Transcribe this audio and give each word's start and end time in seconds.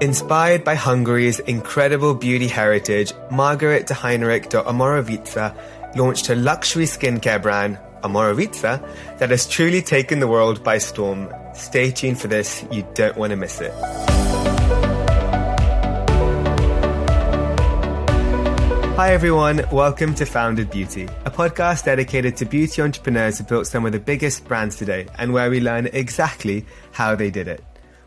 Inspired 0.00 0.62
by 0.62 0.76
Hungary's 0.76 1.40
incredible 1.40 2.14
beauty 2.14 2.46
heritage, 2.46 3.12
Margaret 3.32 3.88
de 3.88 3.94
Heinrich 3.94 4.48
de 4.48 4.62
Omorovicza 4.62 5.56
launched 5.96 6.26
her 6.26 6.36
luxury 6.36 6.84
skincare 6.84 7.42
brand, 7.42 7.78
Omorovicza, 8.04 8.80
that 9.18 9.30
has 9.30 9.48
truly 9.48 9.82
taken 9.82 10.20
the 10.20 10.28
world 10.28 10.62
by 10.62 10.78
storm. 10.78 11.28
Stay 11.52 11.90
tuned 11.90 12.20
for 12.20 12.28
this, 12.28 12.64
you 12.70 12.86
don't 12.94 13.16
want 13.16 13.32
to 13.32 13.36
miss 13.36 13.60
it. 13.60 13.72
Hi 18.94 19.12
everyone, 19.12 19.64
welcome 19.72 20.14
to 20.14 20.24
Founded 20.24 20.70
Beauty, 20.70 21.08
a 21.24 21.30
podcast 21.30 21.84
dedicated 21.86 22.36
to 22.36 22.44
beauty 22.44 22.82
entrepreneurs 22.82 23.38
who 23.38 23.44
built 23.44 23.66
some 23.66 23.84
of 23.84 23.90
the 23.90 24.00
biggest 24.00 24.44
brands 24.44 24.76
today 24.76 25.06
and 25.18 25.32
where 25.32 25.50
we 25.50 25.60
learn 25.60 25.86
exactly 25.92 26.64
how 26.92 27.16
they 27.16 27.30
did 27.30 27.48
it. 27.48 27.64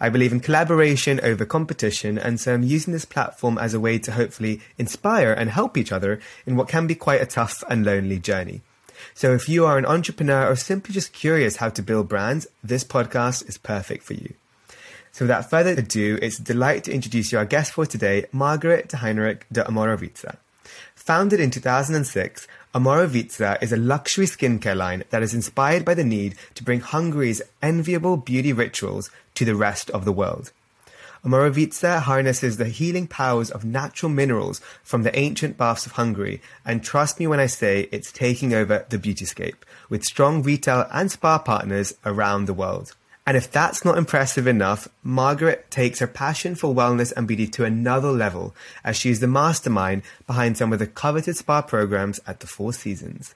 I 0.00 0.08
believe 0.08 0.32
in 0.32 0.40
collaboration 0.40 1.20
over 1.22 1.44
competition, 1.44 2.18
and 2.18 2.38
so 2.40 2.54
I'm 2.54 2.62
using 2.62 2.92
this 2.92 3.04
platform 3.04 3.58
as 3.58 3.74
a 3.74 3.80
way 3.80 3.98
to 3.98 4.12
hopefully 4.12 4.60
inspire 4.76 5.32
and 5.32 5.50
help 5.50 5.76
each 5.76 5.90
other 5.90 6.20
in 6.46 6.56
what 6.56 6.68
can 6.68 6.86
be 6.86 6.94
quite 6.94 7.20
a 7.20 7.26
tough 7.26 7.64
and 7.68 7.84
lonely 7.84 8.18
journey. 8.18 8.62
So 9.14 9.34
if 9.34 9.48
you 9.48 9.66
are 9.66 9.78
an 9.78 9.86
entrepreneur 9.86 10.48
or 10.48 10.56
simply 10.56 10.94
just 10.94 11.12
curious 11.12 11.56
how 11.56 11.70
to 11.70 11.82
build 11.82 12.08
brands, 12.08 12.46
this 12.62 12.84
podcast 12.84 13.48
is 13.48 13.58
perfect 13.58 14.04
for 14.04 14.14
you. 14.14 14.34
So 15.12 15.24
without 15.24 15.50
further 15.50 15.70
ado, 15.70 16.18
it's 16.22 16.38
a 16.38 16.44
delight 16.44 16.84
to 16.84 16.92
introduce 16.92 17.32
you 17.32 17.38
our 17.38 17.44
guest 17.44 17.72
for 17.72 17.86
today, 17.86 18.26
Margaret 18.30 18.88
de 18.88 18.98
Heinrich 18.98 19.46
de 19.50 19.64
Omorovicza. 19.64 20.36
Founded 20.94 21.40
in 21.40 21.50
2006, 21.50 22.46
Omorovicza 22.78 23.60
is 23.60 23.72
a 23.72 23.76
luxury 23.76 24.26
skincare 24.26 24.76
line 24.76 25.02
that 25.10 25.20
is 25.20 25.34
inspired 25.34 25.84
by 25.84 25.94
the 25.94 26.04
need 26.04 26.36
to 26.54 26.62
bring 26.62 26.78
Hungary's 26.78 27.42
enviable 27.60 28.16
beauty 28.16 28.52
rituals 28.52 29.10
to 29.34 29.44
the 29.44 29.56
rest 29.56 29.90
of 29.90 30.04
the 30.04 30.12
world. 30.12 30.52
Omorovicza 31.24 32.02
harnesses 32.02 32.56
the 32.56 32.68
healing 32.68 33.08
powers 33.08 33.50
of 33.50 33.64
natural 33.64 34.12
minerals 34.12 34.60
from 34.84 35.02
the 35.02 35.18
ancient 35.18 35.56
baths 35.56 35.86
of 35.86 35.92
Hungary, 35.92 36.40
and 36.64 36.84
trust 36.84 37.18
me 37.18 37.26
when 37.26 37.40
I 37.40 37.46
say 37.46 37.88
it's 37.90 38.12
taking 38.12 38.54
over 38.54 38.86
the 38.88 38.98
beautyscape, 38.98 39.64
with 39.88 40.04
strong 40.04 40.44
retail 40.44 40.86
and 40.92 41.10
spa 41.10 41.40
partners 41.40 41.94
around 42.06 42.44
the 42.44 42.54
world. 42.54 42.94
And 43.28 43.36
if 43.36 43.50
that's 43.50 43.84
not 43.84 43.98
impressive 43.98 44.46
enough, 44.46 44.88
Margaret 45.02 45.70
takes 45.70 45.98
her 45.98 46.06
passion 46.06 46.54
for 46.54 46.74
wellness 46.74 47.12
and 47.14 47.28
beauty 47.28 47.46
to 47.48 47.64
another 47.66 48.10
level 48.10 48.54
as 48.82 48.96
she 48.96 49.10
is 49.10 49.20
the 49.20 49.26
mastermind 49.26 50.00
behind 50.26 50.56
some 50.56 50.72
of 50.72 50.78
the 50.78 50.86
coveted 50.86 51.36
spa 51.36 51.60
programs 51.60 52.20
at 52.26 52.40
the 52.40 52.46
Four 52.46 52.72
Seasons. 52.72 53.34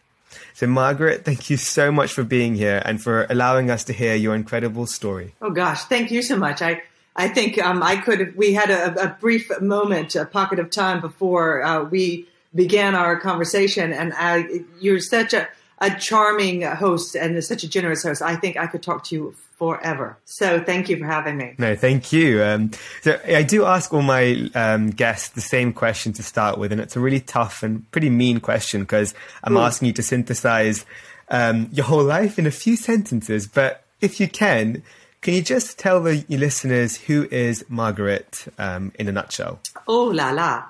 So, 0.54 0.66
Margaret, 0.66 1.26
thank 1.26 1.50
you 1.50 1.58
so 1.58 1.92
much 1.92 2.10
for 2.14 2.24
being 2.24 2.54
here 2.54 2.80
and 2.86 3.02
for 3.02 3.26
allowing 3.28 3.70
us 3.70 3.84
to 3.84 3.92
hear 3.92 4.14
your 4.14 4.34
incredible 4.34 4.86
story. 4.86 5.34
Oh 5.42 5.50
gosh, 5.50 5.84
thank 5.84 6.10
you 6.10 6.22
so 6.22 6.38
much. 6.38 6.62
I 6.62 6.82
I 7.14 7.28
think 7.28 7.62
um, 7.62 7.82
I 7.82 7.96
could 7.96 8.20
have. 8.20 8.34
We 8.34 8.54
had 8.54 8.70
a, 8.70 8.98
a, 8.98 9.08
brief 9.20 9.50
moment, 9.60 10.16
a 10.16 10.24
pocket 10.24 10.58
of 10.58 10.70
time 10.70 11.02
before 11.02 11.62
uh, 11.62 11.84
we 11.84 12.26
began 12.54 12.94
our 12.94 13.20
conversation, 13.20 13.92
and 13.92 14.14
I, 14.16 14.62
you're 14.80 15.00
such 15.00 15.34
a, 15.34 15.48
a 15.80 15.90
charming 15.90 16.62
host 16.62 17.14
and 17.14 17.44
such 17.44 17.62
a 17.62 17.68
generous 17.68 18.04
host. 18.04 18.22
I 18.22 18.36
think 18.36 18.56
I 18.56 18.66
could 18.66 18.82
talk 18.82 19.04
to 19.04 19.14
you 19.14 19.34
forever. 19.62 20.18
So 20.24 20.60
thank 20.60 20.88
you 20.88 20.96
for 20.96 21.04
having 21.04 21.36
me. 21.36 21.54
No, 21.56 21.76
thank 21.76 22.12
you. 22.12 22.42
Um, 22.42 22.72
so 23.02 23.20
I 23.28 23.44
do 23.44 23.64
ask 23.64 23.94
all 23.94 24.02
my 24.02 24.50
um, 24.56 24.90
guests 24.90 25.28
the 25.28 25.40
same 25.40 25.72
question 25.72 26.12
to 26.14 26.22
start 26.24 26.58
with, 26.58 26.72
and 26.72 26.80
it's 26.80 26.96
a 26.96 27.00
really 27.00 27.20
tough 27.20 27.62
and 27.62 27.88
pretty 27.92 28.10
mean 28.10 28.40
question 28.40 28.80
because 28.80 29.14
I'm 29.44 29.56
Ooh. 29.56 29.60
asking 29.60 29.86
you 29.86 29.92
to 29.92 30.02
synthesize 30.02 30.84
um, 31.28 31.68
your 31.70 31.86
whole 31.86 32.02
life 32.02 32.40
in 32.40 32.46
a 32.48 32.50
few 32.50 32.74
sentences. 32.74 33.46
But 33.46 33.84
if 34.00 34.18
you 34.18 34.26
can, 34.26 34.82
can 35.20 35.34
you 35.34 35.42
just 35.42 35.78
tell 35.78 36.02
the 36.02 36.24
listeners 36.28 36.96
who 36.96 37.28
is 37.30 37.64
Margaret 37.68 38.46
um, 38.58 38.90
in 38.98 39.06
a 39.06 39.12
nutshell? 39.12 39.60
Oh 39.86 40.06
la 40.06 40.32
la. 40.32 40.64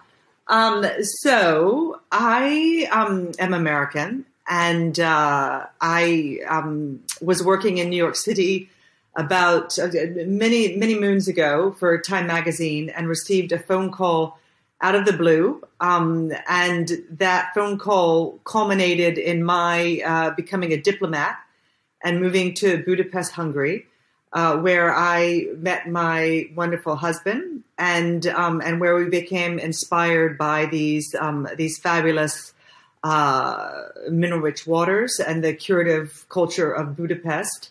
Um, 0.49 0.85
so 1.23 1.99
I 2.13 2.87
um, 2.93 3.33
am 3.39 3.55
American, 3.55 4.27
and 4.47 5.01
uh, 5.01 5.65
I 5.81 6.41
um, 6.47 7.01
was 7.23 7.43
working 7.43 7.79
in 7.79 7.89
New 7.89 7.97
York 7.97 8.17
City 8.17 8.69
about 9.17 9.79
uh, 9.79 9.89
many 10.27 10.77
many 10.77 10.99
moons 10.99 11.29
ago 11.29 11.73
for 11.79 11.99
Time 12.01 12.27
Magazine, 12.27 12.91
and 12.91 13.09
received 13.09 13.53
a 13.53 13.59
phone 13.59 13.91
call 13.91 14.39
out 14.81 14.95
of 14.95 15.05
the 15.05 15.13
blue, 15.13 15.63
um, 15.81 16.33
and 16.49 16.91
that 17.11 17.53
phone 17.55 17.79
call 17.79 18.41
culminated 18.45 19.17
in 19.17 19.45
my 19.45 20.03
uh, 20.05 20.31
becoming 20.31 20.73
a 20.73 20.77
diplomat 20.77 21.39
and 22.03 22.21
moving 22.21 22.53
to 22.55 22.83
Budapest, 22.85 23.33
Hungary 23.33 23.87
uh, 24.33 24.57
where 24.59 24.95
I 24.95 25.47
met 25.57 25.89
my 25.89 26.49
wonderful 26.55 26.97
husband, 26.97 27.65
and 27.79 28.27
um, 28.29 28.63
and 28.65 28.81
where 28.81 28.97
we 28.97 29.09
became 29.09 29.59
inspired 29.59 30.39
by 30.39 30.67
these 30.67 31.15
um, 31.19 31.49
these 31.57 31.79
fabulous 31.79 32.55
uh, 33.05 33.83
mineral-rich 34.11 34.67
waters 34.67 35.21
and 35.21 35.43
the 35.43 35.53
curative 35.53 36.27
culture 36.29 36.73
of 36.73 36.97
Budapest. 36.97 37.71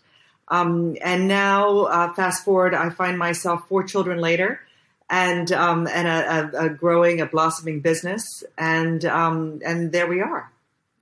Um, 0.52 0.98
and 1.02 1.30
now, 1.30 1.86
uh, 1.86 2.14
fast 2.14 2.44
forward, 2.44 2.74
I 2.74 2.90
find 2.90 3.18
myself 3.18 3.68
four 3.70 3.84
children 3.84 4.20
later, 4.20 4.60
and 5.10 5.50
um, 5.54 5.88
and 5.88 6.08
a, 6.10 6.60
a, 6.60 6.66
a, 6.66 6.70
growing, 6.70 7.22
a 7.22 7.26
blossoming 7.26 7.80
business, 7.80 8.44
and 8.58 9.04
um, 9.06 9.62
and 9.66 9.94
there 9.94 10.08
we 10.08 10.20
are. 10.20 10.52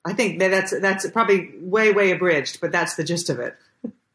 I 0.06 0.13
think 0.13 0.40
that's 0.40 0.80
that's 0.80 1.10
probably 1.10 1.50
way 1.60 1.92
way 1.92 2.12
abridged, 2.12 2.62
but 2.62 2.72
that's 2.72 2.96
the 2.96 3.04
gist 3.04 3.31
of 3.31 3.40
it. 3.40 3.56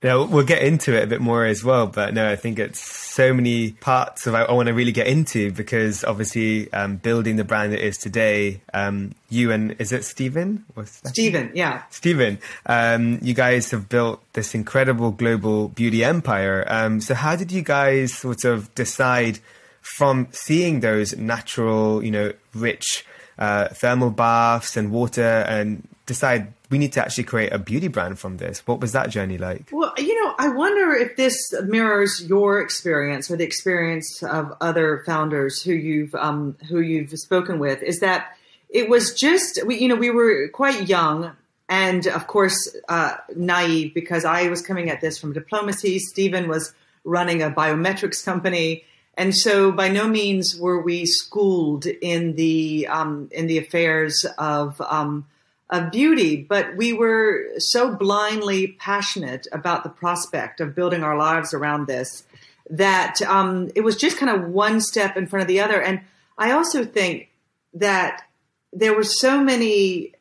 Yeah, 0.05 0.17
we'll 0.17 0.45
get 0.45 0.61
into 0.61 0.95
it 0.95 1.03
a 1.03 1.07
bit 1.07 1.23
more 1.23 1.47
as 1.47 1.65
well. 1.65 1.87
But 1.87 2.13
no, 2.13 2.31
I 2.31 2.37
think 2.37 2.59
it's 2.59 2.79
so 2.79 3.33
many 3.33 3.71
parts 3.71 4.27
of 4.27 4.35
I, 4.35 4.43
I 4.43 4.53
want 4.53 4.67
to 4.67 4.75
really 4.75 4.93
get 4.93 5.07
into 5.07 5.51
because 5.51 6.05
obviously 6.05 6.71
um, 6.75 6.97
building 6.97 7.37
the 7.37 7.45
brand 7.45 7.73
it 7.73 7.81
is 7.81 7.97
today. 7.97 8.61
Um, 8.75 9.15
you 9.31 9.51
and 9.51 9.75
is 9.79 9.93
it 9.93 10.05
Stephen? 10.05 10.67
Stephen, 10.85 11.53
yeah, 11.55 11.85
Stephen. 11.89 12.39
Um, 12.67 13.19
you 13.23 13.33
guys 13.33 13.71
have 13.71 13.89
built 13.89 14.23
this 14.35 14.55
incredible 14.55 15.11
global 15.11 15.69
beauty 15.69 16.05
empire. 16.05 16.67
Um, 16.69 17.01
so 17.01 17.15
how 17.15 17.35
did 17.35 17.51
you 17.51 17.63
guys 17.63 18.13
sort 18.13 18.45
of 18.45 18.75
decide 18.75 19.39
from 19.81 20.29
seeing 20.33 20.81
those 20.81 21.17
natural, 21.17 22.05
you 22.05 22.11
know, 22.11 22.35
rich 22.53 23.07
uh, 23.39 23.69
thermal 23.69 24.11
baths 24.11 24.77
and 24.77 24.91
water 24.91 25.47
and 25.49 25.89
decide 26.07 26.53
we 26.71 26.79
need 26.79 26.93
to 26.93 27.01
actually 27.01 27.25
create 27.25 27.53
a 27.53 27.59
beauty 27.59 27.89
brand 27.89 28.19
from 28.19 28.37
this? 28.37 28.67
What 28.67 28.81
was 28.81 28.93
that 28.93 29.11
journey 29.11 29.39
like? 29.39 29.69
Well, 29.73 29.93
you 29.97 30.23
know, 30.23 30.35
I 30.39 30.49
wonder 30.49 30.93
if 30.93 31.17
this 31.17 31.37
mirrors 31.65 32.25
your 32.29 32.61
experience 32.61 33.31
or 33.31 33.37
the 33.37 33.45
experience 33.45 34.23
of 34.23 34.53
other 34.61 35.03
founders 35.07 35.63
who 35.63 35.73
you've 35.73 36.15
um, 36.15 36.57
who 36.69 36.81
you've 36.81 37.11
spoken 37.19 37.59
with. 37.59 37.83
Is 37.83 38.01
that 38.01 38.37
it 38.69 38.89
was 38.89 39.15
just 39.15 39.61
we, 39.67 39.79
you 39.79 39.89
know, 39.89 39.97
we 39.97 40.11
were 40.11 40.49
quite 40.49 40.89
young 40.89 41.33
and 41.69 42.07
of 42.09 42.27
course 42.27 42.77
uh, 42.89 43.15
naive 43.37 43.95
because 43.95 44.25
I 44.25 44.49
was 44.49 44.61
coming 44.61 44.91
at 44.91 45.01
this 45.01 45.19
from 45.19 45.33
diplomacy. 45.33 45.99
Stephen 45.99 46.49
was 46.49 46.75
running 47.05 47.43
a 47.43 47.51
biometrics 47.51 48.25
company. 48.25 48.85
And 49.17 49.35
so, 49.35 49.71
by 49.71 49.89
no 49.91 50.09
means 50.09 50.59
were 50.59 50.83
we 50.83 51.07
schooled 51.07 51.87
in 51.87 52.35
the 52.35 52.89
um, 52.89 53.29
in 53.31 53.47
the 53.47 53.59
affairs 53.59 54.27
of 54.39 54.81
um, 54.81 55.25
of 55.75 55.91
beauty, 55.91 56.37
but 56.37 56.77
we 56.77 56.93
were 56.93 57.49
so 57.59 57.95
blindly 57.95 58.69
passionate 58.79 59.47
about 59.51 59.83
the 59.83 59.89
prospect 59.89 60.61
of 60.61 60.75
building 60.75 61.03
our 61.03 61.17
lives 61.17 61.53
around 61.53 61.87
this 61.87 62.25
that 62.71 63.21
um, 63.23 63.71
it 63.75 63.83
was 63.83 63.97
just 63.97 64.17
kind 64.17 64.31
of 64.31 64.49
one 64.49 64.81
step 64.81 65.17
in 65.17 65.27
front 65.27 65.43
of 65.43 65.49
the 65.49 65.61
other. 65.61 65.83
And 65.83 66.01
I 66.39 66.53
also 66.53 66.85
think 66.85 67.29
that 67.75 68.23
there 68.73 68.95
were 68.95 69.05
so 69.05 69.43
many 69.43 70.13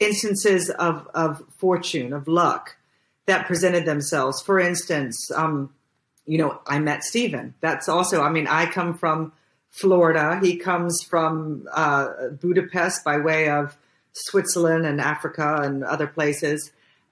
instances 0.00 0.70
of, 0.70 1.08
of 1.14 1.42
fortune, 1.58 2.12
of 2.12 2.26
luck 2.26 2.76
that 3.26 3.46
presented 3.46 3.86
themselves. 3.86 4.42
For 4.42 4.58
instance, 4.58 5.30
um, 5.34 5.72
you 6.26 6.38
know, 6.38 6.60
I 6.66 6.80
met 6.80 7.04
Stephen. 7.04 7.54
That's 7.60 7.88
also, 7.88 8.22
I 8.22 8.30
mean, 8.30 8.48
I 8.48 8.66
come 8.66 8.94
from 8.94 9.32
Florida. 9.70 10.40
He 10.42 10.56
comes 10.56 11.02
from 11.08 11.66
uh, 11.72 12.28
Budapest 12.40 13.04
by 13.04 13.18
way 13.18 13.48
of 13.48 13.76
Switzerland 14.12 14.86
and 14.86 15.00
Africa 15.00 15.60
and 15.62 15.84
other 15.84 16.06
places. 16.06 16.70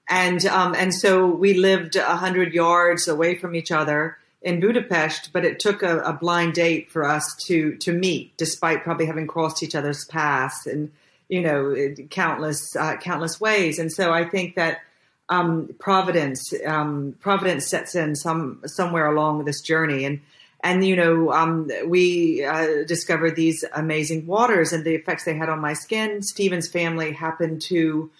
And 0.08 0.44
um, 0.46 0.74
and 0.74 0.92
so 0.92 1.26
we 1.26 1.54
lived 1.54 1.96
a 1.96 2.16
hundred 2.16 2.52
yards 2.52 3.06
away 3.06 3.36
from 3.36 3.54
each 3.54 3.70
other 3.70 4.18
in 4.42 4.58
Budapest, 4.58 5.32
but 5.32 5.44
it 5.44 5.60
took 5.60 5.82
a, 5.82 6.00
a, 6.00 6.12
blind 6.14 6.54
date 6.54 6.90
for 6.90 7.04
us 7.04 7.36
to 7.46 7.76
to 7.76 7.92
meet, 7.92 8.36
despite 8.36 8.82
probably 8.82 9.06
having 9.06 9.26
crossed 9.26 9.62
each 9.62 9.74
other's 9.74 10.04
paths 10.06 10.66
in 10.66 10.90
you 11.28 11.40
know 11.40 11.94
countless 12.10 12.74
uh, 12.74 12.96
countless 12.96 13.40
ways. 13.40 13.78
And 13.78 13.92
so 13.92 14.12
I 14.12 14.24
think 14.24 14.56
that 14.56 14.80
um, 15.28 15.74
Providence 15.78 16.52
um, 16.66 17.16
Providence 17.20 17.68
sets 17.68 17.94
in 17.94 18.16
some 18.16 18.62
somewhere 18.66 19.06
along 19.06 19.44
this 19.44 19.60
journey, 19.60 20.04
and 20.04 20.20
and 20.62 20.84
you 20.84 20.96
know 20.96 21.32
um, 21.32 21.70
we 21.86 22.44
uh, 22.44 22.84
discovered 22.86 23.36
these 23.36 23.64
amazing 23.74 24.26
waters 24.26 24.72
and 24.72 24.84
the 24.84 24.94
effects 24.94 25.24
they 25.24 25.34
had 25.34 25.48
on 25.48 25.60
my 25.60 25.72
skin. 25.72 26.22
Stephen's 26.22 26.68
family 26.68 27.12
happened 27.12 27.62
to 27.62 28.10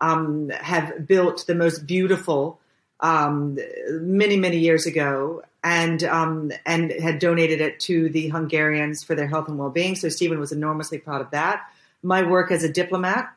um, 0.00 0.48
have 0.50 1.06
built 1.06 1.46
the 1.46 1.54
most 1.54 1.86
beautiful 1.86 2.60
um, 3.00 3.58
many 3.90 4.36
many 4.36 4.58
years 4.58 4.86
ago, 4.86 5.42
and 5.62 6.02
um, 6.04 6.52
and 6.64 6.90
had 6.90 7.18
donated 7.18 7.60
it 7.60 7.80
to 7.80 8.08
the 8.10 8.28
Hungarians 8.28 9.02
for 9.02 9.14
their 9.14 9.28
health 9.28 9.48
and 9.48 9.58
well 9.58 9.70
being. 9.70 9.94
So 9.94 10.08
Stephen 10.08 10.38
was 10.38 10.52
enormously 10.52 10.98
proud 10.98 11.20
of 11.20 11.30
that. 11.30 11.62
My 12.02 12.22
work 12.22 12.50
as 12.50 12.64
a 12.64 12.72
diplomat, 12.72 13.30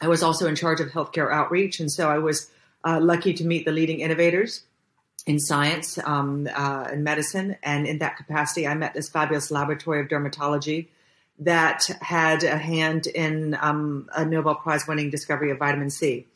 I 0.00 0.08
was 0.08 0.22
also 0.22 0.46
in 0.46 0.54
charge 0.54 0.80
of 0.80 0.88
healthcare 0.88 1.32
outreach, 1.32 1.80
and 1.80 1.90
so 1.90 2.08
I 2.08 2.18
was 2.18 2.50
uh, 2.84 3.00
lucky 3.00 3.34
to 3.34 3.44
meet 3.44 3.64
the 3.64 3.72
leading 3.72 4.00
innovators 4.00 4.62
in 5.26 5.38
science 5.40 5.98
um, 6.04 6.48
uh, 6.54 6.88
and 6.90 7.02
medicine. 7.04 7.56
And 7.62 7.86
in 7.86 7.98
that 7.98 8.16
capacity, 8.16 8.66
I 8.66 8.74
met 8.74 8.94
this 8.94 9.08
fabulous 9.08 9.50
laboratory 9.50 10.00
of 10.00 10.08
dermatology 10.08 10.88
that 11.38 11.86
had 12.00 12.42
a 12.44 12.56
hand 12.56 13.06
in 13.06 13.56
um, 13.60 14.08
a 14.14 14.24
Nobel 14.24 14.54
Prize 14.54 14.86
winning 14.86 15.10
discovery 15.10 15.50
of 15.50 15.58
vitamin 15.58 15.90
C. 15.90 16.26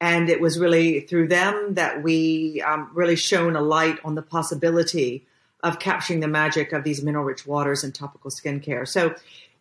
And 0.00 0.30
it 0.30 0.40
was 0.40 0.58
really 0.58 1.00
through 1.00 1.28
them 1.28 1.74
that 1.74 2.02
we 2.02 2.62
um, 2.62 2.90
really 2.94 3.16
shone 3.16 3.54
a 3.54 3.60
light 3.60 3.98
on 4.02 4.14
the 4.14 4.22
possibility 4.22 5.26
of 5.62 5.78
capturing 5.78 6.20
the 6.20 6.28
magic 6.28 6.72
of 6.72 6.84
these 6.84 7.02
mineral 7.02 7.24
rich 7.24 7.46
waters 7.46 7.84
and 7.84 7.94
topical 7.94 8.30
skincare. 8.30 8.88
So 8.88 9.14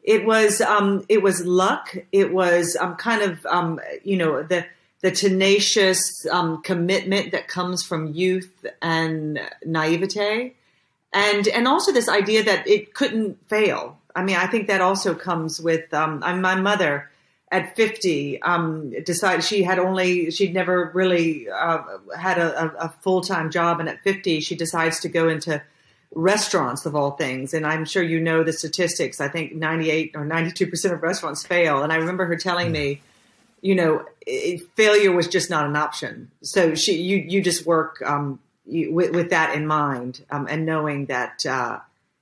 it 0.04 0.26
was 0.26 0.62
um, 0.62 1.06
it 1.10 1.22
was 1.22 1.46
luck. 1.46 1.96
It 2.14 2.32
was 2.34 2.78
um, 2.80 2.96
kind 2.96 3.22
of 3.22 3.46
um, 3.46 3.82
you 4.04 4.16
know 4.16 4.44
the 4.44 4.66
the 5.02 5.12
tenacious 5.12 6.26
um, 6.30 6.62
commitment 6.62 7.32
that 7.32 7.48
comes 7.48 7.84
from 7.84 8.14
youth 8.14 8.66
and 8.82 9.40
naivete, 9.66 10.56
and 11.14 11.48
and 11.48 11.68
also 11.68 11.92
this 11.92 12.10
idea 12.10 12.44
that 12.44 12.68
it 12.68 12.94
couldn't 12.94 13.38
fail. 13.50 13.98
I 14.16 14.24
mean, 14.24 14.36
I 14.36 14.48
think 14.48 14.68
that 14.68 14.82
also 14.82 15.16
comes 15.16 15.62
with 15.62 15.94
um, 15.94 16.20
my 16.20 16.56
mother 16.56 17.10
at 17.52 17.76
50 17.76 18.42
um, 18.42 18.92
decided 19.04 19.44
she 19.44 19.64
had 19.64 19.80
only 19.80 20.30
she'd 20.32 20.54
never 20.54 20.92
really 20.94 21.50
uh, 21.50 21.82
had 22.18 22.38
a, 22.38 22.76
a 22.78 22.90
full 23.02 23.22
time 23.22 23.50
job, 23.50 23.80
and 23.80 23.90
at 23.90 24.02
50 24.02 24.42
she 24.42 24.56
decides 24.56 25.00
to 25.02 25.10
go 25.10 25.30
into 25.30 25.62
restaurants 26.14 26.86
of 26.86 26.96
all 26.96 27.12
things. 27.12 27.54
And 27.54 27.66
I'm 27.66 27.86
sure 27.86 28.04
you 28.04 28.20
know 28.20 28.44
the 28.44 28.54
statistics. 28.54 29.22
I 29.22 29.30
think 29.30 29.54
98 29.54 30.12
or 30.16 30.26
92 30.26 30.68
percent 30.68 30.94
of 30.94 31.02
restaurants 31.02 31.46
fail. 31.46 31.84
And 31.84 31.94
I 31.94 31.98
remember 31.98 32.26
her 32.26 32.36
telling 32.36 32.72
me 32.72 33.02
you 33.62 33.76
know, 33.76 34.06
it, 34.26 34.62
failure 34.76 35.12
was 35.12 35.28
just 35.28 35.50
not 35.50 35.66
an 35.66 35.76
option. 35.76 36.32
So 36.42 36.76
she, 36.76 37.02
you, 37.02 37.18
you 37.18 37.42
just 37.42 37.66
work 37.66 38.02
um, 38.06 38.40
you, 38.66 38.94
with, 38.94 39.16
with, 39.16 39.30
that 39.32 39.56
in 39.56 39.68
mind 39.68 40.24
um, 40.30 40.48
and 40.50 40.66
knowing 40.66 41.08
that, 41.08 41.46
uh, 41.46 41.80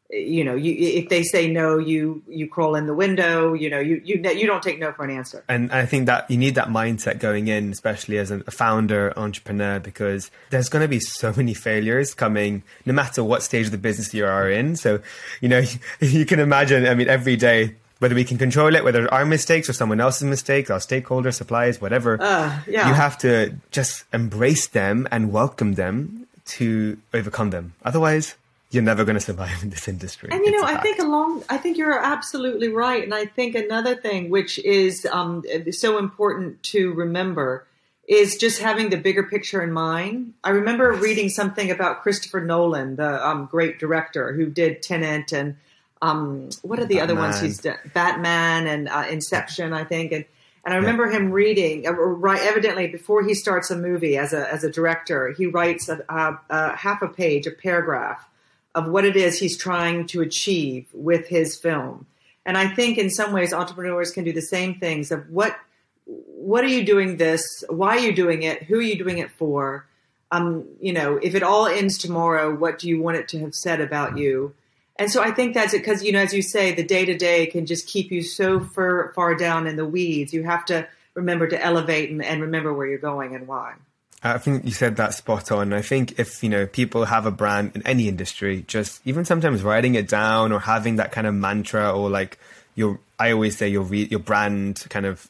you 0.10 0.44
know, 0.44 0.56
you, 0.56 0.74
if 0.74 1.10
they 1.10 1.22
say 1.24 1.52
no, 1.52 1.78
you 1.78 2.24
you 2.30 2.48
crawl 2.48 2.76
in 2.76 2.86
the 2.86 2.94
window. 2.94 3.54
You 3.54 3.70
know, 3.70 3.80
you 3.80 4.02
you 4.06 4.22
you 4.24 4.48
don't 4.48 4.64
take 4.64 4.80
no 4.80 4.94
for 4.94 5.04
an 5.04 5.12
answer. 5.12 5.44
And 5.50 5.70
I 5.70 5.86
think 5.86 6.06
that 6.06 6.32
you 6.32 6.38
need 6.38 6.56
that 6.56 6.70
mindset 6.70 7.20
going 7.20 7.50
in, 7.50 7.72
especially 7.72 8.18
as 8.18 8.32
a 8.32 8.40
founder 8.50 9.12
entrepreneur, 9.18 9.80
because 9.80 10.32
there's 10.50 10.70
going 10.70 10.82
to 10.82 10.88
be 10.88 11.02
so 11.02 11.34
many 11.36 11.54
failures 11.54 12.14
coming, 12.14 12.64
no 12.86 12.94
matter 12.94 13.22
what 13.22 13.44
stage 13.44 13.66
of 13.66 13.74
the 13.74 13.78
business 13.78 14.14
you 14.14 14.26
are 14.26 14.50
in. 14.50 14.78
So, 14.78 15.02
you 15.42 15.50
know, 15.50 15.64
you 16.00 16.26
can 16.26 16.40
imagine. 16.40 16.88
I 16.88 16.94
mean, 16.94 17.10
every 17.10 17.36
day 17.36 17.76
whether 18.00 18.16
we 18.16 18.24
can 18.24 18.38
control 18.38 18.76
it, 18.76 18.84
whether 18.84 19.12
our 19.14 19.26
mistakes 19.26 19.70
or 19.70 19.74
someone 19.74 20.00
else's 20.00 20.24
mistakes, 20.24 20.70
our 20.70 20.80
stakeholders, 20.80 21.36
suppliers, 21.36 21.82
whatever. 21.82 22.22
Uh, 22.22 22.60
yeah. 22.68 22.88
You 22.88 22.94
have 22.94 23.18
to 23.20 23.56
just 23.72 24.04
embrace 24.14 24.68
them 24.68 25.08
and 25.12 25.32
welcome 25.32 25.74
them 25.74 26.28
to 26.46 26.98
overcome 27.14 27.50
them. 27.50 27.74
Otherwise, 27.84 28.36
you're 28.70 28.84
never 28.84 29.06
going 29.06 29.16
to 29.16 29.22
survive 29.22 29.64
in 29.64 29.70
this 29.70 29.88
industry. 29.88 30.30
And 30.32 30.44
you 30.46 30.52
know, 30.52 30.64
I 30.64 30.78
think 30.82 31.00
along, 31.00 31.44
I 31.50 31.58
think 31.58 31.78
you're 31.78 31.98
absolutely 31.98 32.70
right. 32.70 33.04
And 33.04 33.14
I 33.14 33.26
think 33.26 33.56
another 33.56 33.96
thing 33.96 34.30
which 34.30 34.60
is 34.60 35.08
um, 35.10 35.44
so 35.72 35.98
important 35.98 36.62
to 36.64 36.94
remember 36.94 37.66
is 38.08 38.38
just 38.38 38.62
having 38.62 38.90
the 38.90 38.98
bigger 38.98 39.24
picture 39.24 39.62
in 39.62 39.72
mind. 39.72 40.34
I 40.44 40.52
remember 40.52 40.94
reading 40.94 41.30
something 41.30 41.72
about 41.72 42.02
Christopher 42.04 42.42
Nolan, 42.42 42.96
the 42.96 43.26
um, 43.26 43.48
great 43.52 43.80
director 43.80 44.34
who 44.34 44.46
did 44.46 44.82
Tenet 44.82 45.34
and 45.34 45.58
um, 46.02 46.50
what 46.62 46.80
are 46.80 46.86
the 46.86 46.96
Batman. 46.96 47.18
other 47.18 47.22
ones 47.22 47.42
he's 47.42 47.60
done? 47.60 47.78
Batman 47.94 48.68
and 48.68 48.90
uh, 48.90 49.06
Inception, 49.10 49.74
I 49.74 49.84
think. 49.84 50.12
And 50.12 50.26
and 50.66 50.74
I 50.74 50.78
remember 50.78 51.06
yeah. 51.06 51.18
him 51.18 51.32
reading, 51.32 51.88
uh, 51.88 51.94
right, 51.94 52.42
evidently 52.42 52.88
before 52.88 53.24
he 53.24 53.34
starts 53.34 53.72
a 53.72 53.78
movie 53.78 54.18
as 54.18 54.34
a 54.34 54.52
as 54.52 54.64
a 54.64 54.72
director, 54.72 55.32
he 55.32 55.46
writes 55.46 55.88
a, 55.90 56.04
a, 56.10 56.40
a 56.50 56.76
half 56.76 57.02
a 57.02 57.08
page, 57.08 57.48
a 57.48 57.52
paragraph 57.52 58.28
of 58.76 58.88
what 58.88 59.06
it 59.06 59.16
is 59.16 59.40
he's 59.40 59.58
trying 59.58 60.06
to 60.08 60.22
achieve 60.22 60.86
with 60.94 61.28
his 61.28 61.56
film. 61.58 62.06
And 62.46 62.58
I 62.58 62.68
think 62.68 62.98
in 62.98 63.10
some 63.10 63.34
ways 63.34 63.54
entrepreneurs 63.54 64.12
can 64.12 64.24
do 64.24 64.34
the 64.34 64.42
same 64.42 64.76
things 64.76 65.12
of 65.12 65.30
what 65.30 65.58
what 66.06 66.64
are 66.64 66.70
you 66.70 66.86
doing 66.86 67.18
this? 67.18 67.64
Why 67.70 67.98
are 67.98 68.00
you 68.00 68.14
doing 68.14 68.44
it? 68.44 68.64
Who 68.64 68.80
are 68.80 68.82
you 68.82 68.98
doing 68.98 69.18
it 69.18 69.32
for? 69.32 69.86
Um, 70.32 70.66
you 70.82 70.94
know, 70.94 71.18
if 71.18 71.36
it 71.36 71.44
all 71.44 71.66
ends 71.68 71.98
tomorrow, 71.98 72.54
what 72.54 72.80
do 72.80 72.88
you 72.88 73.02
want 73.02 73.18
it 73.18 73.28
to 73.30 73.40
have 73.40 73.56
said 73.56 73.82
about 73.82 74.18
you? 74.18 74.54
And 75.00 75.12
so 75.12 75.22
I 75.22 75.32
think 75.32 75.54
that's 75.54 75.74
it 75.74 75.80
because, 75.80 76.04
you 76.04 76.12
know, 76.12 76.20
as 76.20 76.34
you 76.34 76.42
say, 76.42 76.74
the 76.74 76.84
day 76.84 77.06
to 77.06 77.16
day 77.16 77.46
can 77.46 77.66
just 77.66 77.88
keep 77.88 78.12
you 78.12 78.24
so 78.24 78.60
far, 78.60 79.14
far 79.14 79.36
down 79.36 79.68
in 79.68 79.76
the 79.76 79.86
weeds. 79.86 80.34
You 80.34 80.44
have 80.44 80.66
to 80.66 80.88
remember 81.14 81.48
to 81.48 81.64
elevate 81.64 82.10
and, 82.10 82.24
and 82.24 82.42
remember 82.42 82.74
where 82.74 82.88
you're 82.88 82.98
going 82.98 83.36
and 83.36 83.48
why. 83.48 83.76
I 84.24 84.40
think 84.40 84.66
you 84.66 84.72
said 84.72 84.96
that 84.96 85.14
spot 85.14 85.52
on. 85.52 85.74
I 85.74 85.82
think 85.82 86.20
if, 86.20 86.44
you 86.44 86.50
know, 86.50 86.66
people 86.66 87.06
have 87.06 87.28
a 87.28 87.32
brand 87.32 87.74
in 87.76 87.86
any 87.86 88.08
industry, 88.08 88.66
just 88.68 89.02
even 89.06 89.26
sometimes 89.26 89.62
writing 89.62 89.94
it 89.94 90.08
down 90.08 90.52
or 90.52 90.60
having 90.60 90.96
that 90.96 91.12
kind 91.12 91.28
of 91.28 91.36
mantra 91.36 91.92
or 91.92 92.10
like 92.10 92.40
your, 92.74 93.00
I 93.20 93.32
always 93.32 93.56
say 93.56 93.70
your, 93.70 93.84
re, 93.84 94.08
your 94.10 94.20
brand 94.20 94.86
kind 94.90 95.06
of 95.06 95.28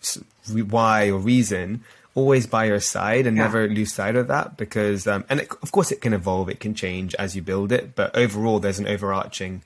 why 0.70 1.10
or 1.10 1.20
reason 1.20 1.84
always 2.18 2.48
by 2.48 2.66
your 2.66 2.80
side 2.80 3.28
and 3.28 3.38
yeah. 3.38 3.44
never 3.44 3.68
lose 3.68 3.94
sight 3.94 4.16
of 4.16 4.28
that 4.28 4.58
because 4.58 5.06
um, 5.06 5.24
and 5.30 5.42
it, 5.42 5.52
of 5.62 5.72
course 5.72 5.92
it 5.92 6.02
can 6.02 6.14
evolve 6.14 6.50
it 6.50 6.60
can 6.60 6.74
change 6.74 7.14
as 7.16 7.36
you 7.36 7.44
build 7.44 7.72
it 7.72 7.94
but 7.94 8.18
overall 8.18 8.60
there's 8.60 8.80
an 8.80 8.88
overarching 8.88 9.62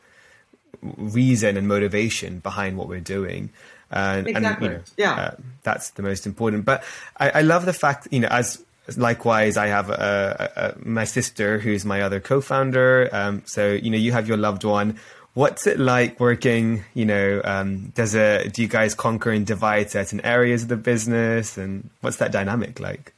reason 0.82 1.56
and 1.56 1.66
motivation 1.66 2.40
behind 2.40 2.78
what 2.78 2.90
we're 2.90 3.00
doing 3.00 3.50
uh, 3.92 4.22
exactly. 4.26 4.36
and 4.36 4.62
you 4.62 4.70
know 4.70 4.84
yeah 4.98 5.14
uh, 5.14 5.36
that's 5.64 5.92
the 5.92 6.02
most 6.02 6.28
important 6.28 6.66
but 6.66 6.84
I, 7.16 7.30
I, 7.30 7.42
love 7.42 7.66
the 7.66 7.72
fact 7.72 8.10
you 8.12 8.20
know 8.20 8.28
as 8.28 8.62
likewise 8.98 9.56
i 9.56 9.68
have 9.68 9.90
a, 9.90 10.52
a, 10.58 10.62
a, 10.62 10.76
my 10.86 11.06
sister 11.06 11.58
who's 11.58 11.86
my 11.86 12.02
other 12.02 12.20
co-founder 12.20 13.08
um, 13.14 13.44
so 13.46 13.72
you 13.72 13.90
know 13.90 13.98
you 13.98 14.12
have 14.12 14.28
your 14.28 14.38
loved 14.38 14.66
one 14.66 15.00
What's 15.34 15.66
it 15.66 15.80
like 15.80 16.20
working? 16.20 16.84
You 16.94 17.06
know, 17.06 17.42
um, 17.44 17.90
does 17.96 18.16
a 18.16 18.50
do 18.50 18.62
you 18.62 18.68
guys 18.68 18.94
conquer 18.94 19.32
and 19.32 19.46
divide 19.46 19.90
certain 19.90 20.20
areas 20.22 20.64
of 20.64 20.68
the 20.68 20.78
business, 20.78 21.58
and 21.58 21.90
what's 22.02 22.18
that 22.18 22.32
dynamic 22.32 22.80
like? 22.80 23.14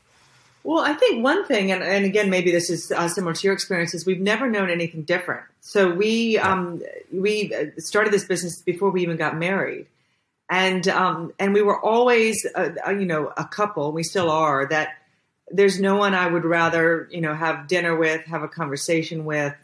Well, 0.64 0.84
I 0.84 0.94
think 0.94 1.24
one 1.24 1.46
thing, 1.46 1.72
and, 1.74 1.84
and 1.84 2.06
again, 2.06 2.30
maybe 2.30 2.50
this 2.52 2.70
is 2.70 2.90
uh, 2.92 3.10
similar 3.10 3.34
to 3.34 3.44
your 3.44 3.54
experiences. 3.54 4.06
We've 4.06 4.22
never 4.22 4.50
known 4.50 4.70
anything 4.70 5.04
different. 5.04 5.44
So 5.60 5.90
we 5.90 6.38
um, 6.38 6.82
we 7.12 7.52
started 7.80 8.14
this 8.14 8.26
business 8.26 8.62
before 8.62 8.90
we 8.92 9.02
even 9.02 9.18
got 9.18 9.36
married, 9.36 9.88
and 10.50 10.88
um, 10.88 11.34
and 11.40 11.54
we 11.54 11.62
were 11.62 11.80
always, 11.80 12.46
uh, 12.56 12.70
uh, 12.88 12.92
you 12.92 13.06
know, 13.06 13.34
a 13.36 13.46
couple. 13.46 13.92
We 13.92 14.04
still 14.04 14.30
are. 14.30 14.66
That 14.68 14.98
there's 15.52 15.80
no 15.80 15.96
one 15.96 16.14
I 16.14 16.28
would 16.28 16.46
rather, 16.46 17.08
you 17.12 17.22
know, 17.22 17.34
have 17.34 17.68
dinner 17.68 17.96
with, 17.96 18.26
have 18.26 18.44
a 18.44 18.48
conversation 18.48 19.26
with, 19.26 19.56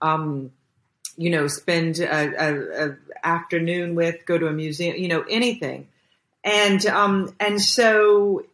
um, 0.00 0.50
you 1.18 1.28
know, 1.28 1.46
spend 1.48 1.98
a, 1.98 2.06
a, 2.06 2.86
a 2.86 2.96
afternoon 3.22 3.94
with, 3.94 4.24
go 4.24 4.38
to 4.38 4.46
a 4.46 4.52
museum, 4.52 4.96
you 4.96 5.08
know, 5.08 5.24
anything, 5.28 5.88
and 6.44 6.86
um, 6.86 7.34
and 7.38 7.60
so 7.60 8.44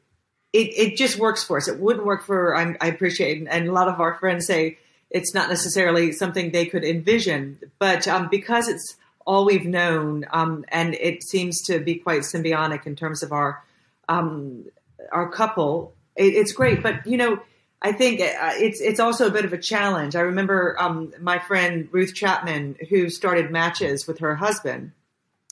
it, 0.53 0.69
it 0.77 0.97
just 0.97 1.19
works 1.19 1.45
for 1.45 1.59
us. 1.59 1.69
It 1.69 1.79
wouldn't 1.79 2.07
work 2.07 2.25
for, 2.25 2.57
I, 2.57 2.77
I 2.81 2.87
appreciate, 2.87 3.47
and 3.51 3.69
a 3.69 3.73
lot 3.73 3.89
of 3.89 4.01
our 4.01 4.15
friends 4.15 4.47
say 4.47 4.79
it's 5.11 5.35
not 5.35 5.49
necessarily 5.49 6.13
something 6.13 6.51
they 6.51 6.67
could 6.67 6.85
envision, 6.85 7.59
but 7.79 8.09
um, 8.09 8.29
because 8.31 8.69
it's 8.69 8.97
all 9.27 9.45
we've 9.45 9.67
known, 9.67 10.25
um, 10.33 10.65
and 10.69 10.95
it 10.95 11.23
seems 11.23 11.63
to 11.63 11.81
be 11.81 11.97
quite 11.97 12.23
symbiotic 12.23 12.87
in 12.87 12.97
terms 12.97 13.23
of 13.23 13.33
our 13.33 13.63
um, 14.09 14.65
our 15.13 15.29
couple. 15.29 15.93
It, 16.17 16.35
it's 16.35 16.53
great, 16.53 16.83
but 16.83 17.07
you 17.07 17.17
know, 17.17 17.41
I 17.83 17.93
think 17.93 18.21
uh, 18.21 18.53
it's 18.55 18.81
it's 18.81 19.01
also 19.01 19.27
a 19.27 19.31
bit 19.31 19.45
of 19.45 19.53
a 19.53 19.59
challenge. 19.59 20.17
I 20.17 20.21
remember 20.21 20.77
um, 20.81 21.13
my 21.21 21.39
friend 21.39 21.89
Ruth 21.93 22.15
Chapman, 22.15 22.77
who 22.89 23.11
started 23.11 23.51
Matches 23.51 24.07
with 24.07 24.19
her 24.21 24.37
husband. 24.37 24.93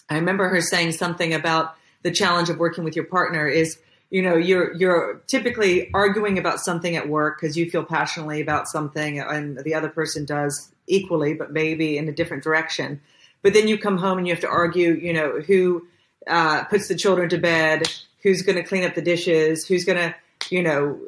I 0.09 0.17
remember 0.17 0.49
her 0.49 0.61
saying 0.61 0.93
something 0.93 1.35
about 1.35 1.77
the 2.03 2.11
challenge 2.11 2.51
of 2.51 2.59
working 2.59 2.85
with 2.85 2.97
your 2.97 3.05
partner 3.05 3.47
is 3.47 3.79
you 4.11 4.23
know 4.23 4.37
you're 4.37 4.75
you're 4.75 5.23
typically 5.27 5.91
arguing 5.95 6.39
about 6.39 6.61
something 6.61 6.97
at 6.97 7.09
work 7.09 7.41
because 7.41 7.57
you 7.57 7.69
feel 7.71 7.85
passionately 7.85 8.41
about 8.41 8.69
something 8.69 9.19
and 9.19 9.59
the 9.65 9.75
other 9.75 9.89
person 9.89 10.25
does 10.25 10.71
equally 10.87 11.35
but 11.35 11.53
maybe 11.53 11.97
in 11.97 12.09
a 12.09 12.13
different 12.13 12.45
direction 12.45 13.01
but 13.41 13.55
then 13.55 13.67
you 13.67 13.79
come 13.79 13.97
home 13.97 14.19
and 14.19 14.27
you 14.27 14.33
have 14.33 14.43
to 14.43 14.49
argue 14.49 14.93
you 14.93 15.13
know 15.13 15.41
who 15.41 15.87
uh, 16.27 16.63
puts 16.65 16.89
the 16.89 16.95
children 16.95 17.29
to 17.29 17.39
bed 17.39 17.91
who's 18.23 18.43
going 18.43 18.57
to 18.57 18.63
clean 18.63 18.85
up 18.85 18.95
the 18.95 19.03
dishes 19.03 19.67
who's 19.67 19.85
going 19.85 19.99
to 19.99 20.15
you 20.51 20.63
know 20.63 21.01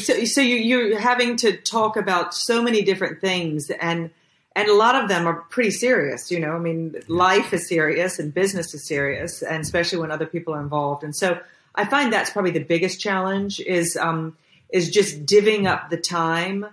so, 0.00 0.24
so 0.24 0.40
you, 0.40 0.56
you're 0.56 0.98
having 0.98 1.36
to 1.36 1.56
talk 1.56 1.96
about 1.96 2.34
so 2.34 2.62
many 2.62 2.82
different 2.82 3.20
things 3.20 3.70
and 3.70 4.10
and 4.56 4.68
a 4.68 4.74
lot 4.74 4.96
of 5.00 5.08
them 5.08 5.26
are 5.26 5.34
pretty 5.50 5.70
serious 5.70 6.30
you 6.30 6.40
know 6.40 6.52
i 6.52 6.58
mean 6.58 6.94
life 7.08 7.52
is 7.52 7.68
serious 7.68 8.18
and 8.18 8.32
business 8.32 8.74
is 8.74 8.86
serious 8.86 9.42
and 9.42 9.62
especially 9.62 9.98
when 9.98 10.10
other 10.10 10.26
people 10.26 10.54
are 10.54 10.60
involved 10.60 11.04
and 11.04 11.14
so 11.14 11.38
I 11.78 11.84
find 11.84 12.12
that's 12.12 12.30
probably 12.30 12.50
the 12.50 12.64
biggest 12.64 13.00
challenge 13.00 13.60
is 13.60 13.96
um, 13.96 14.36
is 14.68 14.90
just 14.90 15.24
divvying 15.24 15.68
up 15.68 15.90
the 15.90 15.96
time 15.96 16.66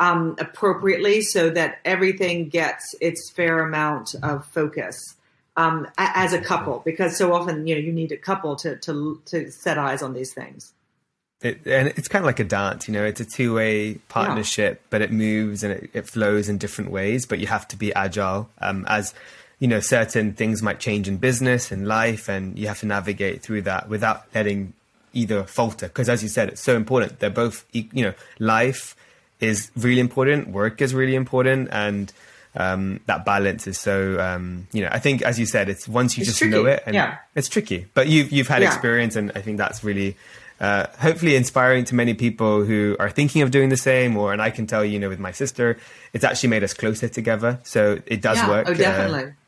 um, 0.00 0.34
appropriately 0.38 1.20
so 1.22 1.48
that 1.50 1.78
everything 1.84 2.48
gets 2.48 2.92
its 3.00 3.30
fair 3.30 3.60
amount 3.60 4.16
of 4.20 4.44
focus 4.46 5.14
um, 5.56 5.86
as 5.96 6.32
a 6.32 6.40
couple 6.40 6.82
because 6.84 7.16
so 7.16 7.32
often 7.32 7.68
you 7.68 7.76
know 7.76 7.80
you 7.80 7.92
need 7.92 8.10
a 8.10 8.16
couple 8.16 8.56
to 8.56 8.76
to 8.78 9.22
to 9.26 9.48
set 9.52 9.78
eyes 9.78 10.02
on 10.02 10.12
these 10.12 10.34
things. 10.34 10.72
It, 11.42 11.66
and 11.66 11.88
it's 11.88 12.08
kind 12.08 12.22
of 12.22 12.26
like 12.26 12.40
a 12.40 12.44
dance, 12.44 12.86
you 12.86 12.94
know. 12.94 13.04
It's 13.04 13.20
a 13.20 13.24
two-way 13.24 13.94
partnership, 14.08 14.74
yeah. 14.74 14.86
but 14.90 15.02
it 15.02 15.10
moves 15.10 15.64
and 15.64 15.72
it, 15.72 15.90
it, 15.92 16.08
flows 16.08 16.48
in 16.48 16.58
different 16.58 16.90
ways. 16.90 17.26
But 17.26 17.40
you 17.40 17.48
have 17.48 17.66
to 17.68 17.76
be 17.76 17.92
agile, 17.94 18.48
um, 18.60 18.84
as 18.88 19.12
you 19.58 19.68
know, 19.68 19.80
certain 19.80 20.34
things 20.34 20.62
might 20.62 20.80
change 20.80 21.08
in 21.08 21.16
business 21.16 21.72
and 21.72 21.86
life, 21.86 22.28
and 22.28 22.58
you 22.58 22.68
have 22.68 22.80
to 22.80 22.86
navigate 22.86 23.42
through 23.42 23.62
that 23.62 23.88
without 23.88 24.24
letting 24.34 24.72
either 25.12 25.44
falter. 25.44 25.88
Because 25.88 26.08
as 26.08 26.22
you 26.22 26.28
said, 26.28 26.48
it's 26.48 26.62
so 26.62 26.76
important. 26.76 27.18
They're 27.18 27.30
both, 27.30 27.64
you 27.72 27.88
know, 27.94 28.14
life 28.38 28.96
is 29.40 29.70
really 29.76 30.00
important, 30.00 30.48
work 30.48 30.80
is 30.80 30.94
really 30.94 31.14
important, 31.14 31.68
and 31.72 32.12
um, 32.54 33.00
that 33.06 33.24
balance 33.24 33.66
is 33.66 33.78
so. 33.78 34.20
Um, 34.20 34.68
you 34.72 34.82
know, 34.82 34.88
I 34.90 34.98
think 34.98 35.22
as 35.22 35.38
you 35.38 35.46
said, 35.46 35.68
it's 35.68 35.88
once 35.88 36.16
you 36.16 36.22
it's 36.22 36.30
just 36.30 36.38
tricky. 36.38 36.54
know 36.54 36.66
it, 36.66 36.82
and 36.86 36.94
yeah. 36.94 37.18
it's 37.34 37.48
tricky. 37.48 37.86
But 37.94 38.08
you've 38.08 38.30
you've 38.30 38.48
had 38.48 38.62
yeah. 38.62 38.68
experience, 38.68 39.16
and 39.16 39.32
I 39.34 39.40
think 39.40 39.58
that's 39.58 39.82
really. 39.82 40.16
Uh, 40.62 40.86
hopefully 41.00 41.34
inspiring 41.34 41.84
to 41.84 41.92
many 41.92 42.14
people 42.14 42.64
who 42.64 42.96
are 43.00 43.10
thinking 43.10 43.42
of 43.42 43.50
doing 43.50 43.68
the 43.68 43.76
same 43.76 44.16
or 44.16 44.32
and 44.32 44.40
i 44.40 44.48
can 44.48 44.64
tell 44.64 44.84
you 44.84 44.96
know 44.96 45.08
with 45.08 45.18
my 45.18 45.32
sister 45.32 45.76
it's 46.12 46.22
actually 46.22 46.48
made 46.48 46.62
us 46.62 46.72
closer 46.72 47.08
together 47.08 47.58
so 47.64 47.98
it 48.06 48.22
does 48.22 48.36
yeah. 48.36 48.48
work 48.48 48.68
oh 48.68 48.74
definitely 48.74 49.24
uh, 49.24 49.42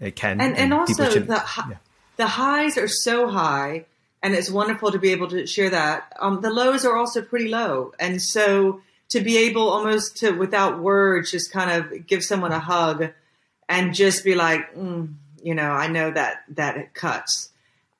it 0.00 0.16
can. 0.16 0.40
And, 0.40 0.56
and, 0.56 0.72
also 0.72 1.10
should, 1.10 1.26
the 1.26 1.42
yeah. 1.56 1.76
the 2.16 2.26
highs 2.26 2.78
are 2.78 2.88
so 2.88 3.28
high, 3.28 3.86
and 4.22 4.34
it's 4.34 4.50
wonderful 4.50 4.92
to 4.92 4.98
be 4.98 5.10
able 5.10 5.28
to 5.28 5.46
share 5.46 5.70
that. 5.70 6.12
Um, 6.20 6.40
the 6.40 6.50
lows 6.50 6.84
are 6.84 6.96
also 6.96 7.22
pretty 7.22 7.48
low, 7.48 7.92
and 7.98 8.22
so 8.22 8.80
to 9.08 9.20
be 9.20 9.38
able 9.38 9.68
almost 9.68 10.18
to 10.18 10.32
without 10.32 10.80
words 10.80 11.30
just 11.30 11.50
kind 11.50 11.70
of 11.70 12.06
give 12.06 12.22
someone 12.22 12.52
a 12.52 12.60
hug 12.60 13.10
and 13.68 13.94
just 13.94 14.24
be 14.24 14.34
like, 14.34 14.74
mm, 14.74 15.12
you 15.42 15.54
know, 15.54 15.70
I 15.70 15.88
know 15.88 16.10
that 16.10 16.44
that 16.50 16.76
it 16.76 16.94
cuts. 16.94 17.47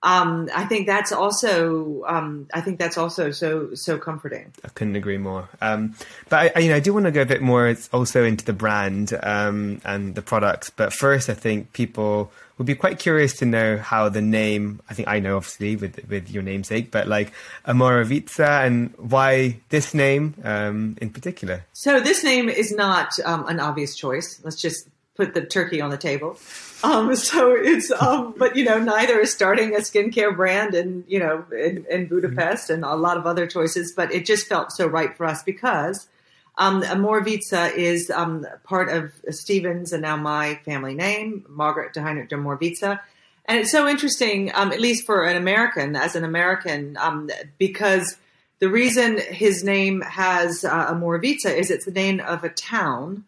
Um, 0.02 0.48
I 0.54 0.64
think 0.64 0.86
that's 0.86 1.10
also 1.10 2.04
um, 2.06 2.46
I 2.54 2.60
think 2.60 2.78
that's 2.78 2.96
also 2.96 3.32
so 3.32 3.74
so 3.74 3.98
comforting. 3.98 4.52
I 4.64 4.68
couldn't 4.68 4.94
agree 4.94 5.18
more. 5.18 5.48
Um, 5.60 5.94
but 6.28 6.56
I, 6.56 6.60
you 6.60 6.68
know, 6.68 6.76
I 6.76 6.80
do 6.80 6.94
want 6.94 7.06
to 7.06 7.10
go 7.10 7.22
a 7.22 7.26
bit 7.26 7.42
more 7.42 7.74
also 7.92 8.24
into 8.24 8.44
the 8.44 8.52
brand 8.52 9.18
um, 9.22 9.80
and 9.84 10.14
the 10.14 10.22
products. 10.22 10.70
But 10.70 10.92
first, 10.92 11.28
I 11.28 11.34
think 11.34 11.72
people 11.72 12.30
would 12.58 12.66
be 12.66 12.76
quite 12.76 13.00
curious 13.00 13.36
to 13.38 13.46
know 13.46 13.76
how 13.76 14.08
the 14.08 14.22
name. 14.22 14.80
I 14.88 14.94
think 14.94 15.08
I 15.08 15.18
know, 15.18 15.36
obviously, 15.36 15.74
with 15.74 16.08
with 16.08 16.30
your 16.30 16.44
namesake, 16.44 16.92
but 16.92 17.08
like 17.08 17.32
Omorovicza 17.66 18.66
and 18.66 18.94
why 18.98 19.58
this 19.70 19.94
name 19.94 20.34
um, 20.44 20.96
in 21.00 21.10
particular. 21.10 21.64
So 21.72 21.98
this 21.98 22.22
name 22.22 22.48
is 22.48 22.70
not 22.70 23.18
um, 23.24 23.48
an 23.48 23.58
obvious 23.58 23.96
choice. 23.96 24.40
Let's 24.44 24.60
just 24.60 24.88
put 25.18 25.34
the 25.34 25.44
turkey 25.44 25.80
on 25.80 25.90
the 25.90 25.98
table. 25.98 26.38
Um, 26.82 27.14
so 27.16 27.52
it's, 27.52 27.90
um, 27.90 28.34
but 28.38 28.56
you 28.56 28.64
know, 28.64 28.78
neither 28.78 29.18
is 29.18 29.32
starting 29.32 29.74
a 29.74 29.80
skincare 29.80 30.34
brand 30.34 30.74
in, 30.74 31.04
you 31.06 31.18
know, 31.18 31.44
in, 31.52 31.84
in 31.90 32.06
Budapest 32.06 32.70
and 32.70 32.84
a 32.84 32.94
lot 32.94 33.18
of 33.18 33.26
other 33.26 33.46
choices, 33.46 33.92
but 33.92 34.14
it 34.14 34.24
just 34.24 34.46
felt 34.46 34.72
so 34.72 34.86
right 34.86 35.14
for 35.14 35.26
us 35.26 35.42
because, 35.42 36.08
um, 36.56 36.82
Omorovicza 36.82 37.74
is, 37.74 38.10
um, 38.10 38.46
part 38.64 38.88
of 38.88 39.12
Stephen's 39.30 39.92
and 39.92 40.02
now 40.02 40.16
my 40.16 40.54
family 40.64 40.94
name, 40.94 41.44
Margaret 41.48 41.92
de 41.92 42.00
Heinrich 42.00 42.28
de 42.28 42.36
Omorovicza. 42.36 43.00
And 43.44 43.58
it's 43.58 43.70
so 43.70 43.88
interesting, 43.88 44.52
um, 44.54 44.72
at 44.72 44.80
least 44.80 45.04
for 45.04 45.24
an 45.24 45.36
American, 45.36 45.96
as 45.96 46.14
an 46.14 46.24
American, 46.24 46.96
um, 46.98 47.30
because 47.58 48.16
the 48.60 48.68
reason 48.68 49.18
his 49.18 49.64
name 49.64 50.00
has 50.02 50.64
uh, 50.64 50.92
Omorovicza 50.92 51.56
is 51.56 51.70
it's 51.70 51.84
the 51.84 51.92
name 51.92 52.20
of 52.20 52.44
a 52.44 52.48
town 52.50 53.24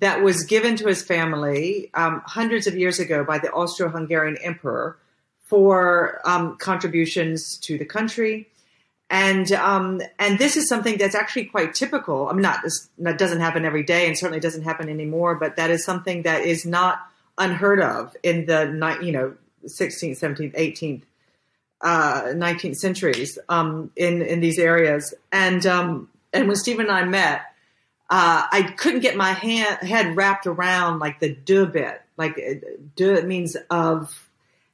that 0.00 0.22
was 0.22 0.44
given 0.44 0.76
to 0.76 0.86
his 0.86 1.02
family 1.02 1.90
um, 1.94 2.22
hundreds 2.24 2.66
of 2.66 2.76
years 2.76 2.98
ago 2.98 3.24
by 3.24 3.38
the 3.38 3.50
Austro-Hungarian 3.50 4.36
emperor 4.38 4.96
for 5.44 6.20
um, 6.24 6.56
contributions 6.58 7.56
to 7.58 7.78
the 7.78 7.84
country. 7.84 8.48
And 9.10 9.50
um, 9.52 10.02
and 10.18 10.38
this 10.38 10.58
is 10.58 10.68
something 10.68 10.98
that's 10.98 11.14
actually 11.14 11.46
quite 11.46 11.74
typical. 11.74 12.28
I 12.28 12.32
mean, 12.32 12.42
not 12.42 12.60
this 12.62 12.90
doesn't 13.16 13.40
happen 13.40 13.64
every 13.64 13.82
day, 13.82 14.06
and 14.06 14.18
certainly 14.18 14.38
doesn't 14.38 14.64
happen 14.64 14.90
anymore. 14.90 15.34
But 15.34 15.56
that 15.56 15.70
is 15.70 15.82
something 15.82 16.22
that 16.24 16.42
is 16.42 16.66
not 16.66 17.00
unheard 17.38 17.80
of 17.80 18.14
in 18.22 18.44
the 18.44 18.98
you 19.02 19.12
know 19.12 19.34
16th, 19.64 20.18
17th, 20.20 20.54
18th, 20.54 21.02
uh, 21.80 22.22
19th 22.34 22.76
centuries 22.76 23.38
um, 23.48 23.90
in 23.96 24.20
in 24.20 24.40
these 24.40 24.58
areas. 24.58 25.14
And 25.32 25.64
um, 25.64 26.10
and 26.34 26.46
when 26.46 26.56
Stephen 26.56 26.86
and 26.86 26.94
I 26.94 27.04
met, 27.04 27.47
uh, 28.10 28.46
I 28.50 28.62
couldn't 28.62 29.00
get 29.00 29.16
my 29.16 29.32
hand, 29.32 29.78
head 29.86 30.16
wrapped 30.16 30.46
around 30.46 30.98
like 30.98 31.20
the 31.20 31.34
de 31.34 31.66
bit. 31.66 32.02
Like 32.16 32.36
de 32.96 33.22
means 33.22 33.56
of. 33.70 34.28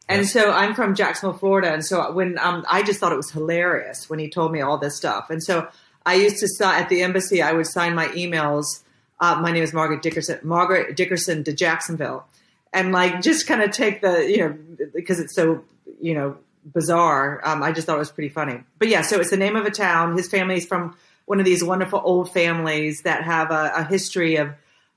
And 0.08 0.22
yeah. 0.22 0.28
so 0.28 0.52
I'm 0.52 0.74
from 0.74 0.94
Jacksonville, 0.94 1.38
Florida. 1.38 1.72
And 1.72 1.84
so 1.84 2.12
when 2.12 2.38
um, 2.38 2.64
I 2.70 2.82
just 2.82 3.00
thought 3.00 3.12
it 3.12 3.16
was 3.16 3.30
hilarious 3.30 4.08
when 4.08 4.18
he 4.18 4.28
told 4.28 4.52
me 4.52 4.60
all 4.60 4.78
this 4.78 4.96
stuff. 4.96 5.30
And 5.30 5.42
so 5.42 5.68
I 6.06 6.14
used 6.14 6.38
to 6.38 6.48
sign 6.48 6.80
at 6.80 6.88
the 6.88 7.02
embassy, 7.02 7.42
I 7.42 7.52
would 7.52 7.66
sign 7.66 7.94
my 7.94 8.08
emails. 8.08 8.82
Uh, 9.18 9.40
my 9.40 9.50
name 9.50 9.62
is 9.62 9.72
Margaret 9.72 10.02
Dickerson, 10.02 10.38
Margaret 10.42 10.96
Dickerson 10.96 11.44
to 11.44 11.52
Jacksonville. 11.52 12.26
And 12.72 12.92
like 12.92 13.22
just 13.22 13.46
kind 13.46 13.62
of 13.62 13.70
take 13.70 14.00
the, 14.00 14.30
you 14.30 14.38
know, 14.38 14.58
because 14.94 15.20
it's 15.20 15.34
so, 15.34 15.64
you 16.00 16.14
know, 16.14 16.36
bizarre. 16.64 17.40
Um, 17.44 17.62
I 17.62 17.72
just 17.72 17.86
thought 17.86 17.96
it 17.96 18.00
was 18.00 18.10
pretty 18.10 18.28
funny. 18.28 18.60
But 18.78 18.88
yeah, 18.88 19.02
so 19.02 19.20
it's 19.20 19.30
the 19.30 19.36
name 19.36 19.56
of 19.56 19.64
a 19.64 19.70
town. 19.70 20.16
His 20.16 20.28
family's 20.28 20.66
from 20.66 20.96
one 21.26 21.38
of 21.38 21.46
these 21.46 21.64
wonderful 21.64 22.00
old 22.04 22.32
families 22.32 23.02
that 23.02 23.24
have 23.24 23.50
a, 23.50 23.72
a 23.76 23.84
history 23.84 24.36
of 24.36 24.52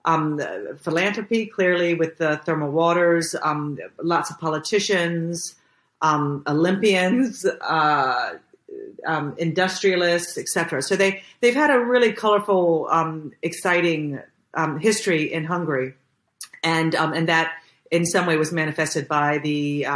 um, 0.05 0.39
philanthropy, 0.79 1.45
clearly 1.45 1.93
with 1.93 2.17
the 2.17 2.37
thermal 2.37 2.71
waters, 2.71 3.35
um, 3.41 3.77
lots 4.01 4.31
of 4.31 4.39
politicians, 4.39 5.55
um, 6.01 6.43
Olympians, 6.47 7.45
uh, 7.45 8.37
um, 9.05 9.35
industrialists, 9.37 10.37
etc. 10.37 10.81
So 10.81 10.95
they 10.95 11.23
they've 11.41 11.53
had 11.55 11.69
a 11.69 11.79
really 11.79 12.13
colorful, 12.13 12.87
um, 12.89 13.33
exciting 13.41 14.19
um, 14.53 14.79
history 14.79 15.31
in 15.31 15.45
Hungary. 15.45 15.93
and 16.63 16.95
and 16.95 17.27
that 17.27 17.53
in 17.91 18.05
some 18.05 18.25
way 18.25 18.37
was 18.37 18.51
manifested 18.51 19.07
by 19.07 19.39
the 19.39 19.87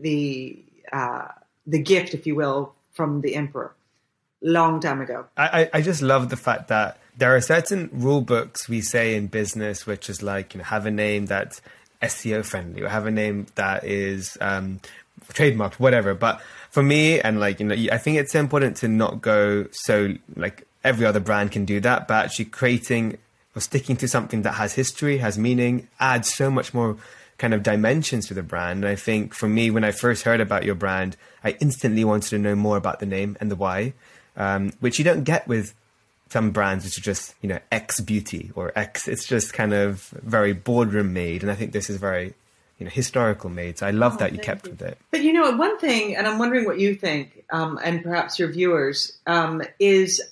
the 0.00 0.62
uh, 0.92 1.28
the 1.66 1.78
gift, 1.78 2.14
if 2.14 2.26
you 2.26 2.34
will, 2.34 2.74
from 2.92 3.20
the 3.22 3.34
emperor 3.34 3.74
long 4.40 4.80
time 4.80 5.00
ago. 5.00 5.26
I, 5.36 5.68
I 5.72 5.80
just 5.82 6.02
love 6.02 6.28
the 6.28 6.36
fact 6.36 6.68
that 6.68 6.98
there 7.16 7.34
are 7.34 7.40
certain 7.40 7.90
rule 7.92 8.20
books 8.20 8.68
we 8.68 8.80
say 8.80 9.14
in 9.14 9.26
business, 9.26 9.86
which 9.86 10.08
is 10.08 10.22
like 10.22 10.54
you 10.54 10.58
know 10.58 10.64
have 10.64 10.86
a 10.86 10.90
name 10.90 11.26
that's 11.26 11.60
SEO 12.02 12.44
friendly 12.44 12.82
or 12.82 12.88
have 12.88 13.06
a 13.06 13.10
name 13.10 13.46
that 13.56 13.84
is 13.84 14.38
um, 14.40 14.80
trademarked, 15.32 15.74
whatever. 15.74 16.14
But 16.14 16.40
for 16.70 16.82
me, 16.82 17.20
and 17.20 17.40
like 17.40 17.60
you 17.60 17.66
know, 17.66 17.74
I 17.92 17.98
think 17.98 18.18
it's 18.18 18.34
important 18.34 18.76
to 18.78 18.88
not 18.88 19.20
go 19.20 19.66
so 19.72 20.14
like 20.36 20.66
every 20.84 21.06
other 21.06 21.20
brand 21.20 21.52
can 21.52 21.64
do 21.64 21.80
that, 21.80 22.08
but 22.08 22.26
actually 22.26 22.46
creating 22.46 23.18
or 23.56 23.60
sticking 23.60 23.96
to 23.96 24.08
something 24.08 24.42
that 24.42 24.52
has 24.52 24.74
history, 24.74 25.18
has 25.18 25.38
meaning, 25.38 25.88
adds 25.98 26.32
so 26.32 26.50
much 26.50 26.72
more 26.72 26.96
kind 27.38 27.54
of 27.54 27.62
dimensions 27.62 28.26
to 28.28 28.34
the 28.34 28.42
brand. 28.42 28.84
And 28.84 28.88
I 28.90 28.96
think 28.96 29.34
for 29.34 29.48
me, 29.48 29.70
when 29.70 29.84
I 29.84 29.92
first 29.92 30.24
heard 30.24 30.40
about 30.40 30.64
your 30.64 30.74
brand, 30.74 31.16
I 31.42 31.56
instantly 31.60 32.04
wanted 32.04 32.30
to 32.30 32.38
know 32.38 32.54
more 32.54 32.76
about 32.76 33.00
the 33.00 33.06
name 33.06 33.36
and 33.40 33.50
the 33.50 33.56
why, 33.56 33.94
um, 34.38 34.72
which 34.80 34.98
you 34.98 35.04
don't 35.04 35.24
get 35.24 35.46
with 35.46 35.74
some 36.30 36.50
brands 36.50 36.84
which 36.84 36.98
are 36.98 37.02
just 37.02 37.34
you 37.42 37.48
know 37.48 37.58
X 37.70 38.00
beauty 38.00 38.50
or 38.54 38.72
X. 38.74 39.06
It's 39.08 39.26
just 39.26 39.52
kind 39.52 39.74
of 39.74 40.08
very 40.22 40.54
boardroom 40.54 41.12
made, 41.12 41.42
and 41.42 41.50
I 41.50 41.54
think 41.54 41.72
this 41.72 41.90
is 41.90 41.98
very 41.98 42.34
you 42.78 42.84
know 42.84 42.90
historical 42.90 43.50
made. 43.50 43.78
So 43.78 43.86
I 43.86 43.90
love 43.90 44.14
oh, 44.14 44.16
that 44.18 44.32
you 44.32 44.38
kept 44.38 44.64
you. 44.64 44.72
with 44.72 44.82
it. 44.82 44.98
But 45.10 45.22
you 45.22 45.34
know 45.34 45.50
one 45.56 45.78
thing, 45.78 46.16
and 46.16 46.26
I'm 46.26 46.38
wondering 46.38 46.64
what 46.64 46.78
you 46.78 46.94
think, 46.94 47.44
um, 47.50 47.78
and 47.84 48.02
perhaps 48.02 48.38
your 48.38 48.50
viewers, 48.50 49.18
um, 49.26 49.62
is 49.78 50.22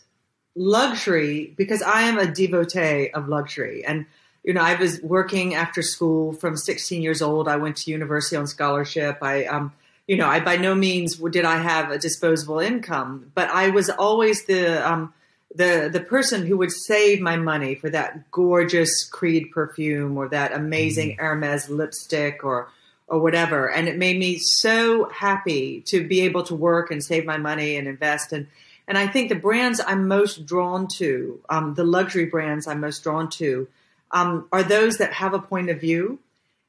luxury 0.54 1.52
because 1.58 1.82
I 1.82 2.02
am 2.02 2.18
a 2.18 2.26
devotee 2.26 3.10
of 3.10 3.28
luxury 3.28 3.84
and 3.84 4.06
you 4.46 4.54
know, 4.54 4.62
I 4.62 4.76
was 4.76 5.02
working 5.02 5.56
after 5.56 5.82
school 5.82 6.32
from 6.32 6.56
16 6.56 7.02
years 7.02 7.20
old. 7.20 7.48
I 7.48 7.56
went 7.56 7.78
to 7.78 7.90
university 7.90 8.36
on 8.36 8.46
scholarship. 8.46 9.18
I, 9.20 9.44
um, 9.46 9.72
you 10.06 10.16
know, 10.16 10.28
I 10.28 10.40
by 10.40 10.56
no 10.56 10.74
means 10.74 11.16
did 11.16 11.44
I 11.44 11.58
have 11.58 11.90
a 11.90 11.98
disposable 11.98 12.60
income, 12.60 13.32
but 13.34 13.48
I 13.50 13.70
was 13.70 13.90
always 13.90 14.44
the 14.46 14.86
um, 14.88 15.12
the 15.54 15.88
the 15.92 16.00
person 16.00 16.46
who 16.46 16.56
would 16.58 16.70
save 16.70 17.20
my 17.20 17.36
money 17.36 17.74
for 17.74 17.90
that 17.90 18.30
gorgeous 18.30 19.08
Creed 19.08 19.50
perfume 19.52 20.16
or 20.16 20.28
that 20.28 20.52
amazing 20.52 21.10
mm-hmm. 21.10 21.20
Hermes 21.20 21.68
lipstick 21.68 22.44
or 22.44 22.68
or 23.08 23.20
whatever. 23.20 23.70
And 23.70 23.88
it 23.88 23.96
made 23.96 24.18
me 24.18 24.38
so 24.38 25.08
happy 25.10 25.80
to 25.82 26.06
be 26.06 26.22
able 26.22 26.42
to 26.44 26.54
work 26.54 26.90
and 26.90 27.02
save 27.02 27.24
my 27.24 27.36
money 27.36 27.76
and 27.76 27.88
invest. 27.88 28.32
And 28.32 28.46
and 28.88 28.96
I 28.96 29.08
think 29.08 29.28
the 29.28 29.34
brands 29.34 29.80
I'm 29.84 30.06
most 30.06 30.46
drawn 30.46 30.86
to, 30.98 31.40
um, 31.48 31.74
the 31.74 31.84
luxury 31.84 32.26
brands 32.26 32.68
I'm 32.68 32.80
most 32.80 33.02
drawn 33.02 33.28
to, 33.30 33.66
um, 34.12 34.46
are 34.52 34.62
those 34.62 34.98
that 34.98 35.12
have 35.12 35.34
a 35.34 35.40
point 35.40 35.70
of 35.70 35.80
view. 35.80 36.20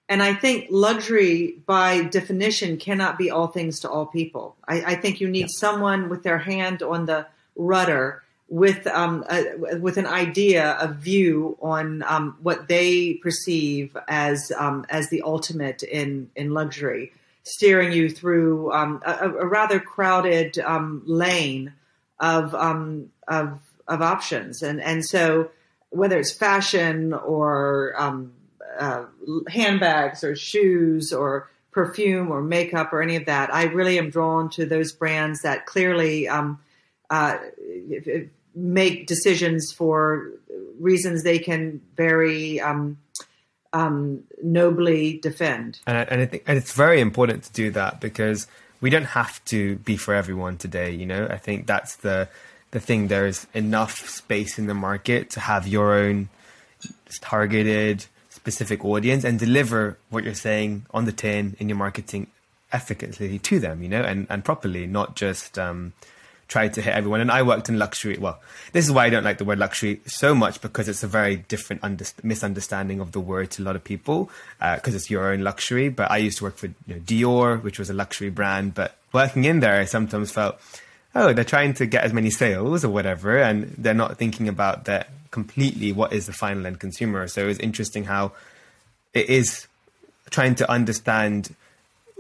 And 0.10 0.24
I 0.24 0.34
think 0.34 0.68
luxury, 0.70 1.58
by 1.66 2.04
definition, 2.04 2.78
cannot 2.78 3.18
be 3.18 3.30
all 3.30 3.48
things 3.48 3.82
to 3.82 3.90
all 3.90 4.06
people. 4.06 4.56
I, 4.66 4.82
I 4.94 4.96
think 4.96 5.20
you 5.20 5.28
need 5.28 5.42
yeah. 5.42 5.58
someone 5.58 6.08
with 6.08 6.24
their 6.24 6.38
hand 6.38 6.82
on 6.82 7.06
the 7.06 7.28
rudder, 7.58 8.24
with 8.48 8.88
um, 8.88 9.26
a, 9.30 9.76
with 9.80 9.98
an 9.98 10.06
idea, 10.06 10.78
a 10.80 10.88
view 10.88 11.58
on 11.62 12.04
um, 12.04 12.38
what 12.42 12.70
they 12.70 13.16
perceive 13.16 13.98
as 14.08 14.52
um, 14.58 14.86
as 14.90 15.10
the 15.10 15.24
ultimate 15.24 15.84
in 15.84 16.30
in 16.38 16.54
luxury, 16.54 17.12
steering 17.44 17.92
you 17.92 18.10
through 18.10 18.72
um, 18.72 19.02
a, 19.06 19.26
a, 19.26 19.46
rather 19.46 19.82
crowded 19.82 20.58
um, 20.60 21.02
lane 21.06 21.74
of 22.22 22.56
of 22.56 23.60
of 23.90 24.02
options. 24.02 24.62
And 24.62 24.80
and 24.80 25.06
so 25.06 25.52
whether 25.90 26.18
it's 26.18 26.34
fashion 26.34 27.14
or 27.14 27.94
um, 27.98 28.32
uh, 28.79 29.05
handbags 29.48 30.24
or 30.24 30.36
shoes 30.36 31.12
or 31.13 31.50
perfume 31.72 32.31
or 32.31 32.41
makeup 32.41 32.91
or 32.91 33.01
any 33.01 33.15
of 33.15 33.25
that, 33.25 33.53
I 33.53 33.65
really 33.65 33.98
am 33.98 34.10
drawn 34.10 34.50
to 34.51 34.65
those 34.65 34.91
brands 34.91 35.41
that 35.41 35.65
clearly 35.65 36.27
um, 36.27 36.60
uh, 37.10 37.38
make 38.55 39.07
decisions 39.07 39.72
for 39.72 40.31
reasons 40.79 41.24
they 41.24 41.39
can 41.39 41.81
very 41.96 42.60
um, 42.60 42.98
um, 43.74 44.24
nobly 44.41 45.19
defend. 45.19 45.79
And 45.86 45.98
I, 45.98 46.01
and 46.01 46.22
I 46.22 46.25
think 46.25 46.43
and 46.48 46.57
it's 46.57 46.74
very 46.74 47.00
important 47.00 47.43
to 47.43 47.53
do 47.53 47.72
that 47.72 48.01
because 48.01 48.48
we 48.81 48.89
don't 48.89 49.05
have 49.05 49.43
to 49.46 49.75
be 49.77 49.98
for 49.98 50.13
everyone 50.13 50.57
today. 50.57 50.91
You 50.91 51.06
know, 51.06 51.28
I 51.30 51.38
think 51.38 51.67
that's 51.67 51.97
the 51.97 52.30
the 52.71 52.80
thing 52.80 53.08
there's 53.08 53.47
enough 53.54 53.97
space 54.10 54.60
in 54.60 54.67
the 54.67 54.73
market 54.73 55.30
to 55.32 55.39
have 55.39 55.67
your 55.67 55.93
own 55.93 56.30
targeted 57.21 58.06
specific 58.47 58.86
audience 58.86 59.25
and 59.25 59.38
deliver 59.38 59.97
what 60.10 60.23
you're 60.23 60.33
saying 60.33 60.86
on 60.91 61.03
the 61.03 61.12
tin 61.12 61.57
in 61.60 61.67
your 61.67 61.77
marketing 61.77 62.27
efficacy 62.71 63.39
to 63.39 63.60
them, 63.60 63.83
you 63.83 63.89
know, 63.89 64.01
and, 64.01 64.25
and 64.29 64.45
properly, 64.45 64.88
not 64.88 65.17
just 65.17 65.60
um, 65.60 65.91
try 66.47 66.69
to 66.69 66.81
hit 66.81 66.93
everyone. 66.93 67.19
And 67.19 67.29
I 67.29 67.41
worked 67.43 67.67
in 67.67 67.77
luxury. 67.77 68.17
Well, 68.17 68.39
this 68.71 68.86
is 68.86 68.91
why 68.93 69.05
I 69.05 69.10
don't 69.10 69.25
like 69.25 69.38
the 69.38 69.43
word 69.43 69.60
luxury 69.60 69.99
so 70.05 70.33
much 70.33 70.62
because 70.62 70.88
it's 70.88 71.03
a 71.03 71.07
very 71.07 71.36
different 71.36 71.83
under- 71.83 72.05
misunderstanding 72.23 73.01
of 73.01 73.12
the 73.12 73.19
word 73.19 73.51
to 73.51 73.63
a 73.63 73.65
lot 73.65 73.75
of 73.75 73.83
people 73.83 74.29
because 74.60 74.93
uh, 74.93 74.97
it's 74.97 75.10
your 75.10 75.33
own 75.33 75.43
luxury. 75.43 75.89
But 75.89 76.10
I 76.10 76.17
used 76.17 76.38
to 76.38 76.45
work 76.45 76.55
for 76.55 76.67
you 76.67 76.95
know, 76.95 76.99
Dior, 77.01 77.62
which 77.62 77.79
was 77.79 77.89
a 77.89 77.93
luxury 77.93 78.29
brand. 78.29 78.75
But 78.75 78.95
working 79.12 79.43
in 79.43 79.60
there, 79.60 79.77
I 79.77 79.83
sometimes 79.83 80.31
felt 80.31 80.57
oh, 81.15 81.33
they're 81.33 81.43
trying 81.43 81.73
to 81.73 81.86
get 81.86 82.03
as 82.03 82.13
many 82.13 82.29
sales 82.29 82.86
or 82.86 82.89
whatever, 82.89 83.38
and 83.38 83.73
they're 83.77 83.93
not 83.93 84.17
thinking 84.17 84.47
about 84.47 84.86
that 84.86 85.10
completely 85.32 85.92
what 85.92 86.13
is 86.13 86.26
the 86.26 86.34
final 86.34 86.66
end 86.66 86.80
consumer. 86.80 87.28
So 87.28 87.48
it's 87.48 87.60
interesting 87.60 88.06
how 88.06 88.34
it 89.13 89.30
is 89.30 89.68
trying 90.30 90.56
to 90.56 90.70
understand 90.70 91.56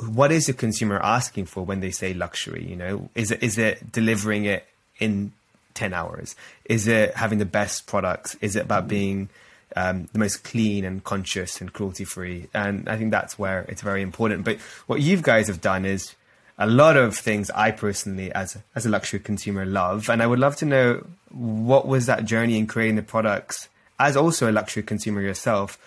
what 0.09 0.31
is 0.31 0.45
the 0.45 0.53
consumer 0.53 0.99
asking 1.03 1.45
for 1.45 1.63
when 1.63 1.79
they 1.79 1.91
say 1.91 2.13
luxury. 2.13 2.65
You 2.65 2.75
know, 2.75 3.09
is 3.15 3.31
it 3.31 3.41
is 3.41 3.57
it 3.57 3.91
delivering 3.91 4.45
it 4.45 4.65
in 4.99 5.31
ten 5.73 5.93
hours? 5.93 6.35
Is 6.65 6.87
it 6.87 7.15
having 7.15 7.39
the 7.39 7.45
best 7.45 7.87
products? 7.87 8.35
Is 8.41 8.55
it 8.55 8.63
about 8.63 8.87
being 8.87 9.29
um, 9.75 10.07
the 10.13 10.19
most 10.19 10.43
clean 10.43 10.85
and 10.85 11.03
conscious 11.03 11.61
and 11.61 11.73
cruelty 11.73 12.05
free? 12.05 12.47
And 12.53 12.87
I 12.87 12.97
think 12.97 13.11
that's 13.11 13.37
where 13.39 13.61
it's 13.67 13.81
very 13.81 14.01
important. 14.01 14.45
But 14.45 14.59
what 14.87 15.01
you 15.01 15.17
guys 15.21 15.47
have 15.47 15.61
done 15.61 15.85
is 15.85 16.15
a 16.57 16.67
lot 16.67 16.97
of 16.97 17.15
things 17.15 17.51
I 17.51 17.71
personally, 17.71 18.31
as 18.31 18.57
as 18.75 18.85
a 18.85 18.89
luxury 18.89 19.19
consumer, 19.19 19.65
love, 19.65 20.09
and 20.09 20.23
I 20.23 20.27
would 20.27 20.39
love 20.39 20.55
to 20.57 20.65
know 20.65 21.05
what 21.29 21.87
was 21.87 22.05
that 22.07 22.25
journey 22.25 22.57
in 22.57 22.67
creating 22.67 22.95
the 22.95 23.03
products. 23.03 23.69
As 23.99 24.15
also 24.15 24.49
a 24.49 24.53
luxury 24.53 24.83
consumer 24.83 25.21
yourself, 25.21 25.79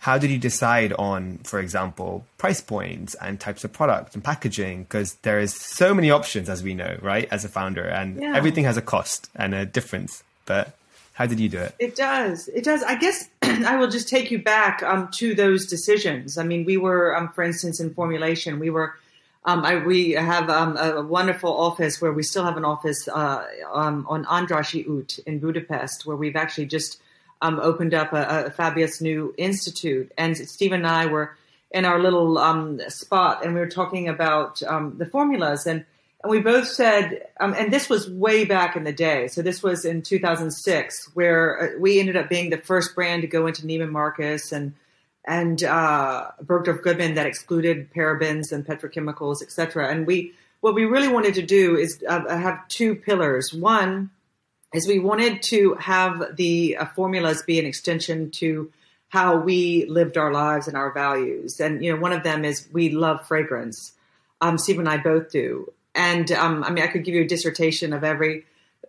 how 0.00 0.18
did 0.18 0.30
you 0.30 0.38
decide 0.38 0.92
on, 0.94 1.38
for 1.44 1.60
example, 1.60 2.26
price 2.36 2.60
points 2.60 3.14
and 3.14 3.38
types 3.38 3.62
of 3.62 3.72
products 3.72 4.16
and 4.16 4.24
packaging? 4.24 4.82
Because 4.82 5.14
there 5.22 5.38
is 5.38 5.54
so 5.54 5.94
many 5.94 6.10
options, 6.10 6.48
as 6.48 6.60
we 6.60 6.74
know, 6.74 6.98
right? 7.00 7.28
As 7.30 7.44
a 7.44 7.48
founder, 7.48 7.84
and 7.84 8.20
yeah. 8.20 8.36
everything 8.36 8.64
has 8.64 8.76
a 8.76 8.82
cost 8.82 9.30
and 9.36 9.54
a 9.54 9.64
difference. 9.64 10.24
But 10.44 10.76
how 11.14 11.26
did 11.26 11.38
you 11.38 11.48
do 11.48 11.58
it? 11.58 11.74
It 11.78 11.94
does. 11.94 12.48
It 12.48 12.64
does. 12.64 12.82
I 12.82 12.96
guess 12.96 13.28
I 13.42 13.76
will 13.76 13.88
just 13.88 14.08
take 14.08 14.30
you 14.30 14.40
back 14.40 14.82
um, 14.82 15.08
to 15.14 15.34
those 15.34 15.66
decisions. 15.66 16.38
I 16.38 16.42
mean, 16.42 16.64
we 16.64 16.76
were, 16.76 17.16
um, 17.16 17.28
for 17.28 17.44
instance, 17.44 17.78
in 17.78 17.94
formulation, 17.94 18.58
we 18.58 18.70
were 18.70 18.96
um, 19.44 19.64
I, 19.64 19.84
we 19.84 20.12
have 20.12 20.48
um, 20.48 20.76
a 20.76 21.02
wonderful 21.02 21.52
office 21.52 22.00
where 22.00 22.12
we 22.12 22.22
still 22.22 22.44
have 22.44 22.56
an 22.56 22.64
office 22.64 23.08
uh, 23.08 23.44
um, 23.72 24.06
on 24.08 24.24
Andrassy 24.26 24.86
út 24.86 25.18
in 25.24 25.40
Budapest, 25.40 26.06
where 26.06 26.16
we've 26.16 26.36
actually 26.36 26.66
just 26.66 27.00
um, 27.40 27.58
opened 27.58 27.92
up 27.92 28.12
a, 28.12 28.46
a, 28.46 28.50
fabulous 28.50 29.00
new 29.00 29.34
institute. 29.36 30.12
And 30.16 30.36
Stephen 30.36 30.80
and 30.80 30.86
I 30.86 31.06
were 31.06 31.36
in 31.72 31.84
our 31.84 31.98
little 31.98 32.38
um, 32.38 32.80
spot, 32.88 33.44
and 33.44 33.52
we 33.52 33.60
were 33.60 33.68
talking 33.68 34.08
about 34.08 34.62
um, 34.62 34.94
the 34.98 35.06
formulas, 35.06 35.66
and 35.66 35.84
and 36.22 36.30
we 36.30 36.38
both 36.38 36.68
said, 36.68 37.26
and 37.40 37.72
this 37.72 37.88
was 37.88 38.08
way 38.08 38.44
back 38.44 38.76
in 38.76 38.84
the 38.84 38.92
day. 38.92 39.26
So 39.26 39.42
this 39.42 39.60
was 39.60 39.84
in 39.84 40.02
2006, 40.02 41.10
where 41.14 41.60
uh, 41.60 41.80
we 41.80 41.98
ended 41.98 42.16
up 42.16 42.28
being 42.28 42.50
the 42.50 42.58
first 42.58 42.94
brand 42.94 43.22
to 43.22 43.28
go 43.28 43.48
into 43.48 43.66
Neiman 43.66 43.90
Marcus 43.90 44.52
and 44.52 44.72
and 45.24 45.62
uh, 45.62 46.30
Bergdorf 46.44 46.82
Goodman 46.82 47.14
that 47.14 47.26
excluded 47.26 47.92
parabens 47.92 48.52
and 48.52 48.66
petrochemicals, 48.66 49.42
etc. 49.42 49.88
And 49.88 50.06
we, 50.06 50.32
what 50.60 50.74
we 50.74 50.84
really 50.84 51.08
wanted 51.08 51.34
to 51.34 51.42
do 51.42 51.76
is 51.76 52.02
uh, 52.08 52.28
have 52.28 52.66
two 52.68 52.94
pillars. 52.96 53.52
One 53.52 54.10
is 54.74 54.86
we 54.86 54.98
wanted 54.98 55.42
to 55.44 55.74
have 55.74 56.36
the 56.36 56.76
uh, 56.76 56.86
formulas 56.86 57.42
be 57.42 57.58
an 57.58 57.66
extension 57.66 58.30
to 58.32 58.72
how 59.08 59.36
we 59.36 59.84
lived 59.86 60.16
our 60.16 60.32
lives 60.32 60.66
and 60.66 60.76
our 60.76 60.90
values. 60.92 61.60
And 61.60 61.84
you 61.84 61.94
know, 61.94 62.00
one 62.00 62.12
of 62.12 62.22
them 62.22 62.44
is 62.44 62.66
we 62.72 62.90
love 62.90 63.26
fragrance. 63.26 63.92
Um, 64.40 64.58
Steve 64.58 64.78
and 64.78 64.88
I 64.88 64.96
both 64.96 65.30
do. 65.30 65.70
And 65.94 66.32
um, 66.32 66.64
I 66.64 66.70
mean, 66.70 66.82
I 66.82 66.86
could 66.86 67.04
give 67.04 67.14
you 67.14 67.22
a 67.22 67.26
dissertation 67.26 67.92
of 67.92 68.02
every 68.02 68.46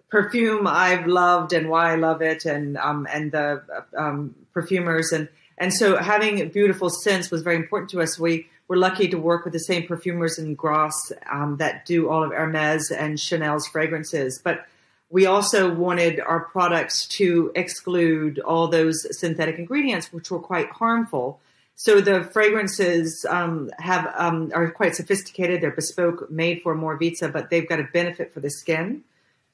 perfume 0.10 0.68
I've 0.68 1.08
loved 1.08 1.54
and 1.54 1.70
why 1.70 1.92
I 1.92 1.96
love 1.96 2.22
it, 2.22 2.46
and 2.46 2.78
um, 2.78 3.08
and 3.12 3.32
the 3.32 3.64
um, 3.98 4.36
perfumers 4.54 5.12
and 5.12 5.28
and 5.58 5.74
so 5.74 5.98
having 5.98 6.48
beautiful 6.50 6.90
scents 6.90 7.32
was 7.32 7.42
very 7.42 7.56
important 7.56 7.90
to 7.92 8.02
us. 8.02 8.20
We 8.20 8.48
were 8.68 8.78
lucky 8.78 9.08
to 9.10 9.18
work 9.18 9.44
with 9.44 9.54
the 9.54 9.60
same 9.60 9.88
perfumers 9.88 10.40
in 10.40 10.56
Grasse 10.56 11.12
um, 11.32 11.58
that 11.58 11.86
do 11.86 12.10
all 12.10 12.24
of 12.24 12.32
Hermes 12.32 12.92
and 12.92 13.20
Chanel's 13.20 13.68
fragrances. 13.68 14.40
But 14.44 14.66
we 15.10 15.28
also 15.28 15.72
wanted 15.72 16.20
our 16.20 16.40
products 16.40 17.06
to 17.20 17.52
exclude 17.56 18.40
all 18.40 18.68
those 18.68 19.06
synthetic 19.20 19.60
ingredients, 19.60 20.12
which 20.12 20.32
were 20.32 20.40
quite 20.40 20.72
harmful. 20.72 21.40
So 21.76 22.02
the 22.02 22.24
fragrances 22.24 23.26
um, 23.30 23.70
have 23.80 24.12
um, 24.18 24.52
are 24.56 24.72
quite 24.72 24.96
sophisticated. 24.96 25.62
They're 25.62 25.72
bespoke, 25.72 26.32
made 26.32 26.62
for 26.62 26.76
Moravita, 26.76 27.32
but 27.32 27.50
they've 27.50 27.68
got 27.68 27.80
a 27.80 27.84
benefit 27.84 28.34
for 28.34 28.40
the 28.40 28.50
skin. 28.50 29.04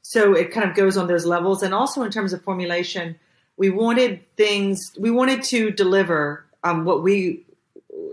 So 0.02 0.34
it 0.34 0.52
kind 0.52 0.70
of 0.70 0.76
goes 0.76 0.96
on 0.96 1.08
those 1.08 1.26
levels. 1.26 1.62
And 1.62 1.74
also 1.74 2.04
in 2.04 2.12
terms 2.12 2.34
of 2.34 2.42
formulation, 2.42 3.20
we 3.60 3.70
wanted 3.70 4.22
things. 4.38 4.96
We 4.98 5.12
wanted 5.12 5.44
to 5.44 5.70
deliver 5.70 6.46
um, 6.64 6.86
what 6.86 7.04
we 7.04 7.44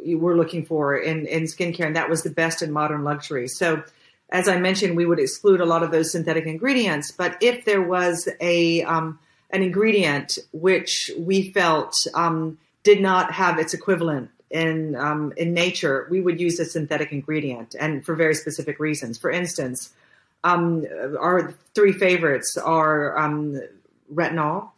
were 0.04 0.36
looking 0.36 0.66
for 0.66 0.96
in 0.96 1.26
in 1.26 1.44
skincare, 1.44 1.86
and 1.86 1.96
that 1.96 2.10
was 2.10 2.22
the 2.22 2.30
best 2.30 2.60
in 2.62 2.72
modern 2.72 3.04
luxury. 3.04 3.48
So 3.48 3.82
as 4.30 4.48
I 4.48 4.58
mentioned, 4.58 4.96
we 4.96 5.06
would 5.06 5.20
exclude 5.20 5.60
a 5.60 5.64
lot 5.64 5.84
of 5.84 5.92
those 5.92 6.10
synthetic 6.10 6.46
ingredients. 6.46 7.12
But 7.12 7.38
if 7.40 7.64
there 7.64 7.80
was 7.80 8.28
a 8.40 8.82
um, 8.82 9.20
an 9.50 9.62
ingredient 9.62 10.38
which 10.52 11.12
we 11.16 11.52
felt 11.52 11.94
um, 12.14 12.58
did 12.82 13.00
not 13.00 13.30
have 13.30 13.60
its 13.60 13.72
equivalent 13.72 14.30
in 14.50 14.96
um, 14.96 15.32
in 15.36 15.54
nature, 15.54 16.08
we 16.10 16.20
would 16.20 16.40
use 16.40 16.58
a 16.58 16.64
synthetic 16.64 17.12
ingredient, 17.12 17.76
and 17.78 18.04
for 18.04 18.16
very 18.16 18.34
specific 18.34 18.80
reasons. 18.80 19.16
For 19.16 19.30
instance, 19.30 19.92
um, 20.42 20.84
our 21.20 21.54
three 21.76 21.92
favorites 21.92 22.56
are 22.56 23.16
um, 23.16 23.60
retinol. 24.12 24.70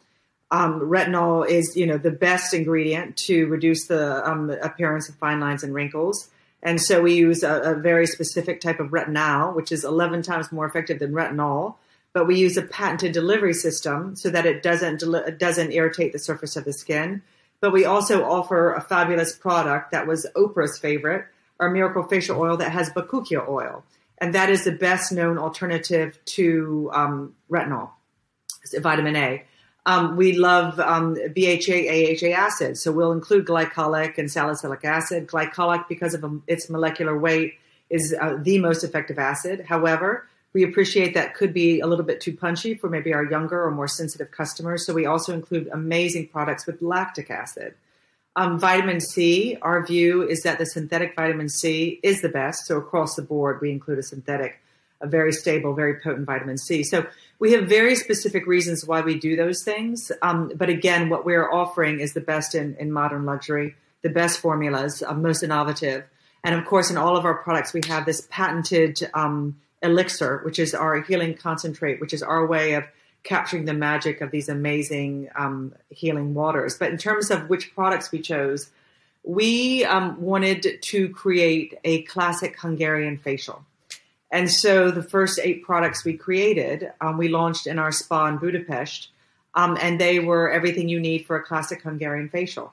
Um, 0.51 0.81
retinol 0.81 1.47
is, 1.47 1.75
you 1.75 1.85
know, 1.85 1.97
the 1.97 2.11
best 2.11 2.53
ingredient 2.53 3.17
to 3.17 3.45
reduce 3.47 3.85
the 3.85 4.59
appearance 4.63 5.07
of 5.07 5.15
fine 5.15 5.39
lines 5.39 5.63
and 5.63 5.73
wrinkles. 5.73 6.29
And 6.63 6.81
so 6.81 7.01
we 7.01 7.13
use 7.13 7.43
a, 7.43 7.61
a, 7.61 7.75
very 7.75 8.05
specific 8.05 8.59
type 8.59 8.79
of 8.79 8.89
retinol, 8.89 9.55
which 9.55 9.71
is 9.71 9.85
11 9.85 10.23
times 10.23 10.51
more 10.51 10.65
effective 10.65 10.99
than 10.99 11.13
retinol. 11.13 11.75
But 12.11 12.25
we 12.25 12.37
use 12.37 12.57
a 12.57 12.63
patented 12.63 13.13
delivery 13.13 13.53
system 13.53 14.15
so 14.15 14.29
that 14.31 14.45
it 14.45 14.63
doesn't 14.63 14.99
deli- 14.99 15.31
doesn't 15.37 15.71
irritate 15.71 16.11
the 16.11 16.19
surface 16.19 16.55
of 16.55 16.65
the 16.65 16.73
skin. 16.73 17.21
But 17.61 17.71
we 17.71 17.85
also 17.85 18.23
offer 18.23 18.73
a 18.73 18.81
fabulous 18.81 19.35
product 19.35 19.91
that 19.91 20.07
was 20.07 20.25
Oprah's 20.35 20.77
favorite, 20.77 21.25
our 21.59 21.69
Miracle 21.69 22.03
Facial 22.03 22.39
Oil 22.39 22.57
that 22.57 22.71
has 22.71 22.89
Bakuchiol 22.89 23.47
oil, 23.47 23.83
and 24.17 24.33
that 24.33 24.49
is 24.49 24.63
the 24.63 24.71
best 24.71 25.11
known 25.11 25.37
alternative 25.37 26.17
to 26.25 26.89
um, 26.93 27.35
retinol, 27.49 27.89
vitamin 28.81 29.15
A. 29.15 29.43
Um, 29.89 30.17
we 30.17 30.33
love 30.33 30.79
um, 30.79 31.15
BHA, 31.15 31.89
AHA 31.89 32.31
acid, 32.31 32.77
so 32.77 32.91
we'll 32.91 33.11
include 33.11 33.47
glycolic 33.47 34.19
and 34.19 34.31
salicylic 34.31 34.85
acid. 34.85 35.25
Glycolic, 35.25 35.87
because 35.87 36.13
of 36.13 36.23
um, 36.23 36.43
its 36.45 36.69
molecular 36.69 37.17
weight, 37.17 37.55
is 37.89 38.15
uh, 38.21 38.37
the 38.39 38.59
most 38.59 38.83
effective 38.83 39.17
acid. 39.17 39.65
However, 39.67 40.27
we 40.53 40.61
appreciate 40.63 41.15
that 41.15 41.33
could 41.33 41.55
be 41.55 41.79
a 41.79 41.87
little 41.87 42.05
bit 42.05 42.21
too 42.21 42.37
punchy 42.37 42.75
for 42.75 42.87
maybe 42.87 43.15
our 43.15 43.23
younger 43.23 43.65
or 43.65 43.71
more 43.71 43.87
sensitive 43.87 44.29
customers. 44.29 44.85
So 44.85 44.93
we 44.93 45.07
also 45.07 45.33
include 45.33 45.67
amazing 45.73 46.27
products 46.27 46.67
with 46.67 46.83
lactic 46.83 47.31
acid. 47.31 47.73
Um, 48.35 48.59
vitamin 48.59 49.01
C, 49.01 49.57
our 49.63 49.83
view 49.83 50.21
is 50.21 50.41
that 50.41 50.59
the 50.59 50.67
synthetic 50.67 51.15
vitamin 51.15 51.49
C 51.49 51.99
is 52.03 52.21
the 52.21 52.29
best. 52.29 52.67
So 52.67 52.77
across 52.77 53.15
the 53.15 53.23
board, 53.23 53.59
we 53.59 53.71
include 53.71 53.97
a 53.97 54.03
synthetic, 54.03 54.59
a 55.01 55.07
very 55.07 55.31
stable, 55.31 55.73
very 55.73 55.99
potent 55.99 56.25
vitamin 56.25 56.57
C. 56.57 56.83
So 56.83 57.05
we 57.39 57.53
have 57.53 57.67
very 57.67 57.95
specific 57.95 58.45
reasons 58.47 58.85
why 58.85 59.01
we 59.01 59.17
do 59.17 59.35
those 59.35 59.63
things. 59.63 60.11
Um, 60.21 60.51
but 60.55 60.69
again, 60.69 61.09
what 61.09 61.25
we're 61.25 61.49
offering 61.49 61.99
is 61.99 62.13
the 62.13 62.21
best 62.21 62.55
in, 62.55 62.75
in 62.79 62.91
modern 62.91 63.25
luxury, 63.25 63.75
the 64.01 64.09
best 64.09 64.39
formulas, 64.39 65.01
uh, 65.01 65.13
most 65.13 65.43
innovative. 65.43 66.03
And 66.43 66.55
of 66.55 66.65
course, 66.65 66.89
in 66.89 66.97
all 66.97 67.17
of 67.17 67.25
our 67.25 67.35
products, 67.35 67.73
we 67.73 67.81
have 67.87 68.05
this 68.05 68.27
patented 68.29 69.09
um, 69.13 69.59
elixir, 69.81 70.41
which 70.43 70.59
is 70.59 70.73
our 70.73 71.01
healing 71.01 71.35
concentrate, 71.35 71.99
which 71.99 72.13
is 72.13 72.23
our 72.23 72.45
way 72.45 72.73
of 72.73 72.83
capturing 73.23 73.65
the 73.65 73.73
magic 73.73 74.21
of 74.21 74.31
these 74.31 74.47
amazing 74.47 75.29
um, 75.35 75.73
healing 75.89 76.33
waters. 76.33 76.77
But 76.77 76.91
in 76.91 76.97
terms 76.97 77.31
of 77.31 77.49
which 77.49 77.73
products 77.75 78.11
we 78.11 78.19
chose, 78.19 78.69
we 79.23 79.83
um, 79.85 80.21
wanted 80.21 80.81
to 80.81 81.09
create 81.09 81.77
a 81.83 82.03
classic 82.03 82.57
Hungarian 82.59 83.17
facial. 83.17 83.65
And 84.31 84.49
so 84.51 84.91
the 84.91 85.03
first 85.03 85.39
eight 85.41 85.63
products 85.63 86.05
we 86.05 86.13
created, 86.13 86.91
um, 87.01 87.17
we 87.17 87.29
launched 87.29 87.65
in 87.65 87.79
our 87.79 87.91
spa 87.91 88.27
in 88.27 88.37
Budapest, 88.37 89.09
um, 89.55 89.77
and 89.81 89.99
they 89.99 90.19
were 90.19 90.51
everything 90.51 90.87
you 90.87 90.99
need 90.99 91.25
for 91.25 91.35
a 91.35 91.43
classic 91.43 91.81
Hungarian 91.81 92.29
facial. 92.29 92.71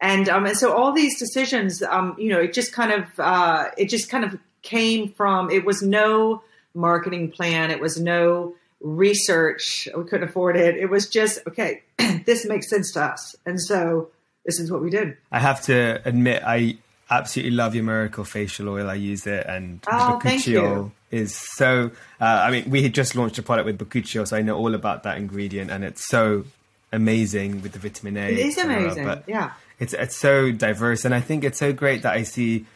And, 0.00 0.28
um, 0.28 0.46
and 0.46 0.56
so 0.56 0.72
all 0.72 0.92
these 0.92 1.18
decisions, 1.18 1.82
um, 1.82 2.16
you 2.18 2.30
know, 2.30 2.40
it 2.40 2.52
just 2.52 2.72
kind 2.72 2.92
of 2.92 3.04
uh, 3.18 3.66
it 3.76 3.88
just 3.88 4.08
kind 4.08 4.24
of 4.24 4.38
came 4.62 5.12
from. 5.12 5.50
It 5.50 5.64
was 5.64 5.82
no 5.82 6.42
marketing 6.74 7.30
plan. 7.30 7.70
It 7.70 7.80
was 7.80 8.00
no 8.00 8.54
research. 8.80 9.88
We 9.96 10.04
couldn't 10.04 10.28
afford 10.28 10.56
it. 10.56 10.76
It 10.76 10.86
was 10.86 11.08
just 11.08 11.40
okay. 11.46 11.82
this 12.24 12.46
makes 12.46 12.68
sense 12.68 12.92
to 12.92 13.02
us, 13.04 13.36
and 13.44 13.60
so 13.60 14.08
this 14.44 14.58
is 14.58 14.72
what 14.72 14.82
we 14.82 14.90
did. 14.90 15.16
I 15.30 15.38
have 15.38 15.60
to 15.62 16.00
admit, 16.06 16.42
I 16.44 16.78
absolutely 17.10 17.52
love 17.52 17.74
your 17.74 17.84
miracle 17.84 18.24
facial 18.24 18.68
oil. 18.68 18.88
I 18.88 18.94
use 18.94 19.26
it, 19.26 19.46
and 19.46 19.80
oh, 19.90 20.20
Bakuchiol 20.22 20.92
is 21.10 21.34
so. 21.34 21.90
Uh, 22.20 22.24
I 22.24 22.50
mean, 22.50 22.70
we 22.70 22.82
had 22.82 22.94
just 22.94 23.16
launched 23.16 23.38
a 23.38 23.42
product 23.42 23.66
with 23.66 23.78
Bakuchiol, 23.78 24.28
so 24.28 24.36
I 24.36 24.42
know 24.42 24.56
all 24.56 24.74
about 24.74 25.02
that 25.02 25.18
ingredient, 25.18 25.70
and 25.70 25.84
it's 25.84 26.06
so 26.06 26.44
amazing 26.92 27.62
with 27.62 27.72
the 27.72 27.78
vitamin 27.78 28.16
A. 28.16 28.28
It 28.28 28.38
is 28.38 28.58
amazing, 28.58 29.04
but 29.04 29.24
yeah. 29.26 29.52
It's 29.78 29.94
it's 29.94 30.16
so 30.16 30.52
diverse, 30.52 31.04
and 31.04 31.14
I 31.14 31.20
think 31.20 31.42
it's 31.42 31.58
so 31.58 31.72
great 31.72 32.02
that 32.02 32.14
I 32.14 32.22
see 32.22 32.66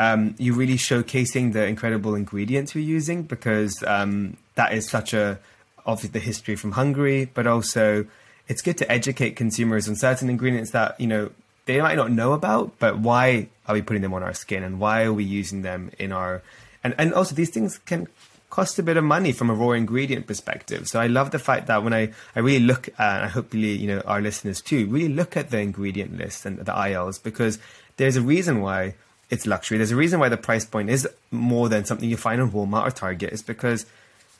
um, 0.00 0.34
you 0.38 0.54
really 0.54 0.76
showcasing 0.76 1.52
the 1.52 1.64
incredible 1.64 2.14
ingredients 2.14 2.74
you're 2.74 2.82
using 2.82 3.22
because 3.22 3.84
um, 3.86 4.36
that 4.56 4.72
is 4.72 4.88
such 4.88 5.14
a 5.14 5.38
obviously 5.86 6.10
the 6.10 6.24
history 6.24 6.56
from 6.56 6.72
Hungary, 6.72 7.30
but 7.32 7.46
also 7.46 8.06
it's 8.48 8.62
good 8.62 8.78
to 8.78 8.90
educate 8.90 9.36
consumers 9.36 9.88
on 9.88 9.94
certain 9.94 10.28
ingredients 10.28 10.72
that 10.72 11.00
you 11.00 11.06
know 11.06 11.30
they 11.66 11.80
might 11.80 11.96
not 11.96 12.10
know 12.10 12.32
about, 12.32 12.78
but 12.78 12.98
why 12.98 13.48
are 13.66 13.74
we 13.74 13.82
putting 13.82 14.02
them 14.02 14.14
on 14.14 14.22
our 14.22 14.34
skin 14.34 14.62
and 14.62 14.80
why 14.80 15.04
are 15.04 15.12
we 15.12 15.24
using 15.24 15.62
them 15.62 15.90
in 15.98 16.12
our 16.12 16.42
and 16.82 16.94
and 16.98 17.12
also 17.14 17.34
these 17.34 17.50
things 17.50 17.78
can 17.78 18.08
cost 18.50 18.78
a 18.78 18.82
bit 18.82 18.96
of 18.96 19.04
money 19.04 19.32
from 19.32 19.48
a 19.48 19.54
raw 19.54 19.70
ingredient 19.70 20.26
perspective. 20.26 20.88
So 20.88 21.00
I 21.00 21.06
love 21.06 21.30
the 21.30 21.38
fact 21.38 21.68
that 21.68 21.84
when 21.84 21.94
I, 21.94 22.12
I 22.34 22.40
really 22.40 22.64
look 22.64 22.88
at, 22.98 23.22
and 23.22 23.30
hopefully, 23.30 23.72
you 23.76 23.86
know, 23.86 24.00
our 24.00 24.20
listeners 24.20 24.60
too, 24.60 24.86
really 24.86 25.08
look 25.08 25.36
at 25.36 25.50
the 25.50 25.60
ingredient 25.60 26.18
list 26.18 26.44
and 26.44 26.58
the 26.58 26.74
aisles 26.74 27.18
because 27.18 27.60
there's 27.96 28.16
a 28.16 28.22
reason 28.22 28.60
why 28.60 28.94
it's 29.30 29.46
luxury. 29.46 29.78
There's 29.78 29.92
a 29.92 29.96
reason 29.96 30.18
why 30.18 30.28
the 30.28 30.36
price 30.36 30.64
point 30.64 30.90
is 30.90 31.08
more 31.30 31.68
than 31.68 31.84
something 31.84 32.10
you 32.10 32.16
find 32.16 32.40
on 32.40 32.50
Walmart 32.50 32.88
or 32.88 32.90
Target 32.90 33.32
is 33.32 33.42
because 33.42 33.86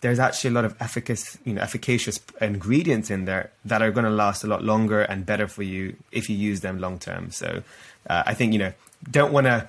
there's 0.01 0.19
actually 0.19 0.51
a 0.51 0.53
lot 0.55 0.65
of 0.65 0.75
efficacious, 0.81 1.39
you 1.45 1.55
know, 1.55 1.63
efficacious 1.63 2.21
ingredients 2.41 3.11
in 3.11 3.25
there 3.25 3.51
that 3.65 3.83
are 3.83 3.91
going 3.91 4.05
to 4.05 4.11
last 4.11 4.45
a 4.45 4.47
lot 4.47 4.65
longer 4.65 5.03
and 5.03 5.27
better 5.27 5.47
for 5.47 5.63
you 5.63 5.97
if 6.11 6.31
you 6.31 6.37
use 6.37 6.61
them 6.61 6.79
long 6.79 6.99
term. 6.99 7.31
So 7.31 7.63
uh, 8.09 8.23
I 8.27 8.35
think 8.35 8.53
you 8.53 8.59
know 8.59 8.73
don't 9.11 9.33
want 9.33 9.47
to 9.47 9.69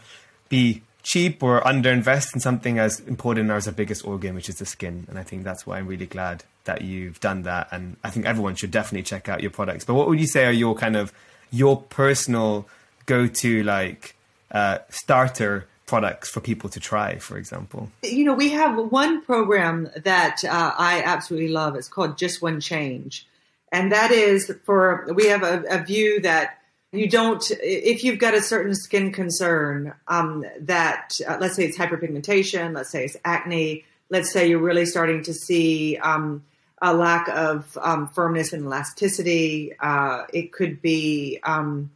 be 0.49 0.81
cheap 1.03 1.41
or 1.41 1.61
underinvest 1.61 2.33
in 2.33 2.39
something 2.39 2.77
as 2.77 2.99
important 3.01 3.49
as 3.49 3.67
our 3.67 3.73
biggest 3.73 4.05
organ, 4.05 4.35
which 4.35 4.49
is 4.49 4.55
the 4.55 4.65
skin. 4.65 5.05
And 5.09 5.17
I 5.17 5.23
think 5.23 5.43
that's 5.43 5.65
why 5.65 5.79
I'm 5.79 5.87
really 5.87 6.05
glad 6.05 6.43
that 6.65 6.81
you've 6.81 7.19
done 7.19 7.43
that. 7.43 7.69
And 7.71 7.97
I 8.03 8.11
think 8.11 8.25
everyone 8.25 8.55
should 8.55 8.71
definitely 8.71 9.03
check 9.03 9.27
out 9.27 9.41
your 9.41 9.51
products. 9.51 9.85
But 9.85 9.95
what 9.95 10.07
would 10.07 10.19
you 10.19 10.27
say 10.27 10.45
are 10.45 10.51
your 10.51 10.75
kind 10.75 10.95
of 10.95 11.11
your 11.51 11.81
personal 11.81 12.67
go 13.05 13.27
to 13.27 13.63
like 13.63 14.15
uh, 14.51 14.79
starter 14.89 15.67
products 15.91 16.29
for 16.29 16.39
people 16.39 16.69
to 16.69 16.79
try, 16.79 17.17
for 17.17 17.37
example? 17.37 17.91
You 18.01 18.23
know, 18.23 18.33
we 18.33 18.49
have 18.51 18.77
one 18.77 19.21
program 19.25 19.89
that 20.05 20.37
uh, 20.45 20.71
I 20.77 21.03
absolutely 21.03 21.49
love. 21.49 21.75
It's 21.75 21.89
called 21.89 22.17
Just 22.17 22.41
One 22.41 22.61
Change. 22.61 23.27
And 23.73 23.91
that 23.91 24.09
is 24.09 24.49
for, 24.63 25.05
we 25.13 25.25
have 25.27 25.43
a, 25.43 25.63
a 25.69 25.83
view 25.83 26.21
that 26.21 26.59
you 26.93 27.09
don't, 27.09 27.43
if 27.61 28.05
you've 28.05 28.19
got 28.19 28.33
a 28.33 28.41
certain 28.41 28.73
skin 28.73 29.11
concern, 29.11 29.93
um, 30.07 30.45
that 30.61 31.19
uh, 31.27 31.37
let's 31.41 31.57
say 31.57 31.65
it's 31.65 31.77
hyperpigmentation, 31.77 32.73
let's 32.73 32.89
say 32.89 33.03
it's 33.03 33.17
acne, 33.25 33.83
let's 34.09 34.31
say 34.31 34.47
you're 34.47 34.59
really 34.59 34.85
starting 34.85 35.21
to 35.23 35.33
see 35.33 35.97
um, 35.97 36.41
a 36.81 36.93
lack 36.93 37.27
of 37.27 37.77
um, 37.81 38.07
firmness 38.07 38.53
and 38.53 38.63
elasticity, 38.63 39.73
uh, 39.81 40.23
it 40.33 40.53
could 40.53 40.81
be, 40.81 41.37
um, 41.43 41.91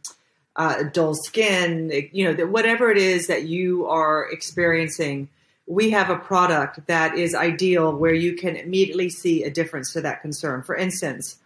uh, 0.56 0.84
dull 0.84 1.14
skin, 1.14 2.08
you 2.12 2.32
know, 2.32 2.46
whatever 2.46 2.90
it 2.90 2.98
is 2.98 3.26
that 3.26 3.44
you 3.44 3.86
are 3.86 4.28
experiencing, 4.30 5.28
we 5.66 5.90
have 5.90 6.10
a 6.10 6.16
product 6.16 6.86
that 6.86 7.16
is 7.16 7.34
ideal 7.34 7.94
where 7.94 8.14
you 8.14 8.34
can 8.34 8.56
immediately 8.56 9.10
see 9.10 9.42
a 9.42 9.50
difference 9.50 9.92
to 9.92 10.00
that 10.00 10.22
concern. 10.22 10.62
For 10.62 10.74
instance, 10.74 11.36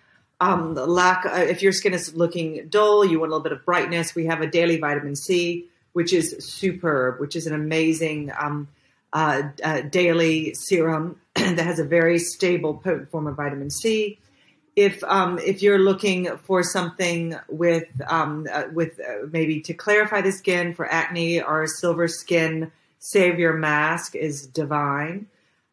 um, 0.40 0.75
lack 0.75 1.27
uh, 1.27 1.31
if 1.40 1.61
your 1.61 1.73
skin 1.73 1.92
is 1.92 2.14
looking 2.14 2.68
dull, 2.68 3.05
you 3.05 3.20
want 3.20 3.31
a 3.31 3.35
little 3.35 3.42
bit 3.42 3.53
of 3.53 3.64
brightness. 3.64 4.14
We 4.14 4.27
have 4.27 4.40
a 4.40 4.46
daily 4.46 4.79
vitamin 4.79 5.16
C, 5.16 5.66
which 5.92 6.12
is 6.12 6.37
superb, 6.38 7.20
which 7.20 7.35
is 7.35 7.46
an 7.46 7.55
amazing 7.55 8.31
um, 8.38 8.68
uh, 9.12 9.42
uh, 9.62 9.81
daily 9.83 10.55
serum 10.55 11.20
that 11.35 11.59
has 11.59 11.79
a 11.79 11.85
very 11.85 12.18
stable, 12.18 12.75
potent 12.75 13.11
form 13.11 13.27
of 13.27 13.37
vitamin 13.37 13.70
C 13.70 14.18
if 14.81 15.05
um, 15.05 15.38
if 15.38 15.61
you're 15.61 15.79
looking 15.79 16.38
for 16.38 16.62
something 16.62 17.37
with 17.49 17.88
um, 18.09 18.47
uh, 18.51 18.64
with 18.73 18.99
uh, 18.99 19.27
maybe 19.31 19.61
to 19.61 19.75
clarify 19.75 20.23
the 20.23 20.33
skin 20.33 20.73
for 20.73 20.90
acne, 20.90 21.43
our 21.43 21.66
silver 21.66 22.09
skin 22.09 22.73
savior 22.99 23.53
mask 23.53 24.16
is 24.16 24.47
divine. 24.47 25.27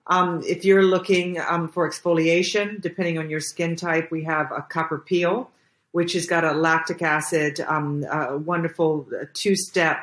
Um, 0.08 0.44
if 0.46 0.66
you're 0.66 0.84
looking 0.84 1.40
um, 1.40 1.70
for 1.70 1.90
exfoliation, 1.90 2.82
depending 2.82 3.18
on 3.18 3.30
your 3.30 3.40
skin 3.40 3.78
type, 3.78 4.12
we 4.12 4.26
have 4.26 4.52
a 4.52 4.62
copper 4.62 4.98
peel, 4.98 5.50
which 5.94 6.12
has 6.12 6.26
got 6.26 6.44
a 6.44 6.52
lactic 6.52 7.02
acid, 7.02 7.62
um, 7.62 8.04
a 8.12 8.38
wonderful 8.38 9.08
two 9.34 9.56
step 9.56 10.00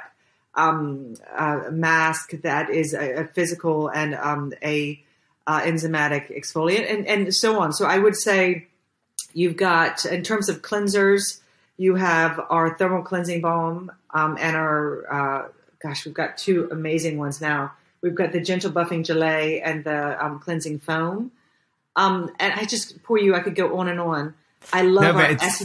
um, 0.55 1.15
uh, 1.37 1.65
mask 1.71 2.31
that 2.43 2.71
is 2.71 2.95
a, 2.95 3.25
a 3.25 3.25
physical 3.27 3.89
and 3.89 4.15
a 4.63 4.99
uh, 5.47 5.61
enzymatic 5.61 6.35
exfoliant, 6.35 6.91
and, 6.91 7.07
and 7.07 7.35
so 7.35 7.61
on. 7.61 7.71
So 7.75 7.85
I 7.85 7.99
would 7.99 8.17
say 8.17 8.69
you've 9.35 9.57
got, 9.57 10.05
in 10.07 10.23
terms 10.23 10.49
of 10.49 10.63
cleansers, 10.63 11.41
you 11.77 11.97
have 11.97 12.41
our 12.51 12.77
thermal 12.79 13.03
cleansing 13.03 13.41
balm 13.43 13.93
um, 14.15 14.39
and 14.41 14.57
our, 14.57 15.13
uh, 15.13 15.49
gosh, 15.83 16.07
we've 16.07 16.15
got 16.15 16.39
two 16.39 16.69
amazing 16.71 17.19
ones 17.19 17.41
now. 17.41 17.73
We've 18.01 18.15
got 18.15 18.33
the 18.33 18.41
gentle 18.41 18.71
buffing 18.71 19.05
gelée 19.05 19.61
and 19.63 19.85
the 19.85 20.25
um, 20.25 20.39
cleansing 20.39 20.79
foam. 20.79 21.33
Um, 21.97 22.31
and 22.39 22.53
I 22.55 22.65
just, 22.65 23.03
pour 23.03 23.19
you, 23.19 23.35
I 23.35 23.41
could 23.41 23.55
go 23.55 23.79
on 23.79 23.89
and 23.89 24.01
on. 24.01 24.35
I 24.73 24.83
love 24.83 25.05
No, 25.05 25.13
but 25.13 25.25
our 25.25 25.31
it's- 25.33 25.65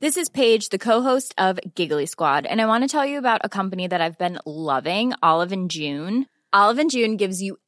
This 0.00 0.16
is 0.16 0.28
Paige, 0.28 0.70
the 0.70 0.78
co-host 0.78 1.32
of 1.38 1.60
Giggly 1.76 2.06
Squad, 2.06 2.44
and 2.44 2.60
I 2.60 2.66
want 2.66 2.82
to 2.82 2.88
tell 2.88 3.06
you 3.06 3.18
about 3.18 3.42
a 3.44 3.48
company 3.48 3.86
that 3.86 4.00
I've 4.00 4.18
been 4.18 4.40
loving, 4.44 5.14
Olive 5.22 5.52
and 5.52 5.70
June. 5.70 6.26
Olive 6.52 6.78
and 6.78 6.90
June 6.90 7.16
gives 7.16 7.40
you 7.40 7.58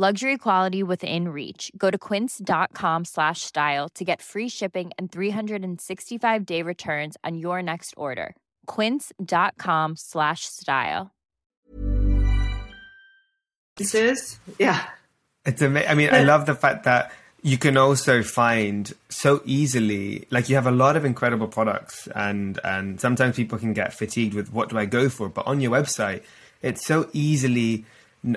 Luxury 0.00 0.38
quality 0.38 0.82
within 0.82 1.28
reach. 1.28 1.70
Go 1.76 1.90
to 1.90 1.98
quince.com 1.98 3.04
slash 3.04 3.42
style 3.42 3.90
to 3.90 4.02
get 4.02 4.22
free 4.22 4.48
shipping 4.48 4.92
and 4.96 5.12
365 5.12 6.46
day 6.46 6.62
returns 6.62 7.18
on 7.22 7.36
your 7.36 7.60
next 7.60 7.92
order. 7.98 8.34
Quince.com 8.64 9.96
slash 9.96 10.46
style. 10.46 11.10
This 13.76 13.94
is, 13.94 14.38
yeah. 14.58 14.86
It's 15.44 15.60
amazing. 15.60 15.90
I 15.90 15.94
mean, 15.94 16.08
I 16.14 16.22
love 16.22 16.46
the 16.46 16.54
fact 16.54 16.84
that 16.84 17.12
you 17.42 17.58
can 17.58 17.76
also 17.76 18.22
find 18.22 18.90
so 19.10 19.42
easily, 19.44 20.26
like 20.30 20.48
you 20.48 20.54
have 20.54 20.66
a 20.66 20.70
lot 20.70 20.96
of 20.96 21.04
incredible 21.04 21.48
products, 21.48 22.08
and 22.14 22.58
and 22.64 22.98
sometimes 22.98 23.36
people 23.36 23.58
can 23.58 23.74
get 23.74 23.92
fatigued 23.92 24.32
with 24.32 24.50
what 24.50 24.70
do 24.70 24.78
I 24.78 24.86
go 24.86 25.10
for. 25.10 25.28
But 25.28 25.46
on 25.46 25.60
your 25.60 25.72
website, 25.72 26.22
it's 26.62 26.86
so 26.86 27.10
easily 27.12 27.84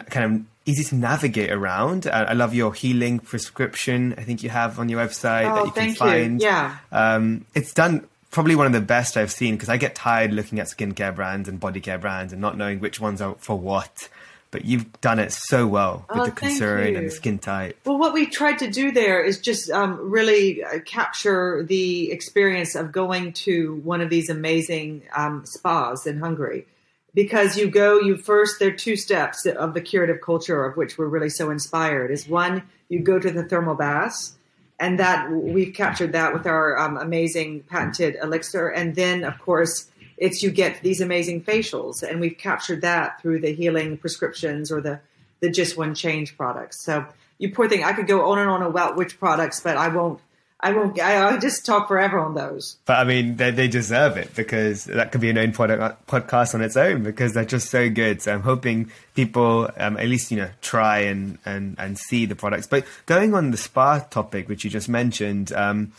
kind 0.09 0.25
of 0.25 0.52
easy 0.65 0.83
to 0.85 0.95
navigate 0.95 1.51
around. 1.51 2.07
I, 2.07 2.23
I 2.23 2.33
love 2.33 2.53
your 2.53 2.73
healing 2.73 3.19
prescription. 3.19 4.13
I 4.17 4.23
think 4.23 4.43
you 4.43 4.49
have 4.49 4.79
on 4.79 4.89
your 4.89 5.05
website 5.05 5.51
Oh, 5.51 5.55
that 5.55 5.65
you 5.65 5.71
can 5.71 5.73
thank 5.73 5.89
you. 5.91 5.95
find. 5.95 6.41
Yeah. 6.41 6.77
um, 6.91 7.45
it's 7.53 7.73
done. 7.73 8.07
Probably 8.31 8.55
one 8.55 8.65
of 8.65 8.73
the 8.73 8.81
best 8.81 9.15
I've 9.15 9.31
seen 9.31 9.55
because 9.55 9.69
I 9.69 9.77
get 9.77 9.93
tired 9.93 10.33
looking 10.33 10.59
at 10.59 10.67
skincare 10.67 11.13
brands 11.13 11.47
and 11.47 11.59
body 11.59 11.79
care 11.81 11.99
brands 11.99 12.33
and 12.33 12.41
not 12.41 12.57
knowing 12.57 12.79
which 12.79 12.99
ones 12.99 13.21
are 13.21 13.35
for 13.39 13.59
what. 13.59 14.09
But 14.49 14.65
you've 14.65 15.01
done 15.01 15.17
it 15.19 15.31
so 15.31 15.65
well 15.67 16.05
with 16.09 16.17
Oh, 16.19 16.25
the 16.25 16.31
concern 16.31 16.95
and 16.95 17.07
the 17.07 17.11
skin 17.11 17.39
type. 17.39 17.77
Well, 17.85 17.97
what 17.97 18.13
we 18.13 18.27
tried 18.27 18.59
to 18.59 18.69
do 18.69 18.91
there 18.91 19.23
is 19.23 19.39
just 19.39 19.69
um, 19.71 20.11
really 20.11 20.63
uh, 20.63 20.79
capture 20.85 21.63
the 21.63 22.11
experience 22.11 22.75
of 22.75 22.91
going 22.91 23.33
to 23.33 23.75
one 23.83 24.01
of 24.01 24.09
these 24.11 24.29
amazing 24.29 25.03
um, 25.15 25.43
spas 25.45 26.05
in 26.07 26.19
Hungary. 26.19 26.65
Because 27.13 27.57
you 27.57 27.69
go, 27.69 27.99
you 27.99 28.17
first, 28.17 28.59
there 28.59 28.69
are 28.69 28.71
two 28.71 28.95
steps 28.95 29.45
of 29.45 29.73
the 29.73 29.81
curative 29.81 30.21
culture 30.21 30.65
of 30.65 30.75
which 30.77 30.97
we're 30.97 31.07
really 31.07 31.29
so 31.29 31.51
inspired. 31.51 32.09
Is 32.09 32.27
one, 32.27 32.63
you 32.89 32.99
go 32.99 33.19
to 33.19 33.29
the 33.29 33.43
thermal 33.43 33.75
baths, 33.75 34.35
and 34.79 34.99
that 34.99 35.29
we've 35.31 35.73
captured 35.73 36.13
that 36.13 36.33
with 36.33 36.47
our 36.47 36.77
um, 36.77 36.97
amazing 36.97 37.61
patented 37.63 38.17
elixir. 38.21 38.67
And 38.67 38.95
then, 38.95 39.23
of 39.23 39.37
course, 39.39 39.91
it's 40.17 40.41
you 40.41 40.51
get 40.51 40.81
these 40.81 41.01
amazing 41.01 41.43
facials, 41.43 42.01
and 42.01 42.19
we've 42.19 42.37
captured 42.37 42.81
that 42.81 43.21
through 43.21 43.41
the 43.41 43.53
healing 43.53 43.97
prescriptions 43.97 44.71
or 44.71 44.81
the 44.81 44.99
the 45.39 45.49
just 45.49 45.77
one 45.77 45.93
change 45.93 46.37
products. 46.37 46.79
So 46.79 47.05
you 47.37 47.51
poor 47.51 47.67
thing, 47.67 47.83
I 47.83 47.91
could 47.93 48.07
go 48.07 48.31
on 48.31 48.39
and 48.39 48.49
on 48.49 48.63
about 48.63 48.95
which 48.95 49.19
products, 49.19 49.59
but 49.59 49.77
I 49.77 49.89
won't. 49.89 50.19
I 50.63 50.71
won't. 50.71 50.97
I, 50.97 51.15
I'll 51.15 51.39
just 51.41 51.65
talk 51.65 51.89
forever 51.89 52.17
on 52.17 52.35
those. 52.35 52.77
But 52.85 52.97
I 52.97 53.03
mean, 53.03 53.35
they, 53.35 53.51
they 53.51 53.67
deserve 53.67 54.15
it 54.15 54.33
because 54.33 54.85
that 54.85 55.11
could 55.11 55.19
be 55.19 55.29
an 55.29 55.37
own 55.37 55.51
product, 55.51 56.07
podcast 56.07 56.55
on 56.55 56.61
its 56.61 56.77
own 56.77 57.03
because 57.03 57.33
they're 57.33 57.43
just 57.43 57.69
so 57.69 57.89
good. 57.89 58.21
So 58.21 58.33
I'm 58.33 58.43
hoping 58.43 58.89
people 59.13 59.69
um, 59.75 59.97
at 59.97 60.07
least 60.07 60.31
you 60.31 60.37
know 60.37 60.49
try 60.61 60.99
and, 60.99 61.37
and 61.45 61.75
and 61.77 61.97
see 61.97 62.25
the 62.25 62.35
products. 62.35 62.65
But 62.65 62.85
going 63.05 63.33
on 63.33 63.51
the 63.51 63.57
spa 63.57 63.99
topic, 63.99 64.47
which 64.47 64.63
you 64.63 64.69
just 64.69 64.87
mentioned, 64.87 65.51
um, 65.51 65.91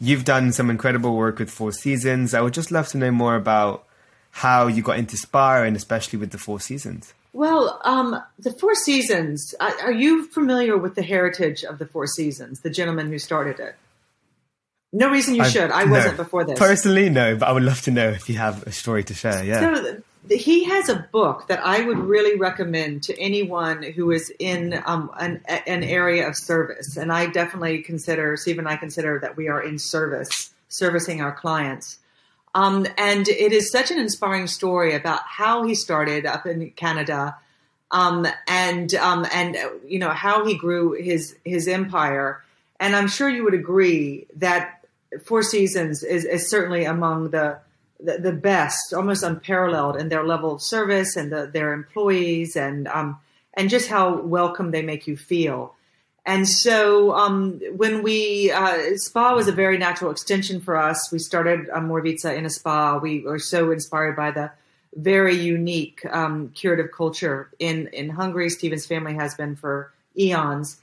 you've 0.00 0.24
done 0.24 0.50
some 0.50 0.68
incredible 0.68 1.14
work 1.16 1.38
with 1.38 1.48
Four 1.48 1.70
Seasons. 1.70 2.34
I 2.34 2.40
would 2.40 2.54
just 2.54 2.72
love 2.72 2.88
to 2.88 2.98
know 2.98 3.12
more 3.12 3.36
about 3.36 3.84
how 4.32 4.66
you 4.66 4.82
got 4.82 4.98
into 4.98 5.16
spa 5.16 5.62
and 5.62 5.76
especially 5.76 6.18
with 6.18 6.32
the 6.32 6.38
Four 6.38 6.58
Seasons. 6.58 7.14
Well, 7.32 7.80
um, 7.84 8.20
the 8.36 8.50
Four 8.50 8.74
Seasons. 8.74 9.54
Are 9.60 9.80
are 9.80 9.92
you 9.92 10.26
familiar 10.26 10.76
with 10.76 10.96
the 10.96 11.04
heritage 11.04 11.62
of 11.62 11.78
the 11.78 11.86
Four 11.86 12.08
Seasons? 12.08 12.62
The 12.62 12.70
gentleman 12.70 13.06
who 13.12 13.20
started 13.20 13.60
it. 13.60 13.76
No 14.92 15.10
reason 15.10 15.34
you 15.34 15.44
should. 15.44 15.70
I 15.70 15.84
no. 15.84 15.92
wasn't 15.92 16.16
before 16.16 16.44
this. 16.44 16.58
Personally, 16.58 17.10
no, 17.10 17.36
but 17.36 17.48
I 17.48 17.52
would 17.52 17.62
love 17.62 17.82
to 17.82 17.90
know 17.90 18.08
if 18.08 18.28
you 18.28 18.38
have 18.38 18.66
a 18.66 18.72
story 18.72 19.04
to 19.04 19.14
share. 19.14 19.44
Yeah. 19.44 19.60
So 19.60 20.02
he 20.30 20.64
has 20.64 20.88
a 20.88 21.08
book 21.12 21.48
that 21.48 21.64
I 21.64 21.82
would 21.82 21.98
really 21.98 22.36
recommend 22.38 23.02
to 23.04 23.18
anyone 23.18 23.82
who 23.82 24.10
is 24.10 24.32
in 24.38 24.82
um, 24.86 25.10
an, 25.18 25.42
an 25.46 25.82
area 25.82 26.26
of 26.26 26.36
service. 26.36 26.96
And 26.96 27.12
I 27.12 27.26
definitely 27.26 27.82
consider, 27.82 28.36
Steve 28.36 28.58
and 28.58 28.68
I 28.68 28.76
consider 28.76 29.18
that 29.20 29.36
we 29.36 29.48
are 29.48 29.62
in 29.62 29.78
service, 29.78 30.52
servicing 30.68 31.20
our 31.20 31.32
clients. 31.32 31.98
Um, 32.54 32.86
and 32.96 33.28
it 33.28 33.52
is 33.52 33.70
such 33.70 33.90
an 33.90 33.98
inspiring 33.98 34.46
story 34.46 34.94
about 34.94 35.20
how 35.26 35.64
he 35.64 35.74
started 35.74 36.26
up 36.26 36.46
in 36.46 36.70
Canada, 36.70 37.36
um, 37.90 38.26
and 38.46 38.94
um, 38.94 39.26
and 39.32 39.56
you 39.86 39.98
know 39.98 40.10
how 40.10 40.44
he 40.44 40.56
grew 40.56 40.92
his 40.92 41.36
his 41.44 41.68
empire. 41.68 42.42
And 42.80 42.96
I'm 42.96 43.08
sure 43.08 43.28
you 43.28 43.44
would 43.44 43.54
agree 43.54 44.26
that 44.36 44.77
Four 45.24 45.42
Seasons 45.42 46.02
is, 46.02 46.24
is 46.24 46.50
certainly 46.50 46.84
among 46.84 47.30
the, 47.30 47.58
the 48.00 48.18
the 48.18 48.32
best, 48.32 48.92
almost 48.92 49.22
unparalleled 49.22 49.96
in 49.96 50.08
their 50.08 50.24
level 50.24 50.54
of 50.54 50.62
service 50.62 51.16
and 51.16 51.32
the, 51.32 51.46
their 51.46 51.72
employees 51.72 52.56
and 52.56 52.88
um, 52.88 53.18
and 53.54 53.70
just 53.70 53.88
how 53.88 54.20
welcome 54.20 54.70
they 54.70 54.82
make 54.82 55.06
you 55.06 55.16
feel. 55.16 55.74
And 56.28 56.46
so 56.46 57.14
um, 57.14 57.58
when 57.74 58.02
we, 58.02 58.50
uh, 58.50 58.96
spa 58.96 59.34
was 59.34 59.48
a 59.48 59.52
very 59.52 59.78
natural 59.78 60.10
extension 60.10 60.60
for 60.60 60.76
us. 60.76 61.10
We 61.10 61.18
started 61.18 61.70
um, 61.72 61.88
Moravitsa 61.88 62.36
in 62.36 62.44
a 62.44 62.50
spa. 62.50 62.98
We 62.98 63.22
were 63.22 63.38
so 63.38 63.70
inspired 63.70 64.14
by 64.14 64.32
the 64.32 64.50
very 64.94 65.34
unique 65.34 66.04
um, 66.10 66.50
curative 66.50 66.92
culture 66.94 67.48
in, 67.58 67.86
in 67.94 68.10
Hungary. 68.10 68.50
Stephen's 68.50 68.84
family 68.84 69.14
has 69.14 69.34
been 69.36 69.56
for 69.56 69.90
eons. 70.18 70.76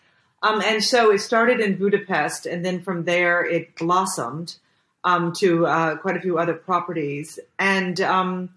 Um, 0.46 0.62
and 0.62 0.84
so 0.84 1.12
it 1.12 1.20
started 1.20 1.60
in 1.60 1.76
Budapest, 1.76 2.46
and 2.46 2.64
then 2.64 2.80
from 2.80 3.06
there 3.06 3.44
it 3.44 3.76
blossomed 3.76 4.56
um, 5.04 5.34
to 5.38 5.66
uh, 5.66 5.96
quite 5.96 6.18
a 6.18 6.22
few 6.22 6.38
other 6.38 6.54
properties. 6.54 7.40
And 7.58 8.00
um, 8.02 8.50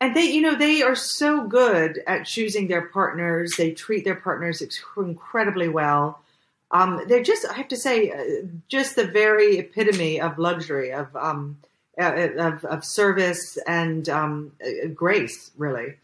and 0.00 0.14
they, 0.14 0.26
you 0.26 0.42
know, 0.42 0.54
they 0.54 0.82
are 0.82 0.94
so 0.94 1.46
good 1.46 2.00
at 2.06 2.26
choosing 2.26 2.68
their 2.68 2.82
partners. 2.82 3.54
They 3.56 3.72
treat 3.72 4.04
their 4.04 4.14
partners 4.14 4.62
incredibly 4.96 5.68
well. 5.68 6.20
Um, 6.70 7.02
they're 7.08 7.22
just, 7.22 7.46
I 7.48 7.54
have 7.54 7.68
to 7.68 7.76
say, 7.76 8.10
uh, 8.10 8.46
just 8.68 8.94
the 8.94 9.06
very 9.06 9.58
epitome 9.58 10.20
of 10.20 10.38
luxury, 10.38 10.92
of 10.92 11.14
um, 11.16 11.58
uh, 12.00 12.28
of, 12.38 12.64
of, 12.64 12.84
service 12.84 13.56
and 13.66 14.08
um, 14.08 14.52
uh, 14.64 14.88
grace, 14.88 15.50
really. 15.56 15.94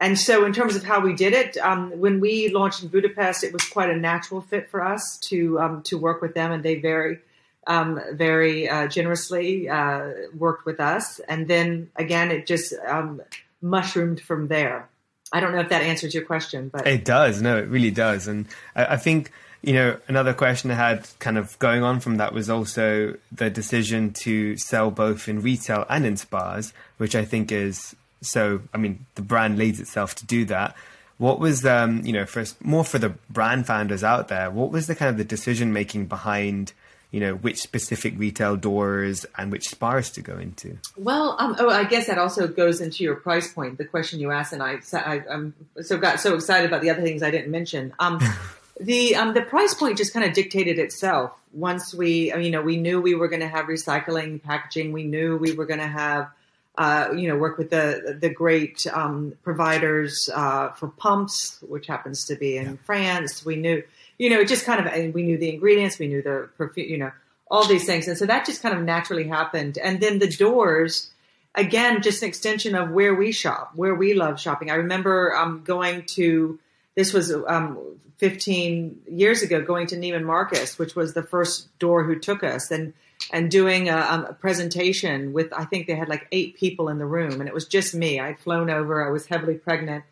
And 0.00 0.18
so, 0.18 0.44
in 0.44 0.52
terms 0.52 0.76
of 0.76 0.84
how 0.84 1.00
we 1.00 1.14
did 1.14 1.32
it, 1.32 1.56
um, 1.56 1.98
when 1.98 2.20
we 2.20 2.50
launched 2.50 2.82
in 2.82 2.88
Budapest, 2.88 3.42
it 3.42 3.52
was 3.52 3.64
quite 3.64 3.88
a 3.88 3.96
natural 3.96 4.42
fit 4.42 4.68
for 4.68 4.84
us 4.84 5.18
to 5.24 5.58
um, 5.58 5.82
to 5.84 5.96
work 5.96 6.20
with 6.20 6.34
them, 6.34 6.52
and 6.52 6.62
they 6.62 6.74
very, 6.74 7.18
um, 7.66 7.98
very 8.12 8.68
uh, 8.68 8.88
generously 8.88 9.70
uh, 9.70 10.10
worked 10.36 10.66
with 10.66 10.80
us. 10.80 11.18
And 11.20 11.48
then 11.48 11.90
again, 11.96 12.30
it 12.30 12.46
just 12.46 12.74
um, 12.86 13.22
mushroomed 13.62 14.20
from 14.20 14.48
there. 14.48 14.88
I 15.32 15.40
don't 15.40 15.52
know 15.52 15.60
if 15.60 15.70
that 15.70 15.82
answers 15.82 16.14
your 16.14 16.24
question, 16.24 16.68
but 16.68 16.86
it 16.86 17.06
does. 17.06 17.40
No, 17.40 17.56
it 17.56 17.68
really 17.68 17.90
does. 17.90 18.28
And 18.28 18.46
I, 18.74 18.84
I 18.84 18.96
think 18.98 19.32
you 19.62 19.72
know 19.72 19.98
another 20.08 20.34
question 20.34 20.70
I 20.70 20.74
had 20.74 21.08
kind 21.20 21.38
of 21.38 21.58
going 21.58 21.82
on 21.82 22.00
from 22.00 22.18
that 22.18 22.34
was 22.34 22.50
also 22.50 23.16
the 23.32 23.48
decision 23.48 24.12
to 24.24 24.58
sell 24.58 24.90
both 24.90 25.26
in 25.26 25.40
retail 25.40 25.86
and 25.88 26.04
in 26.04 26.18
spas, 26.18 26.74
which 26.98 27.16
I 27.16 27.24
think 27.24 27.50
is 27.50 27.96
so, 28.20 28.62
I 28.72 28.78
mean, 28.78 29.06
the 29.14 29.22
brand 29.22 29.58
leads 29.58 29.80
itself 29.80 30.14
to 30.16 30.26
do 30.26 30.44
that. 30.46 30.76
What 31.18 31.40
was, 31.40 31.64
um, 31.64 32.04
you 32.04 32.12
know, 32.12 32.26
first 32.26 32.62
more 32.62 32.84
for 32.84 32.98
the 32.98 33.10
brand 33.30 33.66
founders 33.66 34.04
out 34.04 34.28
there? 34.28 34.50
What 34.50 34.70
was 34.70 34.86
the 34.86 34.94
kind 34.94 35.08
of 35.08 35.16
the 35.16 35.24
decision 35.24 35.72
making 35.72 36.06
behind, 36.06 36.74
you 37.10 37.20
know, 37.20 37.34
which 37.34 37.58
specific 37.58 38.18
retail 38.18 38.56
doors 38.56 39.24
and 39.38 39.50
which 39.50 39.68
spas 39.68 40.10
to 40.10 40.20
go 40.20 40.36
into? 40.36 40.76
Well, 40.96 41.36
um, 41.38 41.56
oh, 41.58 41.70
I 41.70 41.84
guess 41.84 42.06
that 42.08 42.18
also 42.18 42.46
goes 42.46 42.82
into 42.82 43.02
your 43.02 43.14
price 43.16 43.50
point. 43.50 43.78
The 43.78 43.86
question 43.86 44.20
you 44.20 44.30
asked, 44.30 44.52
and 44.52 44.62
I, 44.62 44.80
I 44.92 45.22
am 45.30 45.54
so 45.80 45.96
got 45.96 46.20
so 46.20 46.34
excited 46.34 46.66
about 46.66 46.82
the 46.82 46.90
other 46.90 47.02
things 47.02 47.22
I 47.22 47.30
didn't 47.30 47.50
mention. 47.50 47.94
Um, 47.98 48.20
the 48.80 49.16
um, 49.16 49.32
the 49.32 49.42
price 49.42 49.72
point 49.72 49.96
just 49.96 50.12
kind 50.12 50.26
of 50.26 50.34
dictated 50.34 50.78
itself. 50.78 51.32
Once 51.54 51.94
we, 51.94 52.34
you 52.34 52.50
know, 52.50 52.60
we 52.60 52.76
knew 52.76 53.00
we 53.00 53.14
were 53.14 53.28
going 53.28 53.40
to 53.40 53.48
have 53.48 53.66
recycling 53.66 54.42
packaging. 54.42 54.92
We 54.92 55.04
knew 55.04 55.38
we 55.38 55.52
were 55.52 55.64
going 55.64 55.80
to 55.80 55.86
have 55.86 56.28
uh, 56.78 57.08
you 57.16 57.28
know, 57.28 57.36
work 57.36 57.56
with 57.58 57.70
the 57.70 58.16
the 58.20 58.28
great 58.28 58.86
um, 58.92 59.32
providers 59.42 60.28
uh, 60.34 60.70
for 60.70 60.88
pumps, 60.88 61.58
which 61.66 61.86
happens 61.86 62.24
to 62.26 62.36
be 62.36 62.56
in 62.56 62.66
yeah. 62.66 62.76
France. 62.84 63.44
We 63.44 63.56
knew, 63.56 63.82
you 64.18 64.30
know, 64.30 64.44
just 64.44 64.64
kind 64.64 64.86
of 64.86 65.14
we 65.14 65.22
knew 65.22 65.38
the 65.38 65.48
ingredients, 65.48 65.98
we 65.98 66.08
knew 66.08 66.22
the 66.22 66.48
perfume, 66.58 66.88
you 66.88 66.98
know, 66.98 67.12
all 67.50 67.66
these 67.66 67.86
things, 67.86 68.08
and 68.08 68.18
so 68.18 68.26
that 68.26 68.44
just 68.44 68.62
kind 68.62 68.76
of 68.76 68.84
naturally 68.84 69.26
happened. 69.26 69.78
And 69.78 70.00
then 70.00 70.18
the 70.18 70.28
doors, 70.28 71.10
again, 71.54 72.02
just 72.02 72.22
an 72.22 72.28
extension 72.28 72.74
of 72.74 72.90
where 72.90 73.14
we 73.14 73.32
shop, 73.32 73.72
where 73.74 73.94
we 73.94 74.12
love 74.12 74.38
shopping. 74.38 74.70
I 74.70 74.74
remember 74.74 75.34
um, 75.34 75.62
going 75.64 76.04
to 76.16 76.58
this 76.94 77.12
was 77.12 77.32
um, 77.46 77.78
15 78.18 79.02
years 79.08 79.42
ago, 79.42 79.62
going 79.62 79.86
to 79.88 79.96
Neiman 79.96 80.24
Marcus, 80.24 80.78
which 80.78 80.94
was 80.94 81.14
the 81.14 81.22
first 81.22 81.78
door 81.78 82.04
who 82.04 82.18
took 82.18 82.42
us, 82.42 82.70
and 82.70 82.92
and 83.32 83.50
doing 83.50 83.88
a, 83.88 83.96
um, 83.96 84.24
a, 84.26 84.32
presentation 84.32 85.32
with 85.32 85.52
I 85.52 85.64
think 85.64 85.86
they 85.86 85.94
had 85.94 86.08
like 86.08 86.26
eight 86.32 86.56
people 86.56 86.88
in 86.88 86.98
the 86.98 87.06
room, 87.06 87.40
and 87.40 87.48
it 87.48 87.54
was 87.54 87.66
just 87.66 87.94
me. 87.94 88.20
I'd 88.20 88.38
flown 88.38 88.70
over. 88.70 89.06
I 89.06 89.10
was 89.10 89.26
heavily 89.26 89.54
pregnant, 89.54 90.04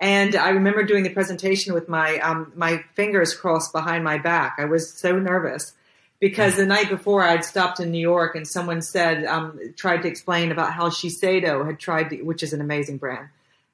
and 0.00 0.34
I 0.36 0.50
remember 0.50 0.82
doing 0.82 1.02
the 1.02 1.10
presentation 1.10 1.74
with 1.74 1.88
my 1.88 2.18
um, 2.18 2.52
my 2.54 2.84
fingers 2.94 3.34
crossed 3.34 3.72
behind 3.72 4.04
my 4.04 4.18
back. 4.18 4.56
I 4.58 4.66
was 4.66 4.92
so 4.92 5.18
nervous 5.18 5.72
because 6.20 6.56
the 6.56 6.66
night 6.66 6.88
before 6.88 7.22
I'd 7.22 7.44
stopped 7.44 7.80
in 7.80 7.90
New 7.90 8.00
York, 8.00 8.34
and 8.34 8.46
someone 8.46 8.82
said 8.82 9.24
um, 9.24 9.58
tried 9.76 10.02
to 10.02 10.08
explain 10.08 10.52
about 10.52 10.72
how 10.72 10.88
Shiseido 10.88 11.66
had 11.66 11.78
tried, 11.78 12.10
to, 12.10 12.22
which 12.22 12.42
is 12.42 12.52
an 12.52 12.60
amazing 12.60 12.98
brand, 12.98 13.28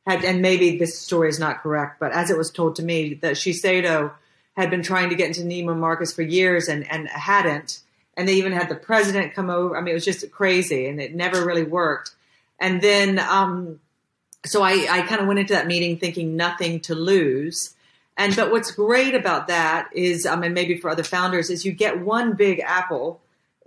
had 0.06 0.24
and 0.24 0.40
maybe 0.40 0.78
this 0.78 0.98
story 0.98 1.28
is 1.28 1.38
not 1.38 1.62
correct, 1.62 1.98
but 1.98 2.12
as 2.12 2.30
it 2.30 2.38
was 2.38 2.50
told 2.50 2.76
to 2.76 2.82
me, 2.82 3.14
that 3.14 3.34
Shiseido 3.34 4.12
had 4.56 4.70
been 4.70 4.82
trying 4.82 5.10
to 5.10 5.14
get 5.14 5.28
into 5.28 5.42
Neiman 5.42 5.78
Marcus 5.78 6.12
for 6.12 6.22
years 6.22 6.68
and 6.68 6.88
and 6.90 7.08
hadn't 7.08 7.80
and 8.18 8.28
they 8.28 8.34
even 8.34 8.52
had 8.52 8.68
the 8.68 8.74
president 8.74 9.32
come 9.32 9.48
over. 9.48 9.76
I 9.76 9.80
mean, 9.80 9.92
it 9.92 9.94
was 9.94 10.04
just 10.04 10.28
crazy, 10.32 10.88
and 10.88 11.00
it 11.00 11.14
never 11.14 11.46
really 11.46 11.62
worked. 11.62 12.10
And 12.58 12.82
then, 12.82 13.20
um, 13.20 13.78
so 14.44 14.60
I, 14.62 14.88
I 14.90 15.02
kind 15.02 15.20
of 15.20 15.28
went 15.28 15.38
into 15.38 15.54
that 15.54 15.68
meeting 15.68 15.98
thinking 15.98 16.36
nothing 16.36 16.80
to 16.80 16.96
lose. 16.96 17.74
And 18.16 18.34
but 18.34 18.50
what's 18.50 18.72
great 18.72 19.14
about 19.14 19.46
that 19.46 19.90
is, 19.92 20.26
I 20.26 20.34
mean, 20.34 20.52
maybe 20.52 20.78
for 20.78 20.90
other 20.90 21.04
founders, 21.04 21.48
is 21.48 21.64
you 21.64 21.70
get 21.70 22.00
one 22.00 22.32
big 22.32 22.58
apple, 22.58 23.20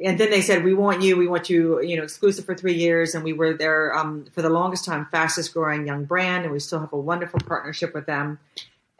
and 0.03 0.19
then 0.19 0.29
they 0.29 0.41
said, 0.41 0.65
"We 0.65 0.73
want 0.73 1.01
you. 1.01 1.15
We 1.15 1.27
want 1.27 1.49
you. 1.49 1.81
You 1.81 1.95
know, 1.95 2.03
exclusive 2.03 2.43
for 2.43 2.53
three 2.53 2.73
years." 2.73 3.15
And 3.15 3.23
we 3.23 3.31
were 3.31 3.53
there 3.53 3.95
um, 3.95 4.25
for 4.35 4.41
the 4.41 4.49
longest 4.49 4.83
time, 4.83 5.07
fastest 5.09 5.53
growing 5.53 5.87
young 5.87 6.03
brand, 6.03 6.43
and 6.43 6.51
we 6.51 6.59
still 6.59 6.81
have 6.81 6.91
a 6.91 6.97
wonderful 6.99 7.39
partnership 7.39 7.93
with 7.93 8.05
them. 8.05 8.39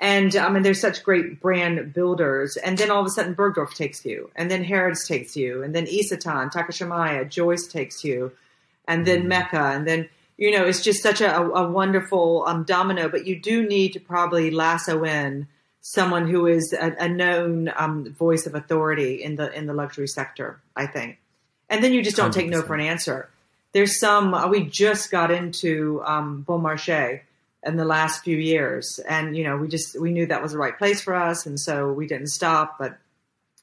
And 0.01 0.35
I 0.35 0.49
mean, 0.49 0.63
there's 0.63 0.81
such 0.81 1.03
great 1.03 1.39
brand 1.39 1.93
builders. 1.93 2.57
And 2.57 2.75
then 2.75 2.89
all 2.89 3.01
of 3.01 3.05
a 3.05 3.11
sudden, 3.11 3.35
Bergdorf 3.35 3.75
takes 3.75 4.03
you, 4.03 4.31
and 4.35 4.49
then 4.49 4.63
Harrods 4.63 5.07
takes 5.07 5.37
you, 5.37 5.61
and 5.61 5.75
then 5.75 5.85
Isetan, 5.85 6.51
Takashimaya, 6.51 7.29
Joyce 7.29 7.67
takes 7.67 8.03
you, 8.03 8.31
and 8.87 9.05
then 9.05 9.23
mm. 9.23 9.27
Mecca, 9.27 9.61
and 9.61 9.87
then 9.87 10.09
you 10.37 10.49
know, 10.49 10.65
it's 10.65 10.81
just 10.81 11.03
such 11.03 11.21
a, 11.21 11.39
a 11.39 11.69
wonderful 11.69 12.43
um, 12.47 12.63
domino. 12.63 13.09
But 13.09 13.27
you 13.27 13.39
do 13.39 13.63
need 13.67 13.93
to 13.93 13.99
probably 13.99 14.49
lasso 14.49 15.03
in 15.03 15.47
someone 15.81 16.27
who 16.27 16.47
is 16.47 16.73
a, 16.73 16.95
a 16.99 17.07
known 17.07 17.71
um, 17.75 18.11
voice 18.11 18.47
of 18.47 18.55
authority 18.55 19.21
in 19.21 19.35
the 19.35 19.55
in 19.55 19.67
the 19.67 19.73
luxury 19.73 20.07
sector. 20.07 20.59
I 20.75 20.87
think, 20.87 21.19
and 21.69 21.83
then 21.83 21.93
you 21.93 22.01
just 22.01 22.17
don't 22.17 22.31
100%. 22.31 22.33
take 22.33 22.49
no 22.49 22.63
for 22.63 22.73
an 22.73 22.81
answer. 22.81 23.29
There's 23.73 23.99
some. 23.99 24.33
Uh, 24.33 24.47
we 24.47 24.63
just 24.63 25.11
got 25.11 25.29
into 25.29 26.01
um, 26.03 26.41
Bon 26.41 26.59
Marché 26.59 27.21
in 27.63 27.77
the 27.77 27.85
last 27.85 28.23
few 28.23 28.37
years. 28.37 28.99
And, 29.07 29.35
you 29.35 29.43
know, 29.43 29.57
we 29.57 29.67
just, 29.67 29.99
we 29.99 30.11
knew 30.11 30.25
that 30.27 30.41
was 30.41 30.53
the 30.53 30.57
right 30.57 30.77
place 30.77 31.01
for 31.01 31.15
us. 31.15 31.45
And 31.45 31.59
so 31.59 31.91
we 31.91 32.07
didn't 32.07 32.27
stop. 32.27 32.77
But, 32.79 32.97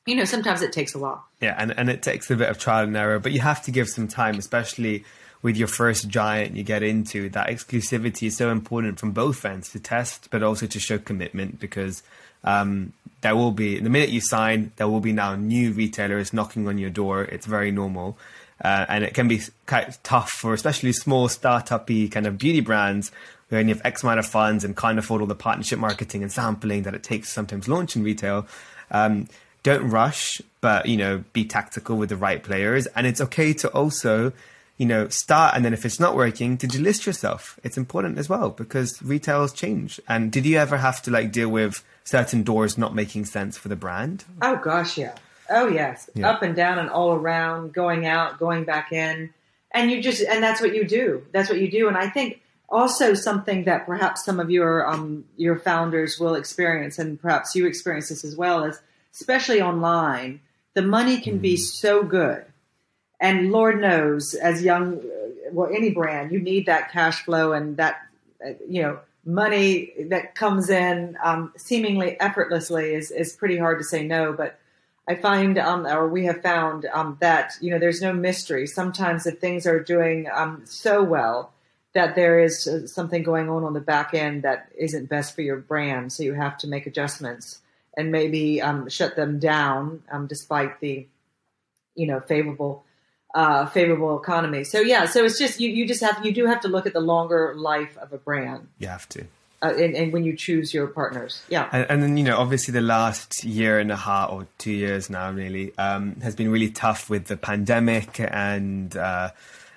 you 0.07 0.15
know, 0.15 0.25
sometimes 0.25 0.63
it 0.63 0.73
takes 0.73 0.95
a 0.95 0.99
while. 0.99 1.25
Yeah. 1.41 1.55
And, 1.59 1.77
and 1.77 1.91
it 1.91 2.03
takes 2.03 2.31
a 2.31 2.37
bit 2.37 2.49
of 2.49 2.59
trial 2.59 2.85
and 2.85 2.97
error, 2.97 3.19
but 3.19 3.33
you 3.33 3.41
have 3.41 3.63
to 3.65 3.71
give 3.71 3.89
some 3.89 4.09
time, 4.09 4.39
especially 4.39 5.05
with 5.43 5.57
your 5.57 5.69
first 5.69 6.09
giant 6.09 6.57
you 6.57 6.63
get 6.63 6.83
into. 6.83 7.29
That 7.31 7.49
exclusivity 7.49 8.29
is 8.29 8.37
so 8.37 8.51
important 8.51 8.99
from 8.99 9.13
both 9.13 9.45
ends 9.45 9.71
to 9.71 9.81
test, 9.81 10.29
but 10.31 10.43
also 10.43 10.67
to 10.67 10.81
show 10.81 10.99
commitment 10.99 11.61
because 11.61 12.03
um, 12.45 12.93
there 13.21 13.35
will 13.35 13.51
be, 13.51 13.81
the 13.81 13.91
minute 13.91 14.11
you 14.11 14.21
sign, 14.21 14.73
there 14.77 14.89
will 14.89 15.01
be 15.01 15.13
now 15.13 15.35
new 15.35 15.73
retailers 15.73 16.33
knocking 16.33 16.69
on 16.69 16.79
your 16.79 16.91
door. 16.91 17.25
It's 17.25 17.47
very 17.47 17.71
normal. 17.71 18.17
Uh, 18.65 18.87
and 18.89 19.05
it 19.05 19.15
can 19.15 19.29
be 19.29 19.41
quite 19.67 19.99
tough 20.03 20.31
for 20.31 20.53
especially 20.53 20.93
small 20.93 21.29
startup-y 21.29 22.09
kind 22.11 22.27
of 22.27 22.39
beauty 22.39 22.61
brands 22.61 23.13
where 23.49 23.61
you 23.61 23.69
have 23.69 23.81
X 23.85 24.03
amount 24.03 24.19
of 24.19 24.27
funds 24.27 24.65
and 24.65 24.77
can't 24.77 24.99
afford 24.99 25.21
all 25.21 25.27
the 25.27 25.35
partnership 25.35 25.79
marketing 25.79 26.23
and 26.23 26.31
sampling 26.31 26.83
that 26.83 26.95
it 26.95 27.03
takes 27.03 27.29
to 27.29 27.35
sometimes 27.35 27.69
launch 27.69 27.97
in 27.97 28.03
retail. 28.03 28.47
Um, 28.91 29.29
don't 29.63 29.89
rush, 29.89 30.43
but 30.61 30.87
you 30.87 30.97
know, 30.97 31.25
be 31.33 31.45
tactical 31.45 31.97
with 31.97 32.09
the 32.09 32.17
right 32.17 32.43
players. 32.43 32.87
And 32.89 33.07
it's 33.07 33.21
okay 33.21 33.53
to 33.55 33.69
also, 33.69 34.33
you 34.79 34.87
know, 34.87 35.09
start 35.09 35.55
and 35.55 35.65
then 35.65 35.75
if 35.75 35.85
it's 35.85 36.01
not 36.01 36.17
working, 36.17 36.57
to 36.57 36.67
delist 36.67 37.05
yourself. 37.05 37.59
It's 37.63 37.77
important 37.77 38.17
as 38.17 38.29
well 38.29 38.51
because 38.51 39.03
retails 39.03 39.53
change. 39.53 40.01
And 40.09 40.33
did 40.33 40.47
you 40.47 40.57
ever 40.57 40.79
have 40.79 41.03
to 41.03 41.11
like 41.11 41.33
deal 41.33 41.51
with 41.51 41.85
certain 42.05 42.45
doors 42.45 42.79
not 42.79 42.95
making 42.95 43.27
sense 43.27 43.59
for 43.59 43.69
the 43.69 43.77
brand? 43.77 44.25
Oh 44.41 44.57
gosh, 44.57 44.97
yeah. 44.97 45.17
Oh 45.51 45.67
yes, 45.67 46.09
yeah. 46.15 46.31
up 46.31 46.43
and 46.43 46.55
down 46.55 46.79
and 46.79 46.89
all 46.89 47.13
around, 47.13 47.73
going 47.75 48.07
out, 48.07 48.39
going 48.39 48.65
back 48.65 48.93
in, 48.93 49.35
and 49.73 49.91
you 49.91 50.01
just 50.01 50.23
and 50.23 50.43
that's 50.43 50.61
what 50.61 50.75
you 50.75 50.87
do. 50.87 51.27
That's 51.33 51.49
what 51.49 51.61
you 51.61 51.71
do. 51.71 51.89
And 51.89 51.97
I 51.97 52.09
think 52.09 52.41
also 52.69 53.15
something 53.15 53.65
that 53.65 53.87
perhaps 53.87 54.25
some 54.25 54.39
of 54.39 54.51
your 54.51 54.87
um, 54.87 55.25
your 55.37 55.59
founders 55.59 56.21
will 56.21 56.35
experience, 56.35 56.99
and 56.99 57.21
perhaps 57.21 57.55
you 57.55 57.67
experience 57.67 58.11
this 58.11 58.25
as 58.25 58.37
well, 58.37 58.65
is 58.65 58.81
especially 59.13 59.61
online, 59.61 60.41
the 60.75 60.83
money 60.83 61.21
can 61.21 61.39
be 61.39 61.55
mm-hmm. 61.55 61.63
so 61.63 62.03
good, 62.03 62.45
and 63.21 63.51
Lord 63.51 63.81
knows, 63.81 64.35
as 64.35 64.63
young, 64.63 65.01
well, 65.53 65.69
any 65.73 65.91
brand, 65.91 66.31
you 66.33 66.41
need 66.41 66.67
that 66.67 66.93
cash 66.93 67.25
flow 67.25 67.53
and 67.53 67.77
that 67.77 68.03
uh, 68.45 68.51
you 68.69 68.83
know 68.83 69.01
money 69.25 69.93
that 70.09 70.35
comes 70.35 70.71
in 70.71 71.17
um, 71.23 71.53
seemingly 71.57 72.19
effortlessly 72.21 72.95
is 72.95 73.11
is 73.11 73.33
pretty 73.33 73.59
hard 73.59 73.79
to 73.79 73.85
say 73.85 74.05
no, 74.07 74.33
but. 74.33 74.59
I 75.11 75.15
find, 75.15 75.57
um, 75.57 75.87
or 75.87 76.07
we 76.07 76.27
have 76.27 76.43
found, 76.43 76.85
um, 76.93 77.17
that 77.21 77.55
you 77.63 77.71
know 77.71 77.79
there's 77.79 78.03
no 78.03 78.13
mystery. 78.13 78.67
Sometimes 78.67 79.27
if 79.27 79.39
things 79.39 79.67
are 79.67 79.81
doing 79.81 80.29
um, 80.31 80.61
so 80.67 81.03
well, 81.03 81.51
that 81.95 82.15
there 82.15 82.39
is 82.41 82.69
something 82.93 83.23
going 83.23 83.49
on 83.49 83.65
on 83.65 83.73
the 83.73 83.81
back 83.81 84.13
end 84.13 84.43
that 84.43 84.69
isn't 84.77 85.09
best 85.09 85.35
for 85.35 85.41
your 85.41 85.57
brand, 85.57 86.13
so 86.13 86.23
you 86.23 86.35
have 86.35 86.59
to 86.59 86.69
make 86.69 86.87
adjustments. 86.87 87.61
and 87.99 88.13
maybe 88.13 88.63
um, 88.63 88.89
shut 88.89 89.17
them 89.17 89.41
down 89.41 90.03
um, 90.11 90.27
despite 90.27 90.81
the 90.81 91.07
you 91.97 92.07
know 92.07 92.21
favorable 92.21 92.85
uh, 93.39 93.67
favorable 93.67 94.19
economy. 94.19 94.65
So 94.65 94.81
yeah, 94.81 95.07
so 95.07 95.25
it's 95.25 95.39
just 95.39 95.61
you, 95.61 95.71
you 95.71 95.87
just 95.87 96.01
have 96.03 96.27
you 96.27 96.33
do 96.33 96.47
have 96.47 96.61
to 96.63 96.69
look 96.69 96.87
at 96.87 96.93
the 96.93 97.01
longer 97.01 97.55
life 97.57 97.97
of 97.99 98.13
a 98.13 98.19
brand. 98.19 98.67
You 98.81 98.89
have 98.89 99.09
to. 99.11 99.27
Uh, 99.63 99.75
and, 99.77 99.95
and, 99.97 100.13
when 100.13 100.23
you 100.23 100.37
choose 100.37 100.73
your 100.73 100.87
partners, 100.87 101.43
yeah, 101.49 101.69
and, 101.73 101.87
and, 101.91 102.03
then 102.03 102.17
you 102.17 102.23
know, 102.23 102.37
obviously, 102.37 102.71
the 102.71 102.81
last 102.81 103.43
year 103.43 103.81
and 103.81 103.91
a 103.91 103.97
half 103.97 104.31
or 104.31 104.47
two 104.57 104.71
years 104.71 105.11
now, 105.11 105.33
really, 105.33 105.77
um, 105.79 106.15
has 106.21 106.37
been 106.37 106.49
really 106.49 106.71
tough 106.71 107.11
with 107.11 107.25
the 107.25 107.37
pandemic, 107.37 108.21
and 108.21 108.97
uh, 108.97 109.31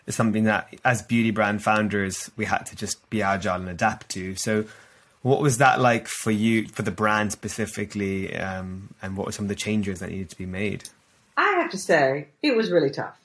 something 0.08 0.44
that, 0.44 0.72
as 0.86 1.02
beauty 1.02 1.32
brand 1.32 1.64
founders, 1.64 2.30
we 2.38 2.46
had 2.46 2.64
to 2.68 2.76
just 2.76 3.10
be 3.10 3.24
agile 3.24 3.56
and 3.56 3.70
adapt 3.70 4.10
to. 4.10 4.36
So, 4.36 4.66
what 5.24 5.42
was 5.42 5.58
that 5.58 5.80
like 5.80 6.08
for 6.08 6.30
you, 6.30 6.68
for 6.68 6.84
the 6.84 6.92
brand 6.92 7.32
specifically, 7.32 8.36
um, 8.38 8.94
and 9.02 9.18
what 9.18 9.26
were 9.26 9.32
some 9.32 9.46
of 9.46 9.50
the 9.50 9.56
changes 9.56 10.00
that 10.00 10.12
needed 10.12 10.30
to 10.30 10.38
be 10.38 10.46
made? 10.46 10.90
I 11.38 11.54
have 11.54 11.72
to 11.72 11.78
say, 11.80 12.28
it 12.44 12.56
was 12.56 12.70
really 12.70 12.92
tough. 12.92 13.21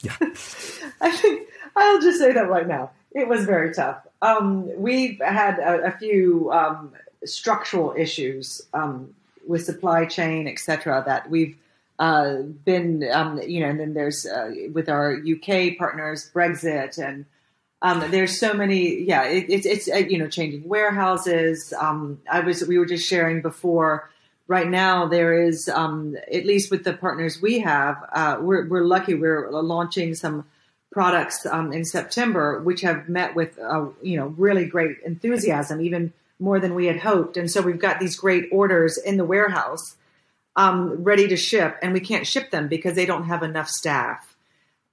Yeah. 0.00 0.16
I 1.00 1.10
think 1.10 1.48
I'll 1.76 2.00
just 2.00 2.18
say 2.18 2.32
that 2.32 2.48
right 2.48 2.66
now. 2.66 2.90
It 3.12 3.28
was 3.28 3.44
very 3.44 3.72
tough. 3.72 4.06
Um, 4.22 4.70
we've 4.80 5.20
had 5.20 5.58
a, 5.58 5.86
a 5.86 5.90
few 5.92 6.52
um, 6.52 6.92
structural 7.24 7.94
issues 7.96 8.62
um, 8.74 9.14
with 9.46 9.64
supply 9.64 10.04
chain, 10.06 10.46
etc. 10.46 11.02
that 11.06 11.30
we've 11.30 11.56
uh, 11.98 12.42
been, 12.42 13.08
um, 13.12 13.40
you 13.42 13.60
know, 13.60 13.68
and 13.68 13.80
then 13.80 13.94
there's 13.94 14.26
uh, 14.26 14.52
with 14.72 14.88
our 14.88 15.14
UK 15.14 15.76
partners, 15.78 16.30
Brexit, 16.32 16.98
and 16.98 17.24
um, 17.82 18.04
there's 18.10 18.38
so 18.38 18.54
many, 18.54 19.02
yeah, 19.02 19.24
it, 19.24 19.46
it's, 19.48 19.66
it's, 19.66 19.90
uh, 19.90 19.96
you 19.96 20.18
know, 20.18 20.28
changing 20.28 20.68
warehouses. 20.68 21.72
Um, 21.78 22.20
I 22.30 22.40
was, 22.40 22.64
we 22.66 22.78
were 22.78 22.86
just 22.86 23.08
sharing 23.08 23.40
before 23.40 24.10
right 24.48 24.68
now 24.68 25.06
there 25.06 25.46
is 25.46 25.68
um, 25.68 26.16
at 26.32 26.44
least 26.44 26.70
with 26.70 26.82
the 26.82 26.92
partners 26.92 27.40
we 27.40 27.60
have 27.60 27.96
uh, 28.12 28.38
we're, 28.40 28.66
we're, 28.66 28.84
lucky 28.84 29.14
we're 29.14 29.48
launching 29.50 30.14
some 30.14 30.44
products 30.90 31.46
um, 31.46 31.72
in 31.72 31.84
september 31.84 32.60
which 32.60 32.80
have 32.80 33.08
met 33.08 33.34
with 33.36 33.58
uh, 33.58 33.86
you 34.02 34.16
know 34.16 34.28
really 34.36 34.64
great 34.64 34.96
enthusiasm 35.04 35.80
even 35.80 36.12
more 36.40 36.60
than 36.60 36.74
we 36.74 36.86
had 36.86 37.00
hoped. 37.00 37.36
And 37.36 37.50
so 37.50 37.60
we've 37.62 37.78
got 37.78 38.00
these 38.00 38.16
great 38.16 38.48
orders 38.52 38.98
in 38.98 39.16
the 39.16 39.24
warehouse 39.24 39.96
um, 40.56 41.02
ready 41.02 41.28
to 41.28 41.36
ship 41.36 41.76
and 41.82 41.92
we 41.92 42.00
can't 42.00 42.26
ship 42.26 42.50
them 42.50 42.68
because 42.68 42.94
they 42.94 43.06
don't 43.06 43.24
have 43.24 43.42
enough 43.42 43.68
staff. 43.68 44.36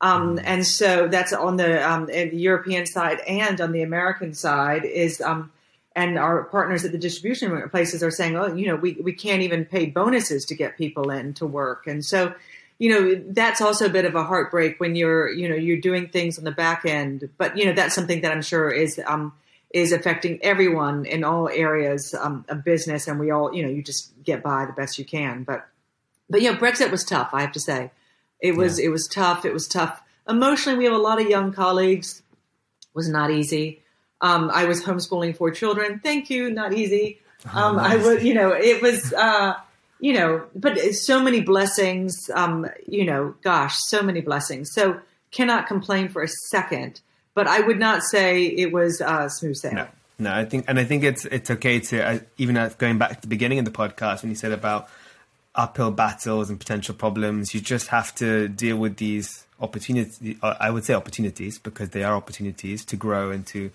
Um, 0.01 0.39
and 0.43 0.65
so 0.65 1.07
that's 1.07 1.33
on 1.33 1.57
the, 1.57 1.89
um, 1.89 2.07
the 2.07 2.35
european 2.35 2.85
side 2.85 3.21
and 3.25 3.61
on 3.61 3.71
the 3.71 3.81
american 3.81 4.33
side 4.33 4.83
is 4.83 5.21
um, 5.21 5.51
and 5.95 6.19
our 6.19 6.43
partners 6.43 6.83
at 6.83 6.91
the 6.91 6.97
distribution 6.97 7.69
places 7.69 8.03
are 8.03 8.11
saying, 8.11 8.35
oh, 8.35 8.53
you 8.53 8.67
know, 8.67 8.75
we, 8.75 8.93
we 9.01 9.13
can't 9.13 9.41
even 9.41 9.63
pay 9.63 9.85
bonuses 9.85 10.45
to 10.45 10.55
get 10.55 10.77
people 10.77 11.09
in 11.09 11.33
to 11.35 11.45
work. 11.45 11.87
And 11.87 12.03
so, 12.03 12.33
you 12.77 12.89
know, 12.89 13.23
that's 13.29 13.61
also 13.61 13.85
a 13.85 13.89
bit 13.89 14.03
of 14.03 14.15
a 14.15 14.23
heartbreak 14.23 14.79
when 14.79 14.95
you're, 14.95 15.31
you 15.31 15.47
know, 15.47 15.55
you're 15.55 15.79
doing 15.79 16.09
things 16.09 16.37
on 16.37 16.43
the 16.43 16.51
back 16.51 16.85
end. 16.85 17.29
But, 17.37 17.57
you 17.57 17.65
know, 17.65 17.73
that's 17.73 17.95
something 17.95 18.21
that 18.21 18.33
I'm 18.33 18.41
sure 18.41 18.69
is, 18.69 18.99
um, 19.07 19.31
is 19.73 19.93
affecting 19.93 20.43
everyone 20.43 21.05
in 21.05 21.23
all 21.23 21.47
areas 21.47 22.13
um, 22.13 22.43
of 22.49 22.65
business. 22.65 23.07
And 23.07 23.17
we 23.17 23.31
all, 23.31 23.55
you 23.55 23.63
know, 23.63 23.69
you 23.69 23.81
just 23.81 24.11
get 24.21 24.43
by 24.43 24.65
the 24.65 24.73
best 24.73 24.99
you 24.99 25.05
can. 25.05 25.43
But, 25.43 25.65
but, 26.29 26.41
you 26.41 26.51
know, 26.51 26.57
Brexit 26.57 26.91
was 26.91 27.05
tough, 27.05 27.29
I 27.31 27.39
have 27.39 27.53
to 27.53 27.59
say. 27.61 27.91
It 28.41 28.57
was, 28.57 28.79
yeah. 28.79 28.87
it 28.87 28.89
was 28.89 29.07
tough. 29.07 29.45
It 29.45 29.53
was 29.53 29.69
tough. 29.69 30.01
Emotionally, 30.27 30.77
we 30.77 30.83
have 30.85 30.93
a 30.93 30.97
lot 30.97 31.21
of 31.21 31.29
young 31.29 31.53
colleagues. 31.53 32.21
It 32.81 32.95
was 32.95 33.07
not 33.07 33.31
easy. 33.31 33.81
Um, 34.25 34.49
I 34.51 34.65
was 34.65 34.83
homeschooling 34.83 35.37
four 35.37 35.51
children. 35.51 35.99
Thank 36.03 36.31
you. 36.31 36.49
Not 36.49 36.73
easy. 36.73 37.19
Oh, 37.53 37.59
um, 37.59 37.75
nice. 37.75 37.91
I 37.91 37.95
was, 37.97 38.23
you 38.23 38.33
know, 38.33 38.49
it 38.51 38.81
was, 38.81 39.13
uh, 39.13 39.53
you 39.99 40.13
know, 40.13 40.45
but 40.55 40.79
so 40.95 41.21
many 41.21 41.41
blessings. 41.41 42.11
Um, 42.33 42.67
you 42.87 43.05
know, 43.05 43.35
gosh, 43.43 43.75
so 43.87 44.01
many 44.01 44.21
blessings. 44.21 44.71
So 44.73 44.99
cannot 45.31 45.67
complain 45.67 46.09
for 46.09 46.23
a 46.23 46.27
second. 46.49 47.01
But 47.35 47.47
I 47.47 47.59
would 47.59 47.77
not 47.77 48.01
say 48.01 48.45
it 48.45 48.71
was 48.71 48.99
uh, 48.99 49.29
smooth 49.29 49.57
sailing. 49.57 49.77
No. 49.77 49.87
No, 50.17 50.33
I 50.33 50.45
think, 50.45 50.63
and 50.69 50.79
I 50.79 50.85
think 50.85 51.03
it's 51.03 51.25
it's 51.25 51.51
okay 51.51 51.81
to 51.81 51.95
uh, 52.01 52.19
even 52.37 52.55
uh, 52.55 52.71
going 52.77 52.97
back 52.97 53.15
to 53.15 53.21
the 53.21 53.27
beginning 53.27 53.59
of 53.59 53.65
the 53.65 53.71
podcast 53.71 54.21
when 54.21 54.29
you 54.29 54.37
said 54.37 54.53
about 54.53 54.87
uphill 55.53 55.91
battles 55.91 56.49
and 56.49 56.57
potential 56.57 56.95
problems. 56.95 57.53
You 57.53 57.59
just 57.59 57.87
have 57.87 58.15
to 58.15 58.47
deal 58.47 58.77
with 58.77 58.95
these 58.95 59.45
opportunities. 59.59 60.37
Uh, 60.41 60.55
I 60.57 60.69
would 60.71 60.85
say 60.85 60.93
opportunities 60.93 61.59
because 61.59 61.89
they 61.89 62.05
are 62.05 62.15
opportunities 62.15 62.85
to 62.85 62.95
grow 62.95 63.29
and 63.31 63.45
to 63.47 63.71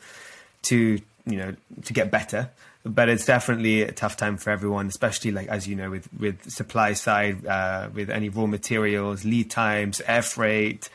to 0.63 1.01
you 1.27 1.37
know 1.37 1.55
to 1.85 1.93
get 1.93 2.11
better. 2.11 2.51
But 2.83 3.11
it's 3.11 3.27
definitely 3.27 3.83
a 3.83 3.93
tough 3.93 4.17
time 4.17 4.39
for 4.39 4.51
everyone 4.51 4.87
especially 4.87 5.33
like 5.33 5.49
as 5.49 5.69
you 5.69 5.77
know 5.77 5.91
with 5.91 6.09
with 6.19 6.51
supply 6.51 6.95
side 6.95 7.47
uh, 7.47 7.91
with 7.93 8.11
any 8.11 8.29
raw 8.29 8.47
materials 8.47 9.25
lead 9.25 9.51
times 9.51 10.01
air 10.07 10.23
freight. 10.23 10.89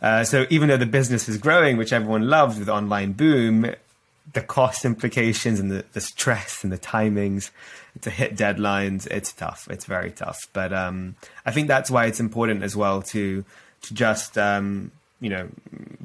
Uh, 0.00 0.22
so 0.22 0.46
even 0.50 0.68
though 0.68 0.76
the 0.76 0.86
business 0.86 1.28
is 1.28 1.38
growing 1.38 1.76
which 1.76 1.92
everyone 1.92 2.28
loves 2.28 2.58
with 2.58 2.68
online 2.68 3.12
boom 3.12 3.74
the 4.32 4.40
cost 4.40 4.84
implications 4.84 5.60
and 5.60 5.70
the, 5.70 5.84
the 5.92 6.00
stress 6.00 6.64
and 6.64 6.72
the 6.72 6.78
timings 6.78 7.50
to 8.00 8.10
hit 8.10 8.36
deadlines 8.36 9.06
it's 9.08 9.32
tough. 9.32 9.66
It's 9.70 9.86
very 9.86 10.10
tough. 10.12 10.46
But 10.52 10.72
um, 10.72 11.16
i 11.44 11.50
think 11.50 11.66
that's 11.66 11.90
why 11.90 12.06
it's 12.06 12.20
important 12.20 12.62
as 12.62 12.76
well 12.76 13.02
to 13.02 13.44
to 13.82 13.94
just 13.94 14.38
um, 14.38 14.92
you 15.24 15.30
know 15.30 15.48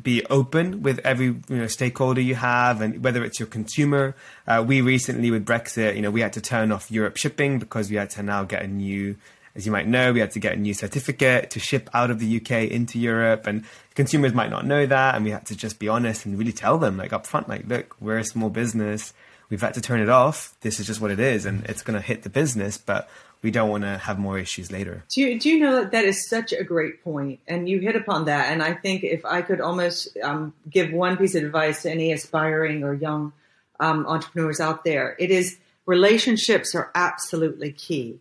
be 0.01 0.25
open 0.27 0.81
with 0.81 0.99
every 0.99 1.25
you 1.25 1.43
know 1.49 1.67
stakeholder 1.67 2.21
you 2.21 2.35
have 2.35 2.79
and 2.81 3.03
whether 3.03 3.23
it's 3.23 3.37
your 3.37 3.47
consumer. 3.47 4.15
Uh, 4.47 4.63
we 4.65 4.79
recently 4.79 5.29
with 5.29 5.45
brexit 5.45 5.95
you 5.95 6.01
know 6.01 6.09
we 6.09 6.21
had 6.21 6.33
to 6.33 6.41
turn 6.41 6.71
off 6.71 6.89
europe 6.89 7.17
shipping 7.17 7.59
because 7.59 7.89
we 7.89 7.97
had 7.97 8.09
to 8.09 8.23
now 8.23 8.43
get 8.43 8.61
a 8.63 8.67
new 8.67 9.15
as 9.55 9.65
you 9.65 9.71
might 9.71 9.87
know 9.87 10.13
we 10.13 10.21
had 10.21 10.31
to 10.31 10.39
get 10.39 10.53
a 10.53 10.55
new 10.55 10.73
certificate 10.73 11.51
to 11.51 11.59
ship 11.59 11.89
out 11.93 12.09
of 12.09 12.19
the 12.19 12.37
uk 12.37 12.51
into 12.51 12.97
europe 12.97 13.45
and 13.45 13.65
consumers 13.93 14.33
might 14.33 14.49
not 14.49 14.65
know 14.65 14.85
that 14.85 15.15
and 15.15 15.25
we 15.25 15.31
had 15.31 15.45
to 15.45 15.55
just 15.55 15.77
be 15.79 15.89
honest 15.89 16.25
and 16.25 16.39
really 16.39 16.53
tell 16.53 16.77
them 16.77 16.95
like 16.95 17.11
up 17.11 17.27
front 17.27 17.49
like 17.49 17.67
look 17.67 17.95
we're 17.99 18.19
a 18.19 18.23
small 18.23 18.49
business. 18.49 19.13
We've 19.49 19.61
had 19.61 19.73
to 19.73 19.81
turn 19.81 19.99
it 19.99 20.09
off. 20.09 20.53
This 20.61 20.79
is 20.79 20.85
just 20.85 21.01
what 21.01 21.09
it 21.09 21.19
is 21.19 21.45
and 21.45 21.65
it's 21.65 21.81
going 21.81 21.99
to 21.99 22.05
hit 22.05 22.21
the 22.21 22.29
business. 22.29 22.77
But 22.77 23.09
we 23.41 23.51
don't 23.51 23.69
want 23.69 23.83
to 23.83 23.97
have 23.97 24.19
more 24.19 24.37
issues 24.37 24.71
later. 24.71 25.03
Do 25.09 25.21
you, 25.21 25.39
do 25.39 25.49
you 25.49 25.59
know 25.59 25.81
that 25.81 25.91
that 25.91 26.05
is 26.05 26.27
such 26.27 26.51
a 26.51 26.63
great 26.63 27.03
point, 27.03 27.39
and 27.47 27.69
you 27.69 27.79
hit 27.79 27.95
upon 27.95 28.25
that. 28.25 28.51
And 28.51 28.61
I 28.61 28.73
think 28.73 29.03
if 29.03 29.25
I 29.25 29.41
could 29.41 29.61
almost 29.61 30.17
um, 30.21 30.53
give 30.69 30.91
one 30.91 31.17
piece 31.17 31.35
of 31.35 31.43
advice 31.43 31.83
to 31.83 31.91
any 31.91 32.11
aspiring 32.11 32.83
or 32.83 32.93
young 32.93 33.31
um, 33.79 34.05
entrepreneurs 34.07 34.59
out 34.59 34.83
there, 34.83 35.15
it 35.19 35.31
is 35.31 35.57
relationships 35.85 36.75
are 36.75 36.91
absolutely 36.93 37.71
key, 37.71 38.19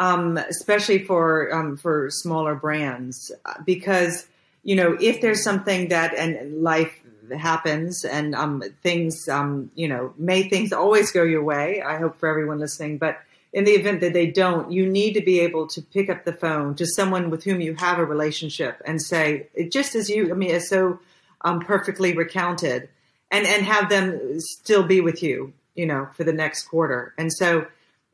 um, 0.00 0.36
especially 0.36 1.04
for 1.04 1.54
um, 1.54 1.76
for 1.76 2.10
smaller 2.10 2.56
brands, 2.56 3.30
because 3.64 4.26
you 4.64 4.74
know 4.74 4.96
if 5.00 5.20
there's 5.20 5.44
something 5.44 5.88
that 5.88 6.12
and 6.14 6.62
life 6.62 6.92
happens 7.38 8.04
and 8.04 8.34
um, 8.34 8.64
things 8.82 9.28
um, 9.28 9.70
you 9.76 9.86
know 9.86 10.12
may 10.18 10.48
things 10.48 10.72
always 10.72 11.12
go 11.12 11.22
your 11.22 11.44
way. 11.44 11.80
I 11.82 11.98
hope 11.98 12.18
for 12.18 12.28
everyone 12.28 12.58
listening, 12.58 12.98
but 12.98 13.20
in 13.52 13.64
the 13.64 13.72
event 13.72 14.00
that 14.00 14.12
they 14.12 14.28
don't, 14.28 14.70
you 14.70 14.86
need 14.86 15.14
to 15.14 15.20
be 15.20 15.40
able 15.40 15.66
to 15.68 15.82
pick 15.82 16.08
up 16.08 16.24
the 16.24 16.32
phone 16.32 16.74
to 16.76 16.86
someone 16.86 17.30
with 17.30 17.44
whom 17.44 17.60
you 17.60 17.74
have 17.74 17.98
a 17.98 18.04
relationship 18.04 18.80
and 18.84 19.02
say, 19.02 19.48
just 19.70 19.94
as 19.94 20.08
you, 20.08 20.30
I 20.30 20.34
mean, 20.34 20.50
it's 20.50 20.68
so 20.68 21.00
um, 21.42 21.60
perfectly 21.60 22.16
recounted, 22.16 22.88
and 23.30 23.46
and 23.46 23.64
have 23.64 23.88
them 23.88 24.40
still 24.40 24.82
be 24.82 25.00
with 25.00 25.22
you, 25.22 25.52
you 25.74 25.86
know, 25.86 26.08
for 26.14 26.24
the 26.24 26.32
next 26.32 26.64
quarter. 26.64 27.14
And 27.16 27.32
so, 27.32 27.66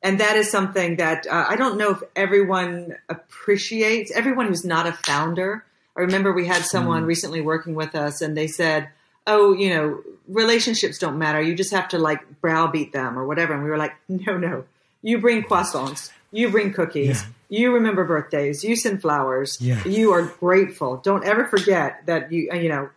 and 0.03 0.21
that 0.21 0.37
is 0.37 0.51
something 0.51 0.97
that 0.97 1.27
uh, 1.27 1.47
I 1.49 1.57
don't 1.57 1.79
know 1.79 1.91
if 1.91 2.03
everyone 2.15 2.97
appreciates. 3.09 4.13
Everyone 4.13 4.47
who's 4.47 4.65
not 4.65 4.87
a 4.87 4.93
founder. 4.93 5.65
I 5.97 6.03
remember 6.03 6.33
we 6.33 6.47
had 6.47 6.63
someone 6.63 7.05
mm. 7.05 7.07
recently 7.07 7.41
working 7.41 7.75
with 7.75 7.95
us, 7.95 8.21
and 8.21 8.37
they 8.37 8.47
said, 8.47 8.91
"Oh, 9.27 9.53
you 9.53 9.71
know, 9.75 10.03
relationships 10.29 10.99
don't 10.99 11.19
matter. 11.19 11.41
You 11.41 11.55
just 11.55 11.73
have 11.73 11.89
to 11.89 11.99
like 11.99 12.41
browbeat 12.41 12.93
them 12.93 13.19
or 13.19 13.27
whatever." 13.27 13.55
And 13.55 13.65
we 13.65 13.71
were 13.71 13.79
like, 13.79 13.95
"No, 14.09 14.37
no." 14.37 14.65
You 15.07 15.19
bring 15.19 15.45
croissants. 15.45 16.11
You 16.33 16.51
bring 16.51 16.73
cookies. 16.73 17.23
Yeah. 17.23 17.29
You 17.49 17.75
remember 17.75 18.05
birthdays. 18.05 18.65
You 18.65 18.75
send 18.75 19.01
flowers. 19.01 19.57
Yeah. 19.61 19.87
You 19.87 20.13
are 20.13 20.23
grateful. 20.23 20.97
Don't 20.97 21.25
ever 21.25 21.47
forget 21.47 22.05
that 22.07 22.33
you, 22.33 22.51
you 22.53 22.69
know, 22.69 22.91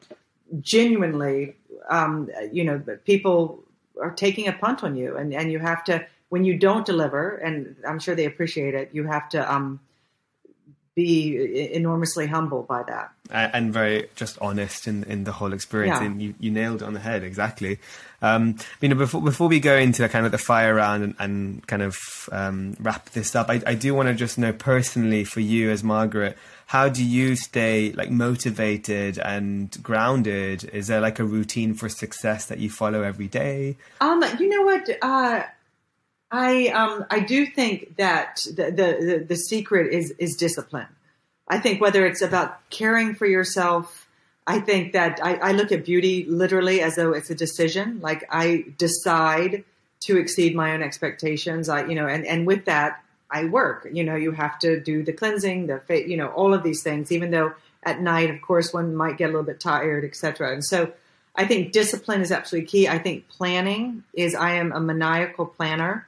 genuinely, 0.59 1.55
um, 1.87 2.27
you 2.51 2.63
know, 2.63 2.81
people 3.05 3.63
are 4.01 4.09
taking 4.09 4.47
a 4.47 4.53
punt 4.53 4.83
on 4.83 4.95
you 4.95 5.17
and, 5.17 5.31
and 5.35 5.51
you 5.51 5.59
have 5.59 5.83
to, 5.83 6.03
when 6.29 6.45
you 6.45 6.57
don't 6.57 6.83
deliver, 6.83 7.35
and 7.37 7.75
I'm 7.87 7.99
sure 7.99 8.15
they 8.15 8.25
appreciate 8.25 8.73
it, 8.73 8.89
you 8.91 9.03
have 9.05 9.29
to, 9.29 9.53
um, 9.53 9.79
be 10.95 11.73
enormously 11.73 12.27
humble 12.27 12.63
by 12.63 12.83
that. 12.83 13.11
And 13.31 13.71
very 13.71 14.09
just 14.15 14.37
honest 14.41 14.87
in, 14.87 15.03
in 15.03 15.23
the 15.23 15.31
whole 15.31 15.53
experience. 15.53 15.99
Yeah. 15.99 16.07
and 16.07 16.21
you, 16.21 16.33
you 16.39 16.51
nailed 16.51 16.81
it 16.81 16.85
on 16.85 16.93
the 16.93 16.99
head 16.99 17.23
exactly. 17.23 17.79
Um, 18.21 18.57
you 18.81 18.89
know 18.89 18.95
before 18.95 19.21
before 19.21 19.47
we 19.47 19.59
go 19.59 19.77
into 19.77 20.07
kind 20.09 20.25
of 20.25 20.31
the 20.33 20.37
fire 20.37 20.75
round 20.75 21.03
and, 21.03 21.15
and 21.19 21.67
kind 21.67 21.81
of 21.81 21.97
um, 22.33 22.75
wrap 22.79 23.11
this 23.11 23.33
up 23.33 23.49
I, 23.49 23.61
I 23.65 23.75
do 23.75 23.93
want 23.93 24.09
to 24.09 24.13
just 24.13 24.37
know 24.37 24.51
personally 24.51 25.23
for 25.23 25.39
you 25.39 25.69
as 25.69 25.85
Margaret 25.85 26.37
how 26.65 26.89
do 26.89 27.03
you 27.03 27.35
stay 27.35 27.93
like 27.93 28.11
motivated 28.11 29.17
and 29.17 29.75
grounded? 29.81 30.65
Is 30.65 30.87
there 30.87 31.01
like 31.01 31.17
a 31.17 31.23
routine 31.23 31.73
for 31.73 31.89
success 31.89 32.45
that 32.45 32.59
you 32.59 32.69
follow 32.69 33.01
every 33.01 33.27
day? 33.27 33.77
Um 34.01 34.23
you 34.37 34.49
know 34.49 34.63
what? 34.63 34.89
Uh 35.01 35.43
I 36.31 36.67
um, 36.67 37.05
I 37.09 37.21
do 37.21 37.45
think 37.45 37.95
that 37.97 38.45
the, 38.45 38.71
the 38.71 39.25
the 39.27 39.35
secret 39.35 39.93
is 39.93 40.11
is 40.19 40.35
discipline. 40.35 40.87
I 41.47 41.59
think 41.59 41.81
whether 41.81 42.05
it's 42.05 42.21
about 42.21 42.69
caring 42.69 43.15
for 43.15 43.25
yourself, 43.25 44.07
I 44.45 44.59
think 44.59 44.93
that 44.93 45.19
I, 45.23 45.35
I 45.35 45.51
look 45.53 45.71
at 45.71 45.85
beauty 45.85 46.25
literally 46.25 46.81
as 46.81 46.95
though 46.95 47.13
it's 47.13 47.31
a 47.31 47.35
decision. 47.35 47.99
Like 48.01 48.25
I 48.29 48.65
decide 48.77 49.63
to 50.01 50.17
exceed 50.17 50.55
my 50.55 50.73
own 50.73 50.83
expectations. 50.83 51.67
I 51.67 51.85
you 51.85 51.95
know, 51.95 52.07
and 52.07 52.25
and 52.25 52.45
with 52.45 52.65
that 52.65 53.03
I 53.31 53.45
work. 53.45 53.87
You 53.91 54.03
know, 54.03 54.15
you 54.15 54.31
have 54.31 54.59
to 54.59 54.79
do 54.79 55.03
the 55.03 55.13
cleansing, 55.13 55.67
the 55.67 55.81
you 56.07 56.17
know, 56.17 56.27
all 56.27 56.53
of 56.53 56.63
these 56.63 56.83
things. 56.83 57.11
Even 57.11 57.31
though 57.31 57.53
at 57.83 58.01
night, 58.01 58.29
of 58.29 58.41
course, 58.41 58.73
one 58.73 58.95
might 58.95 59.17
get 59.17 59.25
a 59.25 59.27
little 59.27 59.43
bit 59.43 59.59
tired, 59.59 60.03
etc. 60.03 60.53
And 60.53 60.63
so 60.63 60.91
I 61.35 61.45
think 61.45 61.71
discipline 61.71 62.21
is 62.21 62.31
absolutely 62.31 62.67
key. 62.67 62.87
I 62.87 62.99
think 62.99 63.27
planning 63.29 64.03
is. 64.13 64.35
I 64.35 64.53
am 64.53 64.71
a 64.71 64.79
maniacal 64.79 65.45
planner. 65.45 66.05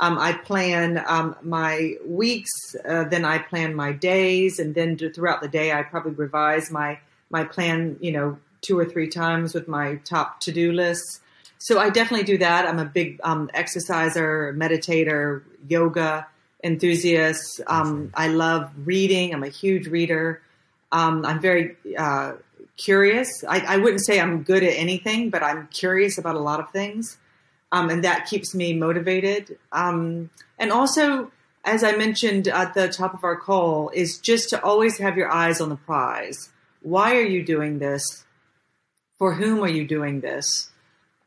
Um, 0.00 0.18
I 0.18 0.32
plan 0.32 1.04
um, 1.06 1.36
my 1.42 1.96
weeks, 2.06 2.74
uh, 2.88 3.04
then 3.04 3.24
I 3.24 3.38
plan 3.38 3.74
my 3.74 3.92
days, 3.92 4.58
and 4.58 4.74
then 4.74 4.96
throughout 4.96 5.42
the 5.42 5.48
day, 5.48 5.72
I 5.72 5.82
probably 5.82 6.12
revise 6.12 6.70
my 6.70 6.98
my 7.28 7.44
plan. 7.44 7.98
You 8.00 8.12
know, 8.12 8.38
two 8.62 8.78
or 8.78 8.84
three 8.84 9.08
times 9.08 9.54
with 9.54 9.68
my 9.68 9.96
top 10.04 10.40
to 10.40 10.52
do 10.52 10.72
lists. 10.72 11.20
So 11.58 11.78
I 11.78 11.90
definitely 11.90 12.24
do 12.24 12.38
that. 12.38 12.66
I'm 12.66 12.78
a 12.78 12.84
big 12.86 13.20
um, 13.22 13.50
exerciser, 13.52 14.54
meditator, 14.56 15.42
yoga 15.68 16.26
enthusiast. 16.64 17.60
Um, 17.66 18.10
I 18.14 18.28
love 18.28 18.70
reading. 18.84 19.34
I'm 19.34 19.42
a 19.42 19.48
huge 19.48 19.86
reader. 19.86 20.40
Um, 20.92 21.24
I'm 21.26 21.40
very 21.40 21.76
uh, 21.98 22.32
curious. 22.76 23.44
I, 23.46 23.60
I, 23.60 23.76
wouldn't 23.76 24.04
say 24.04 24.18
I'm 24.18 24.42
good 24.42 24.62
at 24.62 24.72
anything, 24.72 25.30
but 25.30 25.42
I'm 25.42 25.68
curious 25.68 26.18
about 26.18 26.34
a 26.34 26.40
lot 26.40 26.60
of 26.60 26.70
things 26.70 27.18
um, 27.72 27.90
and 27.90 28.04
that 28.04 28.26
keeps 28.26 28.54
me 28.54 28.72
motivated. 28.72 29.58
Um, 29.72 30.30
and 30.58 30.72
also, 30.72 31.30
as 31.64 31.84
I 31.84 31.92
mentioned 31.96 32.48
at 32.48 32.74
the 32.74 32.88
top 32.88 33.14
of 33.14 33.24
our 33.24 33.36
call, 33.36 33.90
is 33.90 34.18
just 34.18 34.50
to 34.50 34.62
always 34.62 34.98
have 34.98 35.16
your 35.16 35.30
eyes 35.30 35.60
on 35.60 35.68
the 35.68 35.76
prize. 35.76 36.50
Why 36.82 37.16
are 37.16 37.22
you 37.24 37.44
doing 37.44 37.78
this? 37.78 38.24
For 39.18 39.34
whom 39.34 39.62
are 39.62 39.68
you 39.68 39.86
doing 39.86 40.20
this? 40.20 40.70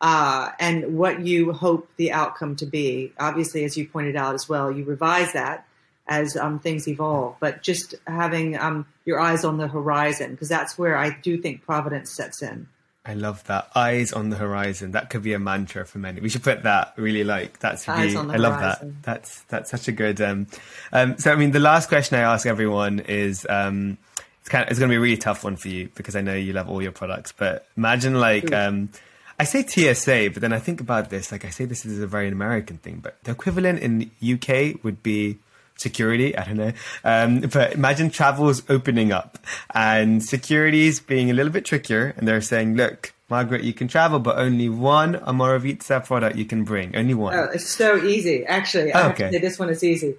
Uh, 0.02 0.50
and 0.60 0.98
what 0.98 1.22
you 1.22 1.54
hope 1.54 1.88
the 1.96 2.12
outcome 2.12 2.56
to 2.58 2.66
be. 2.66 3.14
Obviously, 3.20 3.64
as 3.64 3.78
you 3.78 3.88
pointed 3.88 4.16
out 4.16 4.36
as 4.36 4.50
well, 4.50 4.72
you 4.72 4.84
revise 4.84 5.32
that 5.34 5.66
as 6.08 6.36
um, 6.36 6.60
things 6.60 6.88
evolve. 6.88 7.38
But 7.40 7.62
just 7.62 7.96
having 8.06 8.58
um, 8.58 8.86
your 9.06 9.20
eyes 9.20 9.46
on 9.46 9.58
the 9.58 9.68
horizon, 9.68 10.32
because 10.32 10.50
that's 10.50 10.78
where 10.78 10.98
I 10.98 11.12
do 11.22 11.38
think 11.38 11.64
providence 11.64 12.12
sets 12.12 12.42
in. 12.42 12.68
I 13.06 13.16
love 13.16 13.44
that. 13.46 13.70
Eyes 13.76 14.14
on 14.14 14.30
the 14.30 14.38
horizon. 14.38 14.92
That 14.92 15.10
could 15.10 15.24
be 15.24 15.34
a 15.34 15.40
mantra 15.40 15.86
for 15.86 15.98
many. 15.98 16.22
We 16.22 16.30
should 16.30 16.44
put 16.44 16.64
that 16.64 16.94
really 16.96 17.24
like 17.26 17.60
that's 17.60 17.88
really, 17.88 18.16
I 18.16 18.38
love 18.38 18.60
that. 18.62 19.04
That's 19.04 19.42
that's 19.44 19.72
such 19.72 19.88
a 19.90 19.92
good 19.92 20.22
um, 20.22 20.48
um 20.94 21.18
so 21.18 21.32
I 21.32 21.36
mean 21.36 21.52
the 21.52 21.60
last 21.60 21.90
question 21.90 22.18
I 22.18 22.22
ask 22.22 22.46
everyone 22.46 23.00
is 23.02 23.46
um 23.50 23.98
it's 24.40 24.50
kind 24.50 24.64
of, 24.64 24.70
it's 24.70 24.80
going 24.80 24.90
to 24.90 24.94
be 24.94 24.98
a 24.98 25.02
really 25.02 25.18
tough 25.18 25.44
one 25.44 25.58
for 25.58 25.68
you 25.68 25.90
because 25.96 26.16
I 26.16 26.22
know 26.22 26.34
you 26.34 26.54
love 26.54 26.70
all 26.70 26.82
your 26.82 26.92
products, 26.92 27.34
but 27.34 27.68
imagine 27.76 28.20
like 28.20 28.54
um 28.54 28.90
I 29.38 29.44
say 29.44 29.66
TSA, 29.66 30.30
but 30.32 30.42
then 30.42 30.54
I 30.54 30.60
think 30.60 30.80
about 30.80 31.10
this 31.10 31.30
like 31.32 31.44
I 31.44 31.50
say 31.50 31.66
this 31.66 31.86
is 31.86 32.00
a 32.00 32.08
very 32.08 32.30
American 32.30 32.78
thing, 32.78 33.00
but 33.04 33.22
the 33.24 33.32
equivalent 33.32 33.80
in 33.80 34.12
UK 34.24 34.82
would 34.84 35.04
be 35.04 35.40
security. 35.76 36.38
I 36.38 36.44
don't 36.46 36.58
know. 36.58 36.74
Um, 37.04 37.42
but 37.42 37.74
imagine 37.74 38.10
travel's 38.10 38.64
opening 38.70 39.12
up 39.12 39.38
and 39.74 40.24
securities 40.24 41.00
being 41.00 41.30
a 41.30 41.34
little 41.34 41.52
bit 41.52 41.66
trickier. 41.66 42.14
And 42.18 42.28
they're 42.28 42.42
saying, 42.42 42.76
look, 42.76 43.14
Margaret, 43.30 43.64
you 43.64 43.74
can 43.74 43.88
travel, 43.88 44.20
but 44.20 44.38
only 44.38 44.70
one 44.70 45.16
Omorovicza 45.16 46.06
product 46.06 46.36
you 46.36 46.46
can 46.46 46.64
bring. 46.64 46.96
Only 46.96 47.14
one. 47.14 47.34
Oh, 47.34 47.50
it's 47.54 47.68
so 47.68 47.98
easy. 47.98 48.46
Actually, 48.46 48.94
I 48.94 49.10
okay. 49.12 49.38
this 49.40 49.58
one 49.58 49.70
is 49.70 49.84
easy. 49.84 50.16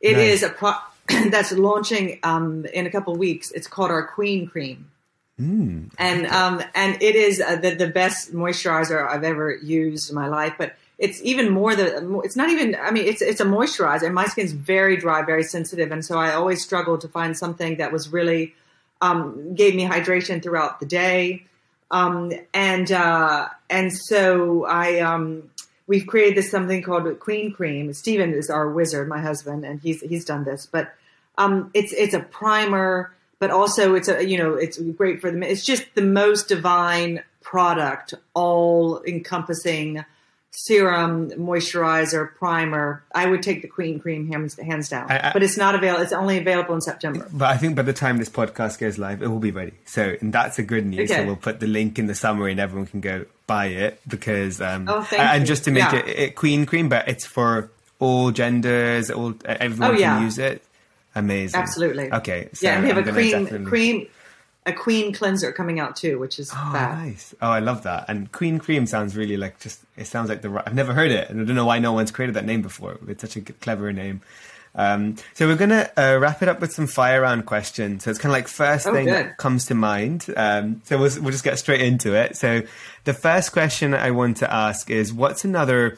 It 0.00 0.16
nice. 0.16 0.32
is 0.34 0.42
a 0.42 0.50
pro 0.50 0.72
that's 1.30 1.52
launching 1.52 2.18
um, 2.22 2.66
in 2.66 2.86
a 2.86 2.90
couple 2.90 3.16
weeks. 3.16 3.50
It's 3.52 3.66
called 3.66 3.90
our 3.90 4.06
Queen 4.06 4.46
Cream. 4.46 4.90
Mm, 5.40 5.90
and 5.98 6.26
um, 6.26 6.62
and 6.74 7.00
it 7.00 7.14
is 7.14 7.40
uh, 7.40 7.56
the, 7.56 7.74
the 7.74 7.86
best 7.86 8.34
moisturizer 8.34 9.08
I've 9.08 9.22
ever 9.22 9.54
used 9.54 10.10
in 10.10 10.16
my 10.16 10.26
life. 10.26 10.54
But 10.58 10.74
it's 10.98 11.22
even 11.22 11.50
more 11.50 11.76
the 11.76 12.20
it's 12.24 12.36
not 12.36 12.50
even 12.50 12.76
i 12.80 12.90
mean 12.90 13.06
it's 13.06 13.22
it's 13.22 13.40
a 13.40 13.44
moisturizer. 13.44 14.04
And 14.04 14.14
my 14.14 14.26
skin's 14.26 14.52
very 14.52 14.96
dry 14.96 15.22
very 15.22 15.44
sensitive 15.44 15.92
and 15.92 16.04
so 16.04 16.18
i 16.18 16.34
always 16.34 16.62
struggled 16.62 17.00
to 17.02 17.08
find 17.08 17.36
something 17.36 17.76
that 17.76 17.92
was 17.92 18.12
really 18.12 18.54
um, 19.00 19.54
gave 19.54 19.76
me 19.76 19.84
hydration 19.84 20.42
throughout 20.42 20.80
the 20.80 20.86
day. 20.86 21.44
Um, 21.90 22.32
and 22.52 22.90
uh, 22.90 23.48
and 23.70 23.92
so 23.92 24.66
i 24.66 24.98
um, 25.00 25.50
we've 25.86 26.06
created 26.06 26.36
this 26.36 26.50
something 26.50 26.82
called 26.82 27.18
queen 27.20 27.52
cream. 27.52 27.92
Stephen 27.92 28.34
is 28.34 28.50
our 28.50 28.68
wizard 28.68 29.08
my 29.08 29.20
husband 29.20 29.64
and 29.64 29.80
he's 29.80 30.00
he's 30.02 30.24
done 30.24 30.44
this. 30.44 30.66
But 30.66 30.92
um, 31.38 31.70
it's 31.74 31.92
it's 31.92 32.14
a 32.14 32.20
primer 32.20 33.12
but 33.38 33.50
also 33.50 33.94
it's 33.94 34.08
a 34.08 34.24
you 34.24 34.36
know 34.36 34.54
it's 34.54 34.78
great 34.78 35.20
for 35.20 35.30
the 35.30 35.40
it's 35.50 35.64
just 35.64 35.84
the 35.94 36.02
most 36.02 36.48
divine 36.48 37.22
product 37.40 38.14
all 38.34 39.02
encompassing 39.04 40.04
serum, 40.50 41.30
moisturizer, 41.30 42.34
primer. 42.34 43.04
I 43.14 43.26
would 43.26 43.42
take 43.42 43.62
the 43.62 43.68
Queen 43.68 44.00
Cream 44.00 44.30
hands, 44.30 44.58
hands 44.58 44.88
down. 44.88 45.10
I, 45.10 45.28
I, 45.28 45.32
but 45.32 45.42
it's 45.42 45.56
not 45.56 45.74
available. 45.74 46.02
It's 46.02 46.12
only 46.12 46.38
available 46.38 46.74
in 46.74 46.80
September. 46.80 47.28
But 47.32 47.50
I 47.50 47.56
think 47.56 47.76
by 47.76 47.82
the 47.82 47.92
time 47.92 48.18
this 48.18 48.28
podcast 48.28 48.78
goes 48.78 48.98
live, 48.98 49.22
it 49.22 49.28
will 49.28 49.38
be 49.38 49.50
ready. 49.50 49.72
So 49.84 50.16
and 50.20 50.32
that's 50.32 50.58
a 50.58 50.62
good 50.62 50.86
news. 50.86 51.10
Okay. 51.10 51.20
So 51.20 51.26
we'll 51.26 51.36
put 51.36 51.60
the 51.60 51.66
link 51.66 51.98
in 51.98 52.06
the 52.06 52.14
summary, 52.14 52.52
and 52.52 52.60
everyone 52.60 52.86
can 52.86 53.00
go 53.00 53.26
buy 53.46 53.66
it 53.66 54.00
because. 54.06 54.60
Um, 54.60 54.86
oh, 54.88 55.06
and 55.16 55.42
you. 55.42 55.46
just 55.46 55.64
to 55.64 55.70
make 55.70 55.84
yeah. 55.84 55.96
it, 55.96 56.08
it, 56.08 56.34
Queen 56.34 56.66
Cream, 56.66 56.88
but 56.88 57.08
it's 57.08 57.26
for 57.26 57.70
all 57.98 58.30
genders. 58.30 59.10
All 59.10 59.34
everyone 59.44 59.96
oh, 59.96 59.98
yeah. 59.98 60.16
can 60.16 60.24
use 60.24 60.38
it. 60.38 60.62
Amazing. 61.14 61.60
Absolutely. 61.60 62.12
Okay. 62.12 62.48
So 62.52 62.66
yeah, 62.66 62.74
and 62.74 62.82
we 62.84 62.88
have 62.90 62.98
I'm 62.98 63.08
a 63.08 63.12
cream 63.12 63.44
definitely... 63.44 63.66
cream 63.66 64.08
a 64.68 64.72
queen 64.72 65.12
cleanser 65.12 65.52
coming 65.52 65.80
out 65.80 65.96
too, 65.96 66.18
which 66.18 66.38
is 66.38 66.52
oh, 66.54 66.70
nice. 66.72 67.34
Oh, 67.40 67.50
I 67.50 67.60
love 67.60 67.82
that. 67.82 68.04
And 68.08 68.30
queen 68.30 68.58
cream 68.58 68.86
sounds 68.86 69.16
really 69.16 69.36
like 69.36 69.58
just. 69.60 69.80
It 69.96 70.06
sounds 70.06 70.28
like 70.28 70.42
the. 70.42 70.50
right. 70.50 70.64
I've 70.66 70.74
never 70.74 70.92
heard 70.92 71.10
it, 71.10 71.30
and 71.30 71.40
I 71.40 71.44
don't 71.44 71.56
know 71.56 71.66
why 71.66 71.78
no 71.78 71.92
one's 71.92 72.10
created 72.10 72.34
that 72.36 72.44
name 72.44 72.62
before. 72.62 72.98
It's 73.08 73.22
such 73.22 73.36
a 73.36 73.40
clever 73.40 73.92
name. 73.92 74.22
Um, 74.74 75.16
so 75.34 75.48
we're 75.48 75.56
gonna 75.56 75.90
uh, 75.96 76.18
wrap 76.20 76.42
it 76.42 76.48
up 76.48 76.60
with 76.60 76.72
some 76.72 76.86
fire 76.86 77.22
round 77.22 77.46
questions. 77.46 78.04
So 78.04 78.10
it's 78.10 78.18
kind 78.18 78.30
of 78.30 78.34
like 78.34 78.48
first 78.48 78.86
oh, 78.86 78.92
thing 78.92 79.06
good. 79.06 79.14
that 79.14 79.36
comes 79.38 79.66
to 79.66 79.74
mind. 79.74 80.26
Um, 80.36 80.82
so 80.84 80.98
we'll, 80.98 81.10
we'll 81.20 81.32
just 81.32 81.44
get 81.44 81.58
straight 81.58 81.80
into 81.80 82.14
it. 82.14 82.36
So 82.36 82.62
the 83.04 83.14
first 83.14 83.52
question 83.52 83.94
I 83.94 84.10
want 84.12 84.36
to 84.38 84.52
ask 84.52 84.90
is, 84.90 85.12
what's 85.12 85.44
another 85.44 85.96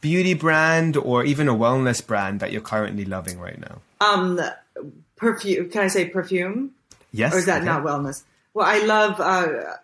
beauty 0.00 0.34
brand 0.34 0.96
or 0.96 1.24
even 1.24 1.48
a 1.48 1.54
wellness 1.54 2.06
brand 2.06 2.40
that 2.40 2.52
you're 2.52 2.60
currently 2.60 3.04
loving 3.04 3.40
right 3.40 3.58
now? 3.58 3.80
Um, 4.00 4.40
perfume. 5.16 5.70
Can 5.70 5.82
I 5.82 5.88
say 5.88 6.06
perfume? 6.08 6.72
Yes. 7.12 7.34
Or 7.34 7.38
is 7.38 7.46
that 7.46 7.58
okay. 7.58 7.66
not 7.66 7.82
wellness? 7.82 8.22
Well, 8.54 8.66
I 8.66 8.84
love 8.84 9.20
uh, 9.20 9.76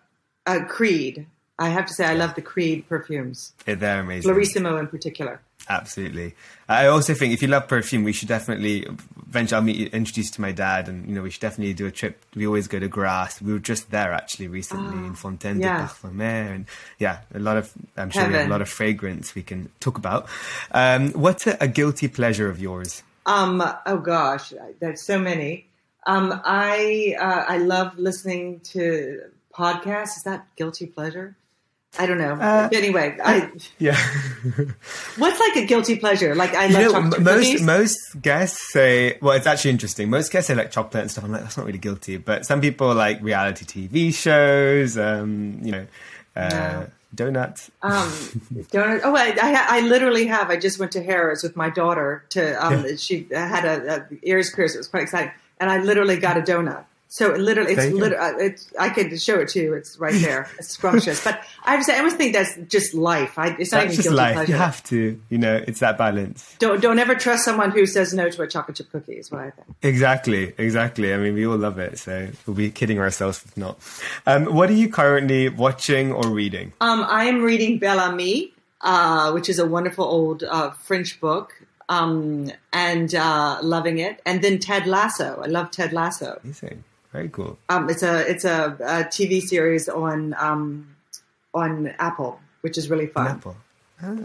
uh, 0.45 0.65
Creed. 0.65 1.25
I 1.59 1.69
have 1.69 1.85
to 1.87 1.93
say, 1.93 2.05
I 2.05 2.13
love 2.13 2.35
the 2.35 2.41
Creed 2.41 2.87
perfumes. 2.87 3.53
Yeah, 3.65 3.75
they're 3.75 4.01
amazing. 4.01 4.31
Fleurissimo 4.31 4.79
in 4.79 4.87
particular. 4.87 5.41
Absolutely. 5.69 6.35
I 6.69 6.87
also 6.87 7.13
think 7.13 7.33
if 7.33 7.41
you 7.41 7.47
love 7.47 7.67
perfume, 7.67 8.03
we 8.03 8.13
should 8.13 8.27
definitely 8.27 8.87
venture. 9.27 9.55
I'll 9.55 9.61
meet 9.61 9.75
you, 9.75 9.87
introduce 9.87 10.27
you 10.27 10.31
to 10.33 10.41
my 10.41 10.51
dad, 10.51 10.87
and 10.87 11.07
you 11.07 11.15
know 11.15 11.23
we 11.23 11.29
should 11.29 11.41
definitely 11.41 11.73
do 11.73 11.87
a 11.87 11.91
trip. 11.91 12.23
We 12.35 12.47
always 12.47 12.67
go 12.67 12.79
to 12.79 12.87
Grasse. 12.87 13.41
We 13.41 13.51
were 13.51 13.59
just 13.59 13.91
there 13.91 14.13
actually 14.13 14.47
recently 14.47 14.97
oh, 14.97 15.05
in 15.07 15.15
Fontaine 15.15 15.59
yeah. 15.59 15.81
de 15.81 15.87
Parfumeur, 15.87 16.55
and 16.55 16.65
yeah, 16.99 17.19
a 17.33 17.39
lot 17.39 17.57
of 17.57 17.73
I'm 17.97 18.09
sure 18.11 18.27
we 18.27 18.33
have 18.35 18.47
a 18.47 18.49
lot 18.49 18.61
of 18.61 18.69
fragrance 18.69 19.35
we 19.35 19.43
can 19.43 19.69
talk 19.79 19.97
about. 19.97 20.27
Um, 20.71 21.11
what's 21.11 21.47
a, 21.47 21.57
a 21.59 21.67
guilty 21.67 22.07
pleasure 22.07 22.49
of 22.49 22.61
yours? 22.61 23.03
Um, 23.25 23.61
oh 23.85 23.97
gosh, 23.97 24.53
there's 24.79 25.01
so 25.01 25.19
many. 25.19 25.66
Um, 26.07 26.41
I 26.45 27.15
uh, 27.19 27.43
I 27.49 27.57
love 27.57 27.99
listening 27.99 28.61
to 28.71 29.23
podcasts. 29.53 30.15
Is 30.15 30.23
that 30.23 30.47
guilty 30.55 30.85
pleasure? 30.85 31.35
I 31.99 32.05
don't 32.05 32.17
know. 32.17 32.33
Uh, 32.33 32.69
anyway, 32.71 33.17
I 33.21 33.51
yeah. 33.77 33.97
what's 35.17 35.39
like 35.39 35.55
a 35.57 35.65
guilty 35.65 35.97
pleasure? 35.97 36.33
Like 36.33 36.53
I 36.53 36.67
love 36.67 36.93
know, 36.93 37.19
most 37.19 37.47
cookies. 37.47 37.61
most 37.61 38.21
guests 38.21 38.71
say. 38.71 39.17
Well, 39.21 39.35
it's 39.35 39.47
actually 39.47 39.71
interesting. 39.71 40.09
Most 40.09 40.31
guests 40.31 40.47
say 40.47 40.55
like 40.55 40.71
chocolate 40.71 41.01
and 41.01 41.11
stuff. 41.11 41.25
I'm 41.25 41.31
like, 41.33 41.41
that's 41.41 41.57
not 41.57 41.65
really 41.65 41.77
guilty. 41.77 42.15
But 42.15 42.45
some 42.45 42.61
people 42.61 42.93
like 42.95 43.21
reality 43.21 43.65
TV 43.65 44.13
shows. 44.13 44.97
Um, 44.97 45.59
you 45.61 45.73
know. 45.73 45.87
Uh, 46.35 46.49
no. 46.49 46.87
Donuts. 47.15 47.71
Um, 47.81 48.11
donuts. 48.71 49.03
Oh, 49.03 49.15
I, 49.15 49.35
I, 49.41 49.77
I, 49.77 49.79
literally 49.81 50.27
have. 50.27 50.49
I 50.51 50.57
just 50.57 50.77
went 50.77 50.91
to 50.91 51.01
Harrods 51.01 51.41
with 51.41 51.55
my 51.55 51.69
daughter. 51.69 52.25
To 52.29 52.65
um, 52.65 52.85
yeah. 52.85 52.95
she 52.95 53.27
had 53.31 53.65
a, 53.65 53.95
a 53.95 54.07
ears 54.23 54.53
pierced. 54.53 54.75
It 54.75 54.79
was 54.79 54.87
quite 54.87 55.03
exciting 55.03 55.31
and 55.59 55.69
I 55.69 55.79
literally 55.81 56.17
got 56.17 56.37
a 56.37 56.41
donut. 56.41 56.85
So 57.09 57.33
it 57.33 57.39
literally, 57.39 57.71
it's 57.71 57.93
literally, 57.93 58.43
it's, 58.43 58.73
I 58.77 58.89
could 58.89 59.19
show 59.21 59.39
it 59.39 59.47
to 59.49 59.61
you. 59.61 59.73
It's 59.73 59.97
right 59.97 60.13
there. 60.21 60.49
It's 60.59 60.71
scrumptious. 60.71 61.23
but 61.23 61.41
I 61.63 61.71
have 61.71 61.79
to 61.79 61.83
say, 61.85 61.95
I 61.95 61.99
always 61.99 62.15
think 62.15 62.33
that's 62.33 62.53
just 62.67 62.93
life. 62.93 63.39
I, 63.39 63.55
it's 63.57 63.71
not 63.71 63.83
that's 63.83 63.93
even 63.93 64.03
just 64.03 64.09
life. 64.13 64.33
Pleasure. 64.33 64.51
You 64.51 64.57
have 64.57 64.83
to, 64.85 65.21
you 65.29 65.37
know, 65.37 65.55
it's 65.55 65.79
that 65.79 65.97
balance. 65.97 66.53
Don't, 66.59 66.81
don't 66.81 66.99
ever 66.99 67.15
trust 67.15 67.45
someone 67.45 67.71
who 67.71 67.85
says 67.85 68.13
no 68.13 68.29
to 68.29 68.41
a 68.41 68.47
chocolate 68.47 68.75
chip 68.75 68.91
cookie 68.91 69.13
is 69.13 69.31
what 69.31 69.39
I 69.39 69.51
think. 69.51 69.67
Exactly. 69.83 70.53
Exactly. 70.57 71.13
I 71.13 71.17
mean, 71.17 71.33
we 71.33 71.47
all 71.47 71.55
love 71.57 71.79
it. 71.79 71.97
So 71.97 72.27
we'll 72.45 72.57
be 72.57 72.71
kidding 72.71 72.99
ourselves 72.99 73.41
if 73.45 73.55
not. 73.55 73.79
Um, 74.25 74.53
what 74.53 74.69
are 74.69 74.73
you 74.73 74.89
currently 74.89 75.47
watching 75.47 76.11
or 76.11 76.27
reading? 76.27 76.73
Um, 76.81 77.05
I 77.07 77.23
am 77.23 77.41
reading 77.41 77.79
Bel 77.79 78.01
Ami 78.01 78.53
uh, 78.81 79.31
which 79.31 79.49
is 79.49 79.59
a 79.59 79.65
wonderful 79.65 80.05
old 80.05 80.43
uh, 80.43 80.71
French 80.71 81.19
book, 81.19 81.53
um, 81.89 82.51
and 82.73 83.13
uh, 83.15 83.59
loving 83.61 83.99
it. 83.99 84.21
And 84.25 84.41
then 84.41 84.59
Ted 84.59 84.87
Lasso. 84.87 85.41
I 85.43 85.47
love 85.47 85.71
Ted 85.71 85.93
Lasso. 85.93 86.39
Amazing. 86.43 86.83
Very 87.11 87.29
cool. 87.29 87.57
Um, 87.69 87.89
it's 87.89 88.03
a 88.03 88.29
it's 88.29 88.45
a, 88.45 88.77
a 88.79 89.03
TV 89.05 89.41
series 89.41 89.87
on 89.87 90.35
um, 90.37 90.95
on 91.53 91.87
Apple, 91.99 92.39
which 92.61 92.77
is 92.77 92.89
really 92.89 93.07
fun. 93.07 93.27
Apple. 93.27 93.55
Ah. 94.01 94.15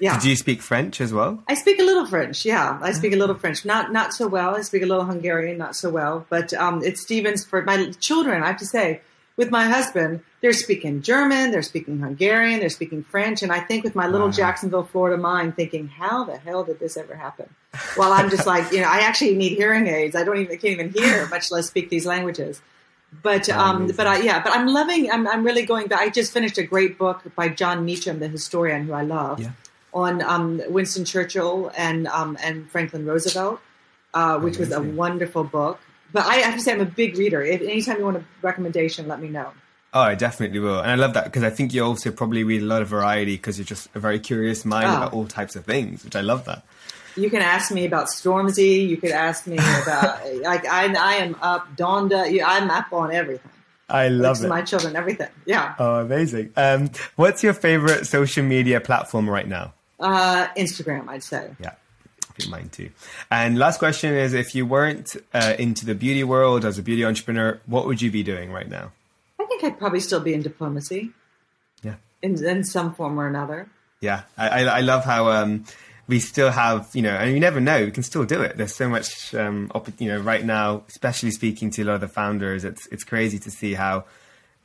Yeah. 0.00 0.14
Did 0.14 0.24
you 0.24 0.36
speak 0.36 0.62
French 0.62 1.00
as 1.00 1.12
well? 1.12 1.42
I 1.48 1.54
speak 1.54 1.80
a 1.80 1.82
little 1.82 2.06
French. 2.06 2.44
Yeah, 2.44 2.78
I 2.80 2.92
speak 2.92 3.12
a 3.12 3.16
little 3.16 3.34
French. 3.34 3.64
Not 3.64 3.92
not 3.92 4.14
so 4.14 4.28
well. 4.28 4.54
I 4.54 4.60
speak 4.60 4.82
a 4.82 4.86
little 4.86 5.04
Hungarian, 5.04 5.58
not 5.58 5.74
so 5.74 5.90
well. 5.90 6.24
But 6.28 6.54
um, 6.54 6.82
it's 6.84 7.02
Stevens 7.02 7.44
for 7.44 7.62
my 7.62 7.90
children. 7.98 8.42
I 8.42 8.46
have 8.46 8.58
to 8.58 8.66
say, 8.66 9.00
with 9.36 9.50
my 9.50 9.64
husband, 9.64 10.20
they're 10.40 10.52
speaking 10.52 11.02
German, 11.02 11.50
they're 11.50 11.62
speaking 11.62 11.98
Hungarian, 11.98 12.60
they're 12.60 12.68
speaking 12.68 13.02
French, 13.02 13.42
and 13.42 13.50
I 13.50 13.60
think 13.60 13.82
with 13.84 13.94
my 13.94 14.06
little 14.06 14.30
Jacksonville, 14.30 14.84
Florida 14.84 15.16
mind, 15.20 15.56
thinking, 15.56 15.88
how 15.88 16.24
the 16.24 16.36
hell 16.36 16.62
did 16.64 16.78
this 16.78 16.96
ever 16.96 17.16
happen? 17.16 17.48
Well, 17.96 18.12
I'm 18.12 18.30
just 18.30 18.46
like, 18.46 18.70
you 18.72 18.80
know, 18.80 18.88
I 18.88 18.98
actually 19.00 19.34
need 19.34 19.56
hearing 19.56 19.86
aids. 19.88 20.14
I 20.14 20.22
don't 20.24 20.38
even 20.38 20.52
I 20.52 20.56
can't 20.56 20.78
even 20.80 20.90
hear, 20.92 21.26
much 21.28 21.50
less 21.50 21.66
speak 21.66 21.90
these 21.90 22.06
languages. 22.06 22.62
But 23.22 23.48
um, 23.48 23.86
but 23.96 24.06
I 24.06 24.20
yeah, 24.20 24.42
but 24.42 24.52
I'm 24.52 24.66
loving. 24.66 25.10
I'm 25.10 25.26
I'm 25.26 25.42
really 25.42 25.64
going 25.64 25.86
back. 25.86 26.00
I 26.00 26.10
just 26.10 26.30
finished 26.32 26.58
a 26.58 26.62
great 26.62 26.98
book 26.98 27.22
by 27.34 27.48
Jon 27.48 27.84
Meacham, 27.84 28.18
the 28.20 28.28
historian 28.28 28.84
who 28.86 28.92
I 28.92 29.00
love, 29.02 29.40
Yeah. 29.40 29.52
on 29.94 30.20
um, 30.20 30.60
Winston 30.68 31.06
Churchill 31.06 31.72
and 31.74 32.06
um, 32.08 32.36
and 32.42 32.70
Franklin 32.70 33.06
Roosevelt, 33.06 33.60
uh, 34.12 34.38
which 34.40 34.58
was 34.58 34.72
a 34.72 34.82
wonderful 34.82 35.42
book. 35.42 35.80
But 36.12 36.26
I 36.26 36.34
have 36.36 36.54
to 36.54 36.60
say, 36.60 36.72
I'm 36.72 36.82
a 36.82 36.84
big 36.84 37.16
reader. 37.16 37.42
If 37.42 37.62
anytime 37.62 37.96
you 37.98 38.04
want 38.04 38.18
a 38.18 38.24
recommendation, 38.42 39.08
let 39.08 39.20
me 39.22 39.28
know. 39.28 39.52
Oh, 39.94 40.00
I 40.02 40.14
definitely 40.14 40.58
will. 40.58 40.80
And 40.80 40.90
I 40.90 40.94
love 40.96 41.14
that 41.14 41.24
because 41.24 41.42
I 41.42 41.50
think 41.50 41.72
you 41.72 41.82
also 41.82 42.10
probably 42.10 42.44
read 42.44 42.62
a 42.62 42.66
lot 42.66 42.82
of 42.82 42.88
variety 42.88 43.36
because 43.36 43.58
you're 43.58 43.64
just 43.64 43.88
a 43.94 43.98
very 43.98 44.20
curious 44.20 44.64
mind 44.64 44.86
Oh. 44.86 44.96
about 44.96 45.12
all 45.14 45.26
types 45.26 45.56
of 45.56 45.64
things, 45.64 46.04
which 46.04 46.14
I 46.14 46.20
love 46.20 46.44
that. 46.44 46.62
You 47.16 47.30
can 47.30 47.40
ask 47.42 47.72
me 47.72 47.84
about 47.86 48.06
Stormzy. 48.08 48.86
You 48.86 48.96
could 48.98 49.10
ask 49.12 49.46
me 49.46 49.56
about 49.82 50.20
like 50.42 50.66
I 50.66 50.92
I 50.94 51.14
am 51.16 51.36
up 51.40 51.74
Donda. 51.76 52.28
I'm 52.44 52.70
up 52.70 52.92
on 52.92 53.12
everything. 53.14 53.50
I 53.88 54.08
love 54.08 54.44
it. 54.44 54.48
My 54.48 54.60
children, 54.60 54.94
everything. 54.94 55.28
Yeah. 55.46 55.74
Oh, 55.78 56.00
amazing. 56.00 56.52
Um, 56.56 56.90
what's 57.16 57.42
your 57.42 57.54
favorite 57.54 58.06
social 58.06 58.44
media 58.44 58.80
platform 58.82 59.28
right 59.28 59.48
now? 59.48 59.72
Uh, 59.98 60.46
Instagram, 60.56 61.08
I'd 61.08 61.22
say. 61.22 61.48
Yeah, 61.58 61.72
mine 62.50 62.68
too. 62.68 62.90
And 63.30 63.58
last 63.58 63.78
question 63.78 64.12
is 64.14 64.34
if 64.34 64.54
you 64.54 64.66
weren't 64.66 65.16
uh, 65.32 65.54
into 65.58 65.86
the 65.86 65.94
beauty 65.94 66.22
world 66.22 66.66
as 66.66 66.78
a 66.78 66.82
beauty 66.82 67.02
entrepreneur, 67.04 67.58
what 67.64 67.86
would 67.86 68.02
you 68.02 68.10
be 68.10 68.22
doing 68.22 68.52
right 68.52 68.68
now? 68.68 68.92
I 69.48 69.50
think 69.50 69.64
I'd 69.64 69.78
probably 69.78 70.00
still 70.00 70.20
be 70.20 70.34
in 70.34 70.42
diplomacy 70.42 71.10
Yeah. 71.82 71.94
in, 72.20 72.44
in 72.44 72.64
some 72.64 72.92
form 72.94 73.18
or 73.18 73.26
another. 73.26 73.70
Yeah, 74.00 74.22
I, 74.36 74.48
I, 74.48 74.60
I 74.64 74.80
love 74.82 75.04
how 75.06 75.28
um, 75.30 75.64
we 76.06 76.20
still 76.20 76.50
have, 76.50 76.88
you 76.92 77.00
know, 77.00 77.14
and 77.14 77.32
you 77.32 77.40
never 77.40 77.60
know, 77.60 77.86
we 77.86 77.90
can 77.90 78.02
still 78.02 78.24
do 78.24 78.42
it. 78.42 78.58
There's 78.58 78.74
so 78.74 78.90
much, 78.90 79.34
um, 79.34 79.72
opp- 79.74 79.98
you 79.98 80.08
know, 80.08 80.20
right 80.20 80.44
now, 80.44 80.82
especially 80.88 81.30
speaking 81.30 81.70
to 81.70 81.82
a 81.82 81.84
lot 81.86 81.94
of 81.94 82.00
the 82.02 82.08
founders, 82.08 82.62
it's 82.64 82.86
it's 82.88 83.04
crazy 83.04 83.38
to 83.38 83.50
see 83.50 83.72
how 83.74 84.04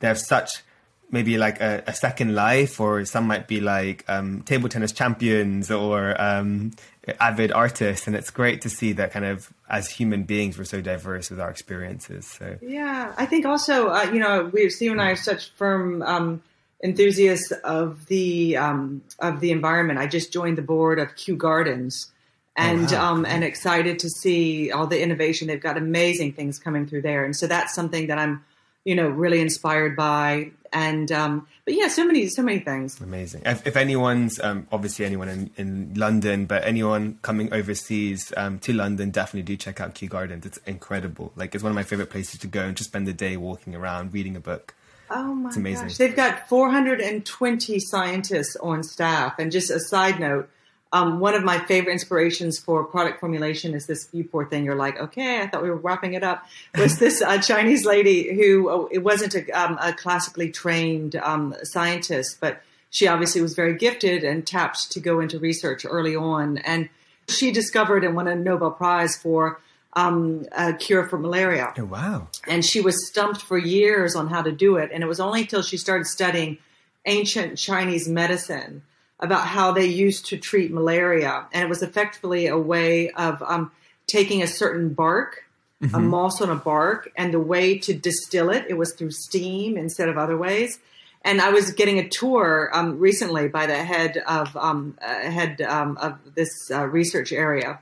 they 0.00 0.06
have 0.08 0.18
such 0.20 0.62
maybe 1.10 1.38
like 1.38 1.60
a, 1.60 1.82
a 1.86 1.94
second 1.94 2.34
life, 2.34 2.78
or 2.78 3.04
some 3.06 3.26
might 3.26 3.48
be 3.48 3.60
like 3.60 4.04
um, 4.08 4.42
table 4.42 4.68
tennis 4.68 4.92
champions 4.92 5.70
or 5.70 6.20
um, 6.20 6.72
avid 7.20 7.52
artists, 7.52 8.06
and 8.06 8.14
it's 8.14 8.30
great 8.30 8.60
to 8.60 8.68
see 8.68 8.92
that 8.92 9.12
kind 9.12 9.24
of 9.24 9.50
as 9.68 9.88
human 9.88 10.24
beings 10.24 10.58
we're 10.58 10.64
so 10.64 10.80
diverse 10.80 11.30
with 11.30 11.40
our 11.40 11.50
experiences. 11.50 12.26
So 12.26 12.58
Yeah, 12.60 13.14
I 13.16 13.26
think 13.26 13.46
also, 13.46 13.88
uh, 13.88 14.10
you 14.12 14.18
know, 14.18 14.50
we 14.52 14.68
Steve 14.70 14.92
and 14.92 15.00
I 15.00 15.10
are 15.10 15.16
such 15.16 15.50
firm 15.52 16.02
um, 16.02 16.42
enthusiasts 16.82 17.50
of 17.64 18.06
the 18.06 18.56
um, 18.56 19.02
of 19.18 19.40
the 19.40 19.50
environment. 19.50 19.98
I 19.98 20.06
just 20.06 20.32
joined 20.32 20.58
the 20.58 20.62
board 20.62 20.98
of 20.98 21.16
Kew 21.16 21.36
Gardens, 21.36 22.12
and 22.56 22.90
wow. 22.90 23.12
um, 23.12 23.26
and 23.26 23.42
excited 23.42 23.98
to 24.00 24.08
see 24.08 24.70
all 24.70 24.86
the 24.86 25.00
innovation. 25.00 25.48
They've 25.48 25.60
got 25.60 25.78
amazing 25.78 26.34
things 26.34 26.58
coming 26.58 26.86
through 26.86 27.02
there, 27.02 27.24
and 27.24 27.34
so 27.34 27.46
that's 27.46 27.74
something 27.74 28.08
that 28.08 28.18
I'm, 28.18 28.44
you 28.84 28.94
know, 28.94 29.08
really 29.08 29.40
inspired 29.40 29.96
by. 29.96 30.50
And 30.74 31.10
um, 31.12 31.46
but 31.64 31.74
yeah, 31.74 31.86
so 31.88 32.04
many 32.04 32.28
so 32.28 32.42
many 32.42 32.58
things. 32.58 33.00
Amazing. 33.00 33.42
If, 33.46 33.64
if 33.66 33.76
anyone's, 33.76 34.40
um, 34.40 34.66
obviously 34.72 35.06
anyone 35.06 35.28
in, 35.28 35.50
in 35.56 35.94
London, 35.94 36.46
but 36.46 36.64
anyone 36.64 37.18
coming 37.22 37.52
overseas 37.54 38.32
um, 38.36 38.58
to 38.58 38.72
London, 38.72 39.10
definitely 39.10 39.42
do 39.44 39.56
check 39.56 39.80
out 39.80 39.94
Kew 39.94 40.08
Gardens. 40.08 40.44
It's 40.44 40.58
incredible. 40.66 41.32
Like, 41.36 41.54
it's 41.54 41.62
one 41.62 41.70
of 41.70 41.76
my 41.76 41.84
favorite 41.84 42.10
places 42.10 42.40
to 42.40 42.48
go 42.48 42.62
and 42.62 42.76
just 42.76 42.90
spend 42.90 43.06
the 43.06 43.12
day 43.12 43.36
walking 43.36 43.74
around, 43.76 44.12
reading 44.12 44.34
a 44.36 44.40
book. 44.40 44.74
Oh 45.10 45.32
my 45.34 45.48
It's 45.48 45.56
amazing. 45.56 45.86
gosh. 45.88 45.96
They've 45.98 46.16
got 46.16 46.48
420 46.48 47.78
scientists 47.78 48.56
on 48.56 48.82
staff. 48.82 49.38
And 49.38 49.52
just 49.52 49.70
a 49.70 49.78
side 49.78 50.18
note, 50.18 50.50
um, 50.94 51.18
one 51.18 51.34
of 51.34 51.42
my 51.42 51.58
favorite 51.58 51.92
inspirations 51.92 52.56
for 52.56 52.84
product 52.84 53.18
formulation 53.18 53.74
is 53.74 53.86
this, 53.86 54.08
you 54.12 54.22
poor 54.22 54.46
thing, 54.46 54.64
you're 54.64 54.76
like, 54.76 54.96
okay, 55.00 55.42
I 55.42 55.48
thought 55.48 55.60
we 55.60 55.68
were 55.68 55.76
wrapping 55.76 56.14
it 56.14 56.22
up, 56.22 56.46
was 56.78 57.00
this 57.00 57.20
uh, 57.20 57.38
Chinese 57.38 57.84
lady 57.84 58.32
who, 58.32 58.70
oh, 58.70 58.88
it 58.92 58.98
wasn't 58.98 59.34
a, 59.34 59.50
um, 59.50 59.76
a 59.82 59.92
classically 59.92 60.52
trained 60.52 61.16
um, 61.16 61.52
scientist, 61.64 62.38
but 62.40 62.62
she 62.90 63.08
obviously 63.08 63.40
was 63.42 63.54
very 63.54 63.76
gifted 63.76 64.22
and 64.22 64.46
tapped 64.46 64.92
to 64.92 65.00
go 65.00 65.18
into 65.18 65.36
research 65.40 65.84
early 65.84 66.14
on. 66.14 66.58
And 66.58 66.88
she 67.26 67.50
discovered 67.50 68.04
and 68.04 68.14
won 68.14 68.28
a 68.28 68.36
Nobel 68.36 68.70
Prize 68.70 69.16
for 69.16 69.60
um, 69.94 70.46
a 70.52 70.74
cure 70.74 71.08
for 71.08 71.18
malaria 71.18 71.72
Oh, 71.76 71.86
wow. 71.86 72.28
and 72.46 72.64
she 72.64 72.80
was 72.80 73.08
stumped 73.08 73.42
for 73.42 73.58
years 73.58 74.14
on 74.14 74.28
how 74.28 74.42
to 74.42 74.52
do 74.52 74.76
it. 74.76 74.90
And 74.92 75.02
it 75.02 75.06
was 75.08 75.18
only 75.18 75.40
until 75.40 75.62
she 75.62 75.76
started 75.76 76.06
studying 76.06 76.58
ancient 77.04 77.58
Chinese 77.58 78.08
medicine 78.08 78.82
about 79.20 79.46
how 79.46 79.72
they 79.72 79.86
used 79.86 80.26
to 80.26 80.36
treat 80.36 80.72
malaria, 80.72 81.46
and 81.52 81.62
it 81.64 81.68
was 81.68 81.82
effectively 81.82 82.46
a 82.46 82.58
way 82.58 83.10
of 83.10 83.42
um, 83.42 83.70
taking 84.06 84.42
a 84.42 84.46
certain 84.46 84.92
bark, 84.92 85.44
a 85.92 85.98
moss 85.98 86.40
on 86.40 86.48
a 86.48 86.56
bark, 86.56 87.10
and 87.14 87.34
the 87.34 87.40
way 87.40 87.78
to 87.78 87.92
distill 87.92 88.48
it. 88.48 88.64
It 88.70 88.74
was 88.74 88.94
through 88.94 89.10
steam 89.10 89.76
instead 89.76 90.08
of 90.08 90.16
other 90.16 90.36
ways. 90.36 90.78
And 91.24 91.40
I 91.40 91.50
was 91.50 91.72
getting 91.72 91.98
a 91.98 92.08
tour 92.08 92.70
um, 92.72 92.98
recently 92.98 93.48
by 93.48 93.66
the 93.66 93.82
head 93.82 94.18
of 94.26 94.54
um, 94.56 94.98
uh, 95.00 95.06
head 95.06 95.60
um, 95.62 95.96
of 95.96 96.18
this 96.34 96.50
uh, 96.70 96.86
research 96.86 97.32
area, 97.32 97.80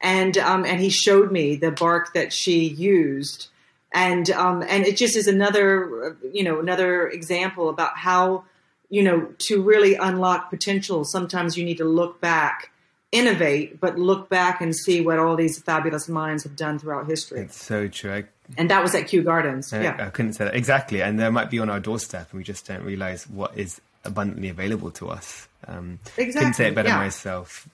and 0.00 0.38
um, 0.38 0.64
and 0.64 0.80
he 0.80 0.88
showed 0.88 1.30
me 1.30 1.56
the 1.56 1.70
bark 1.70 2.14
that 2.14 2.32
she 2.32 2.66
used, 2.66 3.48
and 3.92 4.30
um, 4.30 4.62
and 4.66 4.86
it 4.86 4.96
just 4.96 5.16
is 5.16 5.26
another 5.26 6.06
uh, 6.06 6.28
you 6.32 6.42
know 6.42 6.60
another 6.60 7.08
example 7.08 7.68
about 7.68 7.98
how 7.98 8.44
you 8.90 9.02
know 9.02 9.28
to 9.38 9.62
really 9.62 9.94
unlock 9.94 10.50
potential. 10.50 11.04
Sometimes 11.04 11.56
you 11.56 11.64
need 11.64 11.78
to 11.78 11.84
look 11.84 12.20
back, 12.20 12.70
innovate, 13.12 13.80
but 13.80 13.98
look 13.98 14.28
back 14.28 14.60
and 14.60 14.74
see 14.74 15.00
what 15.00 15.18
all 15.18 15.36
these 15.36 15.60
fabulous 15.60 16.08
minds 16.08 16.44
have 16.44 16.56
done 16.56 16.78
throughout 16.78 17.06
history. 17.06 17.40
It's 17.40 17.62
so 17.62 17.88
true. 17.88 18.12
I, 18.12 18.24
And 18.56 18.70
that 18.70 18.82
was 18.82 18.94
at 18.94 19.08
Kew 19.08 19.22
Gardens. 19.22 19.72
I- 19.72 19.82
yeah. 19.82 19.96
I 20.06 20.10
couldn't 20.10 20.34
say 20.34 20.44
that. 20.44 20.54
Exactly. 20.54 21.02
And 21.02 21.18
they 21.18 21.28
might 21.30 21.50
be 21.50 21.58
on 21.58 21.70
our 21.70 21.80
doorstep 21.80 22.28
and 22.30 22.38
we 22.38 22.44
just 22.44 22.66
don't 22.66 22.82
realize 22.82 23.28
what 23.28 23.56
is 23.56 23.80
abundantly 24.04 24.48
available 24.48 24.90
to 24.92 25.08
us. 25.08 25.48
Um, 25.66 25.98
Couldn't 26.16 26.54
say 26.54 26.68
it 26.68 26.74
better 26.74 26.88
yeah. 26.88 26.96
myself. 26.98 27.68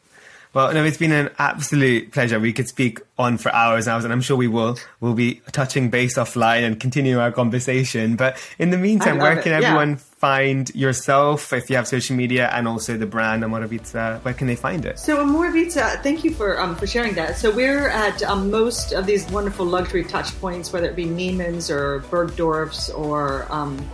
Well, 0.55 0.73
no, 0.73 0.85
it's 0.85 0.99
been 0.99 1.11
an 1.11 1.31
absolute 1.37 2.13
pleasure. 2.13 2.39
We 2.39 2.53
could 2.53 2.69
speak 2.69 3.01
on 3.19 3.39
for 3.39 3.53
hours 3.53 3.89
and 3.89 3.95
hours, 3.95 4.05
and 4.05 4.13
I'm 4.13 4.21
sure 4.21 4.37
we 4.37 4.47
will. 4.47 4.79
We'll 5.01 5.15
be 5.15 5.43
touching 5.51 5.91
base 5.91 6.17
offline 6.17 6.63
and 6.63 6.79
continue 6.79 7.19
our 7.19 7.33
conversation. 7.33 8.15
But 8.15 8.41
in 8.57 8.71
the 8.71 8.79
meantime, 8.79 9.19
where 9.19 9.37
it, 9.37 9.43
can 9.43 9.51
yeah. 9.51 9.67
everyone 9.67 9.97
find 9.97 10.73
yourself 10.73 11.53
if 11.53 11.69
you 11.69 11.75
have 11.75 11.89
social 11.89 12.15
media 12.15 12.49
and 12.53 12.69
also 12.69 12.97
the 12.97 13.05
brand 13.07 13.43
Omorovicza? 13.43 14.23
Where 14.25 14.33
can 14.33 14.47
they 14.47 14.55
find 14.55 14.85
it? 14.85 15.01
So 15.01 15.17
Omorovicza, 15.17 16.01
thank 16.05 16.23
you 16.23 16.33
for 16.33 16.61
um, 16.61 16.77
for 16.77 16.87
sharing 16.87 17.15
that. 17.15 17.37
So 17.37 17.51
we're 17.51 17.89
at 17.89 18.23
um, 18.23 18.49
most 18.49 18.93
of 18.93 19.07
these 19.07 19.29
wonderful 19.33 19.67
luxury 19.67 20.05
touch 20.05 20.39
points, 20.41 20.73
whether 20.73 20.87
it 20.87 20.95
be 20.95 21.05
Neiman's 21.07 21.69
or 21.69 21.99
Bergdorf's 22.11 22.91
or 22.91 23.51
um, 23.53 23.85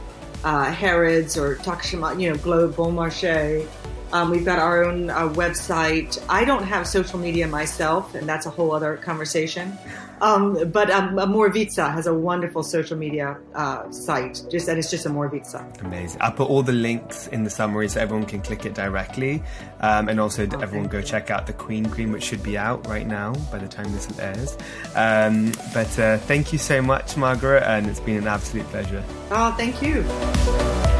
uh, 0.45 0.71
Harrods 0.71 1.39
or 1.39 1.57
Takashima, 1.57 2.21
you 2.21 2.31
know, 2.31 2.37
Globe, 2.37 2.77
Bon 2.77 2.95
Marché. 2.95 3.67
Um, 4.13 4.31
we've 4.31 4.45
got 4.45 4.59
our 4.59 4.85
own 4.85 5.11
uh, 5.11 5.29
website. 5.29 6.23
I 6.29 6.45
don't 6.45 6.65
have 6.65 6.87
social 6.87 7.19
media 7.19 7.47
myself, 7.47 8.15
and 8.15 8.29
that's 8.29 8.47
a 8.47 8.51
whole 8.51 8.73
other 8.73 8.97
conversation. 8.97 9.79
Um, 10.21 10.71
but 10.71 10.91
um, 10.91 11.17
Omorovicza 11.17 11.93
has 11.93 12.07
a 12.07 12.15
wonderful 12.15 12.63
social 12.63 12.97
media 12.97 13.39
uh, 13.55 13.91
site, 13.91 14.43
just 14.51 14.69
and 14.69 14.79
it's 14.79 14.91
just 14.91 15.07
a 15.07 15.11
Vita. 15.11 15.65
Amazing. 15.81 16.21
I'll 16.21 16.33
put 16.33 16.49
all 16.49 16.63
the 16.63 16.73
links 16.73 17.27
in 17.29 17.45
the 17.45 17.51
summary 17.51 17.89
so 17.89 18.01
everyone 18.01 18.27
can 18.27 18.43
click 18.43 18.67
it 18.67 18.75
directly. 18.75 19.43
Um, 19.81 20.09
and 20.09 20.21
also, 20.21 20.47
everyone 20.61 20.89
go 20.89 21.01
check 21.01 21.31
out 21.31 21.47
the 21.47 21.53
Queen 21.53 21.87
Cream, 21.87 22.13
which 22.13 22.25
should 22.25 22.43
be 22.43 22.59
out 22.59 22.87
right 22.87 23.07
now 23.07 23.33
by 23.51 23.59
the 23.59 23.69
time 23.69 23.91
this 23.93 24.09
airs. 24.19 24.57
Um, 24.95 25.53
but 25.73 25.99
uh, 25.99 26.19
thank 26.19 26.53
you 26.53 26.59
so 26.59 26.83
much, 26.83 27.17
Margaret, 27.17 27.63
and 27.63 27.87
it's 27.87 28.01
been 28.01 28.17
an 28.17 28.27
absolute 28.27 28.67
pleasure. 28.67 29.03
Oh, 29.31 29.55
thank 29.57 29.81
you. 29.81 31.00